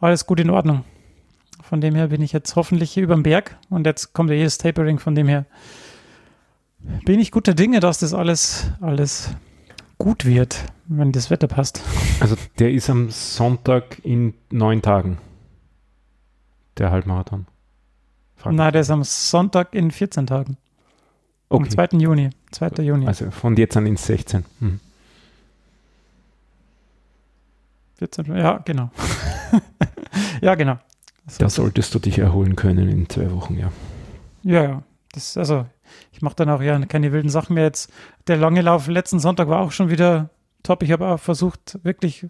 alles 0.00 0.26
gut 0.26 0.40
in 0.40 0.50
Ordnung. 0.50 0.84
Von 1.68 1.80
dem 1.80 1.96
her 1.96 2.08
bin 2.08 2.22
ich 2.22 2.32
jetzt 2.32 2.54
hoffentlich 2.54 2.96
über 2.96 3.14
dem 3.14 3.24
Berg 3.24 3.56
und 3.70 3.86
jetzt 3.86 4.12
kommt 4.12 4.30
ja 4.30 4.36
jedes 4.36 4.58
Tapering. 4.58 5.00
Von 5.00 5.16
dem 5.16 5.26
her 5.26 5.46
bin 7.04 7.18
ich 7.18 7.32
guter 7.32 7.54
Dinge, 7.54 7.80
dass 7.80 7.98
das 7.98 8.14
alles, 8.14 8.70
alles 8.80 9.30
gut 9.98 10.24
wird, 10.24 10.64
wenn 10.86 11.10
das 11.10 11.28
Wetter 11.30 11.48
passt. 11.48 11.80
Also 12.20 12.36
der 12.60 12.70
ist 12.70 12.88
am 12.88 13.10
Sonntag 13.10 13.98
in 14.04 14.34
neun 14.50 14.80
Tagen. 14.80 15.18
Der 16.78 16.92
Halbmarathon. 16.92 17.46
Frag- 18.36 18.52
Nein, 18.52 18.72
der 18.72 18.82
ist 18.82 18.90
am 18.90 19.02
Sonntag 19.02 19.74
in 19.74 19.90
14 19.90 20.26
Tagen. 20.28 20.56
Am 21.48 21.62
okay. 21.62 21.70
2. 21.70 21.98
Juni. 21.98 22.30
2. 22.52 22.82
Juni. 22.84 23.06
Also 23.08 23.30
von 23.32 23.56
jetzt 23.56 23.76
an 23.76 23.86
ins 23.86 24.06
16. 24.06 24.44
Hm. 24.60 24.78
14, 27.98 28.36
ja, 28.36 28.58
genau. 28.58 28.90
ja, 30.42 30.54
genau. 30.54 30.76
Das 31.26 31.38
Da 31.38 31.50
solltest 31.50 31.94
du 31.94 31.98
dich 31.98 32.18
erholen 32.18 32.56
können 32.56 32.88
in 32.88 33.08
zwei 33.08 33.30
Wochen, 33.32 33.58
ja. 33.58 33.70
Ja, 34.42 34.62
ja. 34.62 34.82
Das, 35.12 35.36
also, 35.36 35.66
ich 36.12 36.22
mache 36.22 36.36
dann 36.36 36.50
auch 36.50 36.62
ja 36.62 36.78
keine 36.86 37.12
wilden 37.12 37.28
Sachen 37.28 37.54
mehr. 37.54 37.64
Jetzt 37.64 37.90
der 38.26 38.36
lange 38.36 38.60
Lauf 38.60 38.86
letzten 38.86 39.18
Sonntag 39.18 39.48
war 39.48 39.60
auch 39.60 39.72
schon 39.72 39.90
wieder 39.90 40.30
top. 40.62 40.82
Ich 40.82 40.92
habe 40.92 41.06
auch 41.06 41.20
versucht, 41.20 41.78
wirklich 41.82 42.26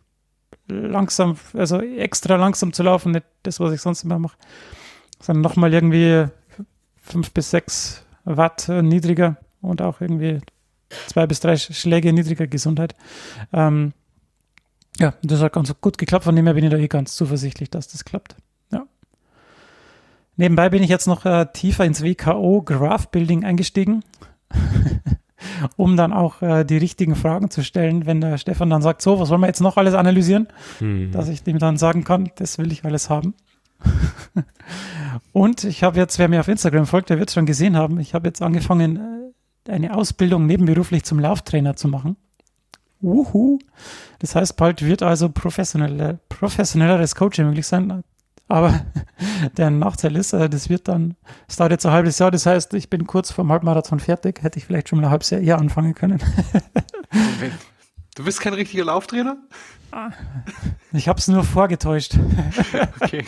langsam, 0.68 1.36
also 1.52 1.80
extra 1.80 2.36
langsam 2.36 2.72
zu 2.72 2.82
laufen, 2.82 3.12
nicht 3.12 3.26
das, 3.42 3.60
was 3.60 3.72
ich 3.72 3.80
sonst 3.80 4.04
immer 4.04 4.18
mache, 4.18 4.36
sondern 5.20 5.42
nochmal 5.42 5.72
irgendwie 5.72 6.26
fünf 6.96 7.32
bis 7.32 7.50
sechs 7.50 8.04
Watt 8.24 8.68
niedriger 8.68 9.36
und 9.60 9.82
auch 9.82 10.00
irgendwie 10.00 10.40
zwei 11.06 11.26
bis 11.26 11.40
drei 11.40 11.56
Schläge 11.56 12.12
niedriger 12.12 12.46
Gesundheit. 12.46 12.94
Ähm, 13.52 13.92
ja, 14.98 15.14
das 15.22 15.40
hat 15.40 15.52
ganz 15.52 15.74
gut 15.80 15.98
geklappt, 15.98 16.24
von 16.24 16.34
dem 16.34 16.46
her 16.46 16.54
bin 16.54 16.64
ich 16.64 16.70
da 16.70 16.78
eh 16.78 16.88
ganz 16.88 17.14
zuversichtlich, 17.14 17.70
dass 17.70 17.88
das 17.88 18.04
klappt. 18.04 18.36
Nebenbei 20.36 20.68
bin 20.68 20.82
ich 20.82 20.90
jetzt 20.90 21.06
noch 21.06 21.24
äh, 21.24 21.46
tiefer 21.52 21.84
ins 21.84 22.02
WKO 22.02 22.62
Graph 22.62 23.08
Building 23.10 23.44
eingestiegen, 23.44 24.04
um 25.76 25.96
dann 25.96 26.12
auch 26.12 26.42
äh, 26.42 26.64
die 26.64 26.76
richtigen 26.76 27.16
Fragen 27.16 27.50
zu 27.50 27.64
stellen, 27.64 28.04
wenn 28.04 28.20
der 28.20 28.36
Stefan 28.36 28.70
dann 28.70 28.82
sagt, 28.82 29.00
so, 29.00 29.18
was 29.18 29.30
wollen 29.30 29.40
wir 29.40 29.46
jetzt 29.46 29.60
noch 29.60 29.78
alles 29.78 29.94
analysieren, 29.94 30.48
mhm. 30.80 31.10
dass 31.10 31.28
ich 31.28 31.42
dem 31.42 31.58
dann 31.58 31.78
sagen 31.78 32.04
kann, 32.04 32.30
das 32.36 32.58
will 32.58 32.70
ich 32.70 32.84
alles 32.84 33.08
haben. 33.08 33.34
Und 35.32 35.64
ich 35.64 35.82
habe 35.82 35.98
jetzt, 35.98 36.18
wer 36.18 36.28
mir 36.28 36.40
auf 36.40 36.48
Instagram 36.48 36.86
folgt, 36.86 37.10
der 37.10 37.18
wird 37.18 37.30
es 37.30 37.34
schon 37.34 37.46
gesehen 37.46 37.76
haben, 37.76 37.98
ich 37.98 38.14
habe 38.14 38.28
jetzt 38.28 38.42
angefangen, 38.42 39.32
äh, 39.66 39.72
eine 39.72 39.96
Ausbildung 39.96 40.46
nebenberuflich 40.46 41.04
zum 41.04 41.18
Lauftrainer 41.18 41.76
zu 41.76 41.88
machen. 41.88 42.16
Wuhu. 43.00 43.58
Das 44.18 44.34
heißt, 44.34 44.56
bald 44.56 44.84
wird 44.84 45.02
also 45.02 45.28
professionelle, 45.28 46.18
professionelleres 46.28 47.14
Coaching 47.14 47.46
möglich 47.46 47.66
sein. 47.66 48.02
Aber 48.48 48.86
der 49.56 49.70
Nachteil 49.70 50.16
ist, 50.16 50.32
äh, 50.32 50.48
das 50.48 50.68
wird 50.68 50.88
dann, 50.88 51.16
es 51.48 51.56
dauert 51.56 51.72
jetzt 51.72 51.86
ein 51.86 51.92
halbes 51.92 52.18
Jahr, 52.18 52.30
das 52.30 52.46
heißt, 52.46 52.74
ich 52.74 52.90
bin 52.90 53.06
kurz 53.06 53.30
vor 53.30 53.44
dem 53.44 53.52
Halbmarathon 53.52 54.00
fertig, 54.00 54.42
hätte 54.42 54.58
ich 54.58 54.66
vielleicht 54.66 54.88
schon 54.88 55.00
mal 55.00 55.06
ein 55.06 55.10
halbes 55.10 55.30
Jahr 55.30 55.40
eher 55.40 55.58
anfangen 55.58 55.94
können. 55.94 56.20
Moment. 57.12 57.54
Du 58.16 58.24
bist 58.24 58.40
kein 58.40 58.54
richtiger 58.54 58.86
Lauftrainer? 58.86 59.36
Ich 60.94 61.06
habe 61.06 61.18
es 61.18 61.28
nur 61.28 61.44
vorgetäuscht. 61.44 62.14
Okay. 63.00 63.26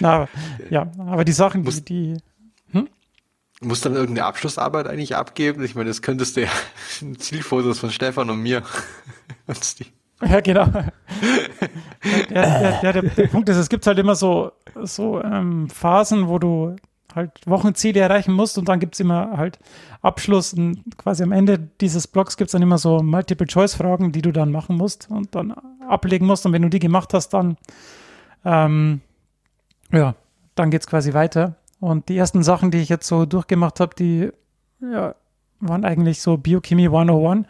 Na, 0.00 0.28
ja, 0.68 0.90
aber 0.98 1.24
die 1.24 1.32
Sachen, 1.32 1.64
die, 1.64 1.82
die 1.82 2.16
hm? 2.72 2.88
Muss 3.60 3.80
dann 3.80 3.94
irgendeine 3.94 4.26
Abschlussarbeit 4.26 4.86
eigentlich 4.86 5.16
abgeben? 5.16 5.64
Ich 5.64 5.74
meine, 5.74 5.88
das 5.88 6.02
könntest 6.02 6.36
du 6.36 6.42
ja 6.42 6.50
Zielfotos 7.18 7.78
von 7.78 7.90
Stefan 7.90 8.28
und 8.28 8.40
mir. 8.40 8.62
ja, 10.30 10.40
genau. 10.40 10.66
der, 12.30 12.80
der, 12.80 12.92
der, 12.92 13.02
der, 13.02 13.26
Punkt 13.28 13.48
ist, 13.48 13.56
es 13.56 13.68
gibt 13.68 13.86
halt 13.86 13.98
immer 13.98 14.14
so, 14.14 14.52
so 14.82 15.22
ähm, 15.22 15.68
Phasen, 15.68 16.28
wo 16.28 16.38
du 16.38 16.76
halt 17.14 17.30
Wochenziele 17.46 18.00
erreichen 18.00 18.32
musst 18.32 18.58
und 18.58 18.68
dann 18.68 18.80
gibt 18.80 18.94
es 18.94 19.00
immer 19.00 19.36
halt 19.36 19.58
Abschluss 20.02 20.52
und 20.54 20.82
quasi 20.96 21.22
am 21.22 21.32
Ende 21.32 21.58
dieses 21.80 22.06
Blocks 22.06 22.36
gibt 22.36 22.48
es 22.48 22.52
dann 22.52 22.62
immer 22.62 22.78
so 22.78 23.00
Multiple-Choice-Fragen, 23.02 24.12
die 24.12 24.22
du 24.22 24.32
dann 24.32 24.50
machen 24.50 24.76
musst 24.76 25.08
und 25.10 25.34
dann 25.34 25.54
ablegen 25.88 26.26
musst 26.26 26.44
und 26.46 26.52
wenn 26.52 26.62
du 26.62 26.70
die 26.70 26.80
gemacht 26.80 27.14
hast, 27.14 27.30
dann 27.30 27.56
ähm, 28.44 29.00
ja, 29.92 30.14
dann 30.54 30.70
geht 30.70 30.82
es 30.82 30.86
quasi 30.86 31.14
weiter. 31.14 31.56
Und 31.80 32.08
die 32.08 32.16
ersten 32.16 32.42
Sachen, 32.42 32.70
die 32.70 32.78
ich 32.78 32.88
jetzt 32.88 33.06
so 33.06 33.26
durchgemacht 33.26 33.80
habe, 33.80 33.94
die 33.94 34.30
ja, 34.80 35.14
waren 35.60 35.84
eigentlich 35.84 36.20
so 36.20 36.36
Biochemie 36.36 36.86
101. 36.86 37.46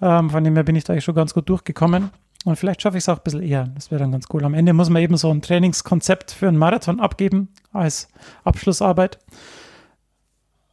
Ähm, 0.00 0.30
von 0.30 0.44
dem 0.44 0.54
her 0.54 0.64
bin 0.64 0.76
ich 0.76 0.84
da 0.84 0.92
eigentlich 0.92 1.04
schon 1.04 1.14
ganz 1.14 1.34
gut 1.34 1.48
durchgekommen. 1.48 2.10
Und 2.44 2.56
vielleicht 2.56 2.82
schaffe 2.82 2.96
ich 2.96 3.04
es 3.04 3.08
auch 3.08 3.16
ein 3.18 3.24
bisschen 3.24 3.42
eher. 3.42 3.64
Das 3.74 3.90
wäre 3.90 4.00
dann 4.00 4.12
ganz 4.12 4.26
cool. 4.32 4.44
Am 4.44 4.54
Ende 4.54 4.72
muss 4.72 4.88
man 4.88 5.02
eben 5.02 5.16
so 5.16 5.30
ein 5.30 5.42
Trainingskonzept 5.42 6.30
für 6.30 6.48
einen 6.48 6.58
Marathon 6.58 7.00
abgeben 7.00 7.48
als 7.72 8.08
Abschlussarbeit. 8.44 9.18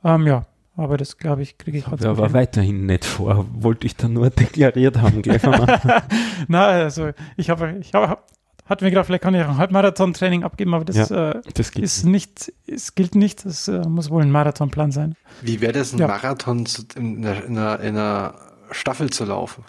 Ähm, 0.03 0.27
ja, 0.27 0.45
aber 0.75 0.97
das 0.97 1.17
glaube 1.17 1.41
ich, 1.41 1.57
kriege 1.57 1.77
ich 1.77 1.87
heute. 1.87 2.09
Aber 2.09 2.33
weiterhin 2.33 2.85
nicht 2.85 3.05
vor. 3.05 3.45
Wollte 3.53 3.87
ich 3.87 3.95
dann 3.95 4.13
nur 4.13 4.29
deklariert 4.31 5.01
haben, 5.01 5.21
gleich 5.21 5.41
Na, 6.47 6.65
also 6.65 7.11
ich 7.37 7.49
habe 7.49 7.77
ich 7.79 7.93
hab, 7.93 8.27
hatten 8.65 8.81
wir 8.81 8.89
gedacht, 8.89 9.05
vielleicht 9.05 9.23
kann 9.23 9.35
ich 9.35 9.43
auch 9.43 9.49
ein 9.49 9.57
Halbmarathon-Training 9.57 10.43
abgeben, 10.43 10.73
aber 10.73 10.85
das, 10.85 11.09
ja, 11.09 11.31
äh, 11.31 11.41
das 11.53 11.69
ist 11.71 12.05
nicht, 12.05 12.53
es 12.65 12.95
gilt 12.95 13.15
nicht, 13.15 13.45
es 13.45 13.67
äh, 13.67 13.87
muss 13.87 14.09
wohl 14.09 14.23
ein 14.23 14.31
Marathonplan 14.31 14.91
sein. 14.91 15.15
Wie 15.41 15.61
wäre 15.61 15.73
das, 15.73 15.93
ein 15.93 15.99
ja. 15.99 16.07
Marathon 16.07 16.65
in 16.95 17.25
einer, 17.25 17.43
in, 17.43 17.57
einer, 17.57 17.79
in 17.79 17.97
einer, 17.97 18.35
Staffel 18.73 19.09
zu 19.09 19.25
laufen? 19.25 19.63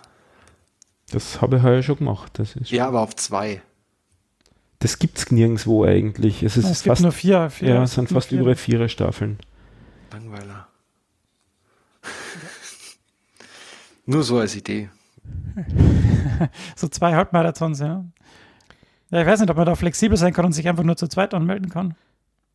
Das 1.11 1.40
habe 1.40 1.59
ich 1.59 1.62
heuer 1.62 1.82
schon 1.82 1.98
gemacht. 1.98 2.38
Das 2.38 2.57
ist 2.57 2.70
ja, 2.70 2.88
aber 2.88 3.00
auf 3.00 3.14
zwei. 3.16 3.62
Das 4.78 4.98
gibt 4.98 5.18
es 5.18 5.30
nirgendwo 5.30 5.84
eigentlich. 5.84 6.42
Es, 6.42 6.57
ist 6.57 6.64
es 6.64 6.82
gibt 6.82 6.92
fast, 6.92 7.02
nur 7.02 7.12
vier. 7.12 7.50
vier 7.50 7.68
ja, 7.68 7.82
es 7.84 7.94
sind 7.94 8.09
fast 8.09 8.28
vier. 8.28 8.40
überall 8.40 8.57
vier 8.57 8.88
Staffeln. 8.88 9.38
Langweiler. 10.12 10.68
nur 14.07 14.22
so 14.22 14.38
als 14.38 14.57
Idee. 14.57 14.90
so 16.76 16.88
zwei 16.88 17.14
Halbmarathons, 17.14 17.80
ja. 17.80 18.05
Ja, 19.11 19.20
ich 19.20 19.26
weiß 19.26 19.40
nicht, 19.40 19.50
ob 19.50 19.57
man 19.57 19.66
da 19.66 19.74
flexibel 19.74 20.16
sein 20.16 20.32
kann 20.32 20.44
und 20.44 20.52
sich 20.52 20.68
einfach 20.68 20.82
nur 20.82 20.96
zu 20.96 21.09
zweit 21.09 21.34
anmelden 21.34 21.70
kann. 21.70 21.94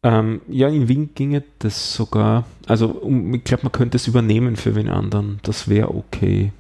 Ähm, 0.02 0.42
ja, 0.48 0.70
in 0.70 0.88
Wien 0.88 1.10
ginge 1.14 1.44
das 1.60 1.94
sogar. 1.94 2.46
Also, 2.68 2.88
um, 2.88 3.34
ich 3.34 3.44
glaube, 3.44 3.64
man 3.64 3.72
könnte 3.72 3.98
es 3.98 4.08
übernehmen 4.08 4.56
für 4.56 4.76
wen 4.76 4.90
anderen. 4.90 5.40
Das 5.44 5.68
wäre 5.68 5.94
okay. 5.94 6.54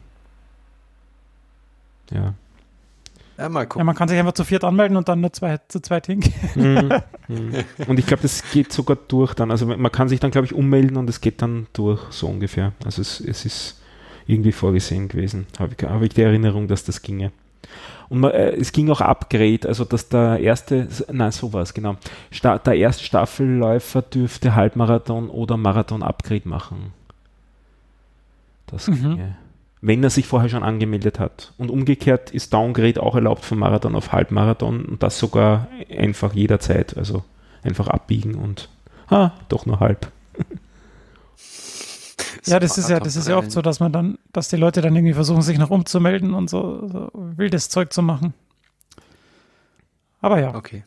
Ja. 2.12 2.34
Ja, 3.38 3.48
mal 3.48 3.66
gucken. 3.66 3.80
Ja, 3.80 3.84
man 3.86 3.96
kann 3.96 4.10
sich 4.10 4.20
einfach 4.20 4.34
zu 4.34 4.44
viert 4.44 4.66
anmelden 4.66 4.98
und 4.98 5.08
dann 5.08 5.22
nur 5.22 5.32
zwei, 5.32 5.60
zu 5.70 5.82
zweit 5.82 6.08
hingehen. 6.08 6.34
Mhm. 6.56 6.90
Mhm. 7.30 7.54
Und 7.86 8.00
ich 8.00 8.08
glaube, 8.08 8.24
das 8.24 8.42
geht 8.52 8.74
sogar 8.74 8.98
durch 9.08 9.36
dann. 9.36 9.52
Also 9.52 9.68
man 9.68 9.92
kann 9.92 10.10
sich 10.10 10.20
dann, 10.20 10.32
glaube 10.32 10.48
ich, 10.48 10.54
ummelden 10.56 10.98
und 10.98 11.08
es 11.12 11.22
geht 11.22 11.44
dann 11.44 11.68
durch, 11.74 12.02
so 12.10 12.26
ungefähr. 12.26 12.74
Also 12.84 13.04
es, 13.04 13.20
es 13.20 13.46
ist 13.46 13.80
irgendwie 14.26 14.52
vorgesehen 14.52 15.10
gewesen. 15.10 15.46
Habe 15.60 15.76
ich, 15.78 15.88
hab 15.88 16.02
ich 16.02 16.10
die 16.10 16.24
Erinnerung, 16.24 16.68
dass 16.68 16.86
das 16.86 17.04
ginge. 17.04 17.32
Und 18.10 18.22
man, 18.22 18.32
äh, 18.32 18.51
es 18.51 18.72
ging 18.72 18.89
auch 18.89 19.01
Upgrade, 19.01 19.68
also 19.68 19.86
dass 19.86 20.10
der 20.10 20.39
erste, 20.39 20.88
nein, 21.12 21.32
sowas, 21.32 21.74
genau. 21.74 21.95
Sta 22.32 22.57
der 22.57 22.76
erste 22.76 23.03
Staffelläufer 23.03 24.01
dürfte 24.01 24.55
Halbmarathon 24.55 25.30
oder 25.30 25.57
Marathon-Upgrade 25.57 26.47
machen. 26.49 26.93
Das 28.68 28.88
mhm. 28.88 28.95
ginge. 28.95 29.36
Wenn 29.82 30.03
er 30.03 30.10
sich 30.10 30.28
vorher 30.28 30.49
schon 30.49 30.64
angemeldet 30.64 31.20
hat. 31.20 31.53
Und 31.57 31.72
umgekehrt 31.72 32.32
ist 32.32 32.53
Downgrade 32.53 33.01
auch 33.01 33.16
erlaubt 33.16 33.45
von 33.45 33.57
Marathon 33.57 33.95
auf 33.95 34.12
Halbmarathon 34.12 34.84
und 34.84 35.03
das 35.03 35.20
sogar 35.20 35.68
einfach 35.89 36.34
jederzeit. 36.34 36.97
Also 36.97 37.24
einfach 37.64 37.88
abbiegen 37.88 38.36
und 38.36 38.68
ah, 39.07 39.32
doch 39.47 39.66
nur 39.66 39.80
halb. 39.80 40.12
Ja, 42.46 42.60
das 42.60 42.78
ist 42.78 42.90
ja, 42.90 43.00
das 43.00 43.16
ist 43.16 43.28
ja 43.28 43.38
oft 43.38 43.52
so, 43.52 43.62
dass 43.62 43.80
man 43.80 43.92
dann, 43.92 44.18
dass 44.32 44.50
die 44.50 44.56
Leute 44.56 44.82
dann 44.82 44.96
irgendwie 44.96 45.14
versuchen, 45.14 45.42
sich 45.42 45.58
noch 45.58 45.70
umzumelden 45.70 46.34
und 46.34 46.50
so, 46.50 46.88
so 46.88 47.10
wildes 47.14 47.70
Zeug 47.70 47.92
zu 47.92 48.02
machen. 48.02 48.34
Aber 50.22 50.40
ja. 50.40 50.56
Okay. 50.56 50.84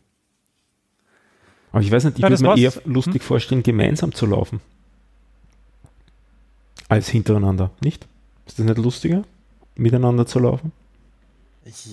Aber 1.71 1.81
ich 1.81 1.91
weiß 1.91 2.03
nicht, 2.05 2.17
ich 2.17 2.23
ja, 2.23 2.29
würde 2.29 2.43
mir 2.43 2.57
eher 2.57 2.73
lustig 2.85 3.21
hm? 3.21 3.27
vorstellen, 3.27 3.63
gemeinsam 3.63 4.13
zu 4.13 4.25
laufen. 4.25 4.61
Als 6.87 7.09
hintereinander, 7.09 7.71
nicht? 7.81 8.07
Ist 8.45 8.59
das 8.59 8.65
nicht 8.65 8.77
lustiger, 8.77 9.23
miteinander 9.75 10.27
zu 10.27 10.39
laufen? 10.39 10.71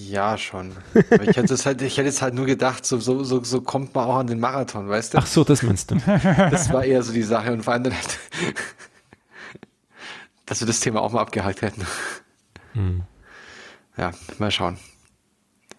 Ja, 0.08 0.36
schon. 0.36 0.72
Aber 1.10 1.28
ich 1.28 1.36
hätte 1.36 1.54
es 1.54 1.64
halt, 1.64 1.80
ich 1.80 1.96
hätte 1.96 2.08
es 2.08 2.20
halt 2.20 2.34
nur 2.34 2.44
gedacht, 2.44 2.84
so, 2.84 2.98
so, 2.98 3.22
so, 3.22 3.42
so 3.44 3.60
kommt 3.60 3.94
man 3.94 4.04
auch 4.04 4.16
an 4.16 4.26
den 4.26 4.40
Marathon, 4.40 4.88
weißt 4.88 5.14
du? 5.14 5.18
Ach 5.18 5.26
so, 5.26 5.44
das 5.44 5.62
meinst 5.62 5.92
du. 5.92 5.96
Das 6.50 6.72
war 6.72 6.84
eher 6.84 7.02
so 7.02 7.12
die 7.12 7.22
Sache 7.22 7.52
und 7.52 7.62
vor 7.62 7.74
allem 7.74 7.84
dann 7.84 7.94
halt 7.94 8.18
dass 10.50 10.60
wir 10.60 10.66
das 10.66 10.80
Thema 10.80 11.00
auch 11.00 11.12
mal 11.12 11.20
abgehakt 11.20 11.62
hätten. 11.62 11.86
Hm. 12.72 13.02
Ja, 13.96 14.10
mal 14.38 14.50
schauen. 14.50 14.78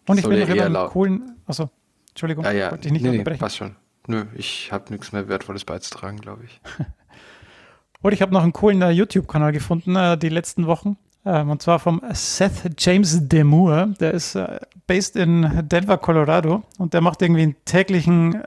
Und 0.07 0.17
ich 0.17 0.23
Soll 0.23 0.33
bin 0.33 0.47
noch 0.47 0.55
immer 0.55 0.79
einen 0.79 0.89
coolen, 0.89 1.35
achso, 1.45 1.69
Entschuldigung, 2.09 2.45
ja, 2.45 2.51
ja. 2.51 2.71
wollte 2.71 2.87
ich 2.87 2.93
nicht 2.93 3.03
nee, 3.03 3.17
nee, 3.17 3.37
passt 3.37 3.57
schon. 3.57 3.75
Nö, 4.07 4.25
ich 4.33 4.71
habe 4.71 4.91
nichts 4.91 5.11
mehr 5.11 5.27
Wertvolles 5.27 5.65
beizutragen, 5.65 6.19
glaube 6.19 6.45
ich. 6.45 6.61
und 8.01 8.13
ich 8.13 8.21
habe 8.21 8.33
noch 8.33 8.43
einen 8.43 8.53
coolen 8.53 8.81
uh, 8.81 8.89
YouTube-Kanal 8.89 9.51
gefunden, 9.51 9.95
uh, 9.97 10.15
die 10.15 10.29
letzten 10.29 10.67
Wochen. 10.67 10.97
Um, 11.23 11.49
und 11.49 11.61
zwar 11.61 11.77
vom 11.79 12.01
Seth 12.13 12.73
James 12.79 13.27
Demure. 13.27 13.93
Der 13.99 14.11
ist 14.11 14.35
uh, 14.35 14.47
based 14.87 15.17
in 15.17 15.67
Denver, 15.67 15.97
Colorado. 15.97 16.63
Und 16.77 16.93
der 16.93 17.01
macht 17.01 17.21
irgendwie 17.21 17.43
einen 17.43 17.55
täglichen 17.65 18.41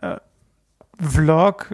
Vlog 0.98 1.70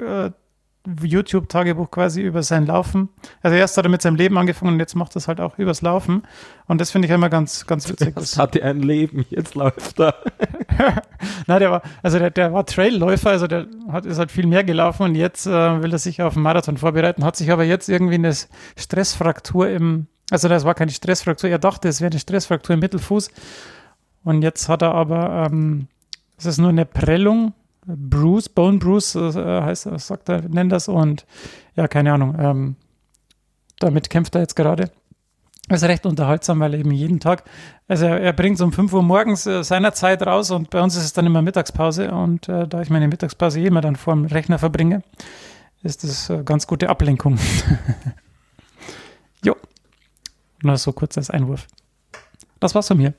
YouTube-Tagebuch 1.02 1.90
quasi 1.90 2.22
über 2.22 2.42
sein 2.42 2.66
Laufen. 2.66 3.08
Also 3.42 3.56
erst 3.56 3.76
hat 3.76 3.84
er 3.84 3.90
mit 3.90 4.02
seinem 4.02 4.16
Leben 4.16 4.38
angefangen 4.38 4.74
und 4.74 4.80
jetzt 4.80 4.94
macht 4.94 5.14
er 5.14 5.16
es 5.16 5.28
halt 5.28 5.40
auch 5.40 5.58
übers 5.58 5.82
Laufen. 5.82 6.22
Und 6.66 6.80
das 6.80 6.90
finde 6.90 7.06
ich 7.06 7.14
immer 7.14 7.28
ganz, 7.28 7.66
ganz 7.66 7.88
witzig. 7.88 8.14
Das 8.14 8.38
hatte 8.38 8.62
ein 8.62 8.80
Leben, 8.80 9.24
jetzt 9.30 9.54
läuft 9.54 10.00
er. 10.00 10.14
Na, 11.46 11.58
der 11.58 11.70
war, 11.70 11.82
also 12.02 12.18
der, 12.18 12.30
der 12.30 12.52
war 12.52 12.66
Trailläufer, 12.66 13.30
also 13.30 13.46
der 13.46 13.66
hat, 13.90 14.06
ist 14.06 14.18
halt 14.18 14.30
viel 14.30 14.46
mehr 14.46 14.64
gelaufen 14.64 15.02
und 15.04 15.14
jetzt 15.14 15.46
äh, 15.46 15.82
will 15.82 15.92
er 15.92 15.98
sich 15.98 16.22
auf 16.22 16.34
einen 16.34 16.42
Marathon 16.42 16.76
vorbereiten, 16.76 17.24
hat 17.24 17.36
sich 17.36 17.50
aber 17.50 17.64
jetzt 17.64 17.88
irgendwie 17.88 18.14
eine 18.14 18.34
Stressfraktur 18.76 19.68
im, 19.68 20.06
also 20.30 20.48
das 20.48 20.64
war 20.64 20.74
keine 20.74 20.90
Stressfraktur, 20.90 21.50
er 21.50 21.58
dachte, 21.58 21.88
es 21.88 22.00
wäre 22.00 22.10
eine 22.10 22.20
Stressfraktur 22.20 22.74
im 22.74 22.80
Mittelfuß. 22.80 23.30
Und 24.22 24.42
jetzt 24.42 24.68
hat 24.68 24.82
er 24.82 24.94
aber, 24.94 25.46
ähm, 25.50 25.88
es 26.38 26.46
ist 26.46 26.58
nur 26.58 26.68
eine 26.68 26.84
Prellung 26.84 27.54
Bruce, 27.86 28.48
Bone 28.48 28.78
Bruce 28.78 29.14
äh, 29.14 29.62
heißt, 29.62 29.88
sagt 29.98 30.28
er, 30.28 30.48
nennt 30.48 30.72
das 30.72 30.88
und 30.88 31.26
ja, 31.76 31.88
keine 31.88 32.12
Ahnung. 32.12 32.36
Ähm, 32.38 32.76
damit 33.78 34.10
kämpft 34.10 34.34
er 34.34 34.42
jetzt 34.42 34.56
gerade. 34.56 34.90
Das 35.68 35.82
ist 35.82 35.88
recht 35.88 36.04
unterhaltsam, 36.04 36.58
weil 36.60 36.74
eben 36.74 36.90
jeden 36.90 37.20
Tag, 37.20 37.44
also 37.86 38.04
er, 38.04 38.20
er 38.20 38.32
bringt 38.32 38.56
es 38.56 38.60
um 38.60 38.72
5 38.72 38.92
Uhr 38.92 39.02
morgens 39.02 39.46
äh, 39.46 39.62
seiner 39.62 39.92
Zeit 39.92 40.26
raus 40.26 40.50
und 40.50 40.68
bei 40.70 40.82
uns 40.82 40.96
ist 40.96 41.04
es 41.04 41.12
dann 41.12 41.26
immer 41.26 41.42
Mittagspause 41.42 42.10
und 42.10 42.48
äh, 42.48 42.66
da 42.66 42.82
ich 42.82 42.90
meine 42.90 43.06
Mittagspause 43.06 43.60
eh 43.60 43.66
immer 43.66 43.80
dann 43.80 43.96
vor 43.96 44.14
dem 44.14 44.24
Rechner 44.24 44.58
verbringe, 44.58 45.02
ist 45.82 46.02
das 46.02 46.28
äh, 46.28 46.42
ganz 46.44 46.66
gute 46.66 46.88
Ablenkung. 46.88 47.38
jo, 49.44 49.54
nur 50.62 50.76
so 50.76 50.92
kurz 50.92 51.16
als 51.16 51.30
Einwurf. 51.30 51.68
Das 52.58 52.74
war's 52.74 52.88
von 52.88 52.98
mir. 52.98 53.14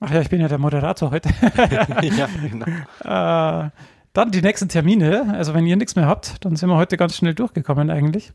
Ach 0.00 0.10
ja, 0.10 0.20
ich 0.20 0.28
bin 0.28 0.40
ja 0.40 0.48
der 0.48 0.58
Moderator 0.58 1.10
heute. 1.10 1.30
ja, 2.16 2.28
genau. 2.48 2.66
Äh, 3.04 3.70
dann 4.12 4.30
die 4.30 4.40
nächsten 4.42 4.68
Termine. 4.68 5.34
Also 5.34 5.54
wenn 5.54 5.66
ihr 5.66 5.76
nichts 5.76 5.94
mehr 5.94 6.06
habt, 6.06 6.44
dann 6.44 6.56
sind 6.56 6.68
wir 6.68 6.76
heute 6.76 6.96
ganz 6.96 7.16
schnell 7.16 7.34
durchgekommen 7.34 7.90
eigentlich. 7.90 8.32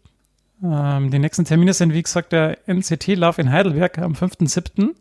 Ähm, 0.64 1.10
die 1.10 1.20
nächsten 1.20 1.44
Termine 1.46 1.74
sind, 1.74 1.94
wie 1.94 2.04
gesagt, 2.04 2.32
der 2.34 2.58
NCT-Lauf 2.68 3.40
in 3.40 3.52
Heidelberg 3.52 3.98
am 3.98 4.14
5.7. 4.14 4.92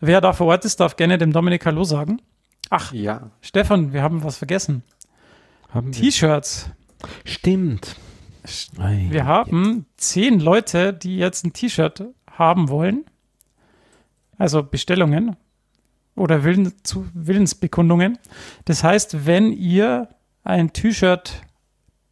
Wer 0.00 0.20
da 0.20 0.32
vor 0.32 0.46
Ort 0.46 0.64
ist, 0.64 0.80
darf 0.80 0.96
gerne 0.96 1.18
dem 1.18 1.32
Dominik 1.32 1.66
Hallo 1.66 1.84
sagen. 1.84 2.20
Ach, 2.70 2.92
Ja, 2.92 3.30
Stefan, 3.40 3.92
wir 3.92 4.02
haben 4.02 4.22
was 4.24 4.36
vergessen. 4.36 4.82
Haben 5.70 5.94
wir. 5.94 6.02
T-Shirts. 6.02 6.70
Stimmt. 7.24 7.96
Wir 9.10 9.24
haben 9.26 9.86
zehn 9.96 10.40
Leute, 10.40 10.92
die 10.92 11.16
jetzt 11.16 11.44
ein 11.44 11.52
T-Shirt 11.52 12.04
haben 12.30 12.68
wollen. 12.68 13.04
Also 14.38 14.62
Bestellungen 14.62 15.36
oder 16.16 16.44
Willen, 16.44 16.72
zu 16.82 17.06
Willensbekundungen. 17.14 18.18
Das 18.64 18.84
heißt, 18.84 19.26
wenn 19.26 19.52
ihr 19.52 20.08
ein 20.44 20.72
T-Shirt, 20.72 21.42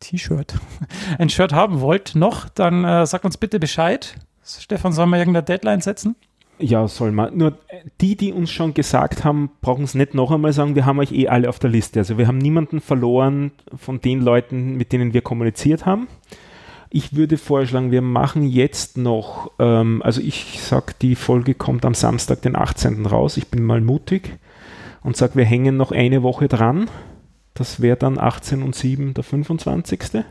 T-Shirt, 0.01 0.55
ein 1.19 1.29
Shirt 1.29 1.53
haben 1.53 1.81
wollt 1.81 2.15
noch, 2.15 2.49
dann 2.49 2.85
äh, 2.85 3.07
sagt 3.07 3.25
uns 3.25 3.37
bitte 3.37 3.59
Bescheid. 3.61 4.17
Stefan, 4.45 4.93
sollen 4.93 5.11
wir 5.11 5.19
irgendeine 5.19 5.45
Deadline 5.45 5.81
setzen? 5.81 6.17
Ja, 6.59 6.87
soll 6.89 7.13
man. 7.13 7.37
Nur 7.37 7.59
äh, 7.69 7.85
die, 8.01 8.17
die 8.17 8.33
uns 8.33 8.51
schon 8.51 8.75
gesagt 8.75 9.25
haben, 9.25 9.51
brauchen 9.61 9.85
es 9.85 9.95
nicht 9.95 10.15
noch 10.15 10.31
einmal 10.31 10.53
sagen, 10.53 10.75
wir 10.75 10.87
haben 10.87 10.99
euch 10.99 11.13
eh 11.13 11.29
alle 11.29 11.49
auf 11.49 11.59
der 11.59 11.71
Liste. 11.71 12.01
Also 12.01 12.19
wir 12.19 12.27
haben 12.27 12.39
niemanden 12.39 12.81
verloren 12.81 13.53
von 13.75 14.01
den 14.01 14.21
Leuten, 14.21 14.77
mit 14.77 14.93
denen 14.93 15.15
wir 15.15 15.23
kommuniziert 15.23 15.87
haben. 15.87 16.09
Ich 16.93 17.15
würde 17.15 17.39
vorschlagen, 17.39 17.93
wir 17.93 18.03
machen 18.03 18.43
jetzt 18.43 18.99
noch, 18.99 19.53
ähm, 19.61 20.03
also 20.03 20.21
ich 20.21 20.59
sag, 20.61 20.99
die 20.99 21.15
Folge 21.15 21.55
kommt 21.55 21.85
am 21.85 21.95
Samstag, 21.95 22.43
den 22.43 22.57
18. 22.57 23.07
raus. 23.07 23.37
Ich 23.37 23.47
bin 23.47 23.65
mal 23.65 23.81
mutig 23.81 24.37
und 25.05 25.17
sage, 25.17 25.37
wir 25.37 25.45
hängen 25.45 25.77
noch 25.77 25.93
eine 25.93 26.25
Woche 26.25 26.49
dran. 26.49 26.91
Das 27.55 27.81
wäre 27.81 27.97
dann 27.97 28.19
18 28.19 28.63
und 28.63 28.75
7 28.75 29.15
der 29.15 29.23
25. 29.23 30.25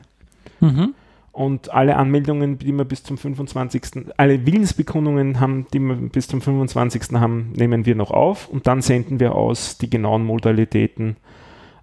Mhm. 0.59 0.93
Und 1.31 1.71
alle 1.73 1.95
Anmeldungen, 1.95 2.59
die 2.59 2.73
wir 2.73 2.83
bis 2.83 3.03
zum 3.03 3.17
25., 3.17 4.07
alle 4.17 4.45
Willensbekundungen 4.45 5.39
haben, 5.39 5.65
die 5.73 5.79
wir 5.79 5.95
bis 5.95 6.27
zum 6.27 6.41
25. 6.41 7.13
haben, 7.13 7.53
nehmen 7.55 7.85
wir 7.85 7.95
noch 7.95 8.11
auf 8.11 8.49
und 8.49 8.67
dann 8.67 8.81
senden 8.81 9.21
wir 9.21 9.35
aus 9.35 9.77
die 9.77 9.89
genauen 9.89 10.25
Modalitäten, 10.25 11.15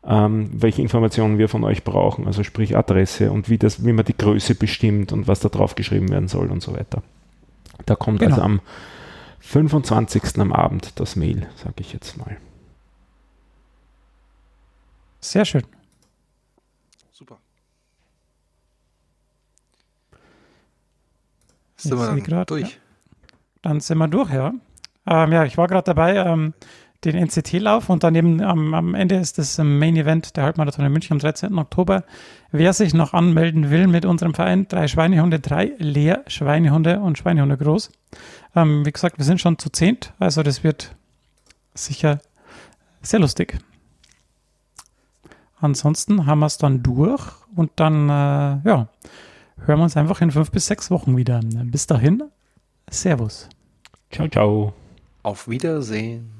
ähm, 0.07 0.51
welche 0.53 0.83
Informationen 0.83 1.39
wir 1.39 1.49
von 1.49 1.65
euch 1.65 1.83
brauchen, 1.85 2.27
also 2.27 2.43
sprich 2.45 2.77
Adresse 2.77 3.33
und 3.33 3.49
wie, 3.49 3.59
das, 3.59 3.85
wie 3.85 3.93
man 3.93 4.05
die 4.05 4.17
Größe 4.17 4.55
bestimmt 4.55 5.13
und 5.13 5.27
was 5.27 5.41
da 5.41 5.49
drauf 5.49 5.75
geschrieben 5.75 6.09
werden 6.11 6.29
soll 6.29 6.51
und 6.51 6.63
so 6.63 6.75
weiter. 6.75 7.03
Da 7.87 7.97
kommt 7.97 8.21
Genau. 8.21 8.35
also 8.37 8.43
am 8.43 8.61
25. 9.41 10.39
am 10.39 10.53
Abend 10.53 10.99
das 11.01 11.17
Mail, 11.17 11.49
sage 11.57 11.75
ich 11.79 11.93
jetzt 11.93 12.17
mal. 12.17 12.37
Sehr 15.21 15.45
schön. 15.45 15.63
super. 17.13 17.39
Sind 21.77 21.99
wir 21.99 22.07
dann 22.07 22.23
grad, 22.23 22.51
durch? 22.51 22.79
Dann 23.63 23.81
sind 23.81 23.99
wir 23.99 24.09
durch, 24.09 24.31
ja. 24.33 24.53
Ähm, 25.07 25.33
ja, 25.33 25.45
ich 25.45 25.57
war 25.59 25.67
gerade 25.69 25.85
dabei, 25.85 26.17
ähm, 26.17 26.55
den 27.05 27.17
NCT-Lauf 27.17 27.89
und 27.89 28.03
dann 28.03 28.15
eben 28.15 28.41
am, 28.43 28.75
am 28.75 28.95
Ende 28.95 29.17
ist 29.17 29.39
das 29.39 29.59
Main 29.59 29.97
Event 29.97 30.37
der 30.37 30.45
Halbmarathon 30.45 30.85
in 30.85 30.93
München 30.93 31.15
am 31.15 31.19
13. 31.19 31.57
Oktober. 31.59 32.05
Wer 32.51 32.73
sich 32.73 32.95
noch 32.95 33.13
anmelden 33.13 33.71
will 33.71 33.87
mit 33.87 34.05
unserem 34.05 34.35
Verein, 34.35 34.67
drei 34.69 34.89
Schweinehunde, 34.89 35.41
drei 35.41 35.73
Leer 35.79 36.25
Schweinehunde 36.27 37.01
und 37.01 37.19
Schweinehunde 37.19 37.57
groß. 37.57 37.91
Ähm, 38.55 38.87
wie 38.87 38.93
gesagt, 38.93 39.19
wir 39.19 39.25
sind 39.25 39.41
schon 39.41 39.59
zu 39.59 39.71
zehnt, 39.71 40.15
also 40.19 40.43
das 40.43 40.65
wird 40.65 40.97
sicher 41.75 42.21
sehr 43.03 43.21
lustig. 43.21 43.59
Ansonsten 45.59 46.27
haben 46.27 46.41
wir 46.41 46.47
es 46.47 46.59
dann 46.59 46.83
durch 46.83 47.23
und 47.55 47.71
dann, 47.77 48.09
äh, 48.09 48.69
ja, 48.69 48.89
hören 49.65 49.79
wir 49.79 49.85
uns 49.85 49.97
einfach 49.97 50.21
in 50.21 50.31
fünf 50.31 50.51
bis 50.51 50.67
sechs 50.67 50.91
Wochen 50.91 51.17
wieder. 51.17 51.41
Bis 51.43 51.87
dahin, 51.87 52.23
Servus. 52.91 53.49
Ciao, 54.11 54.29
ciao. 54.29 54.75
Auf 55.23 55.49
Wiedersehen. 55.49 56.36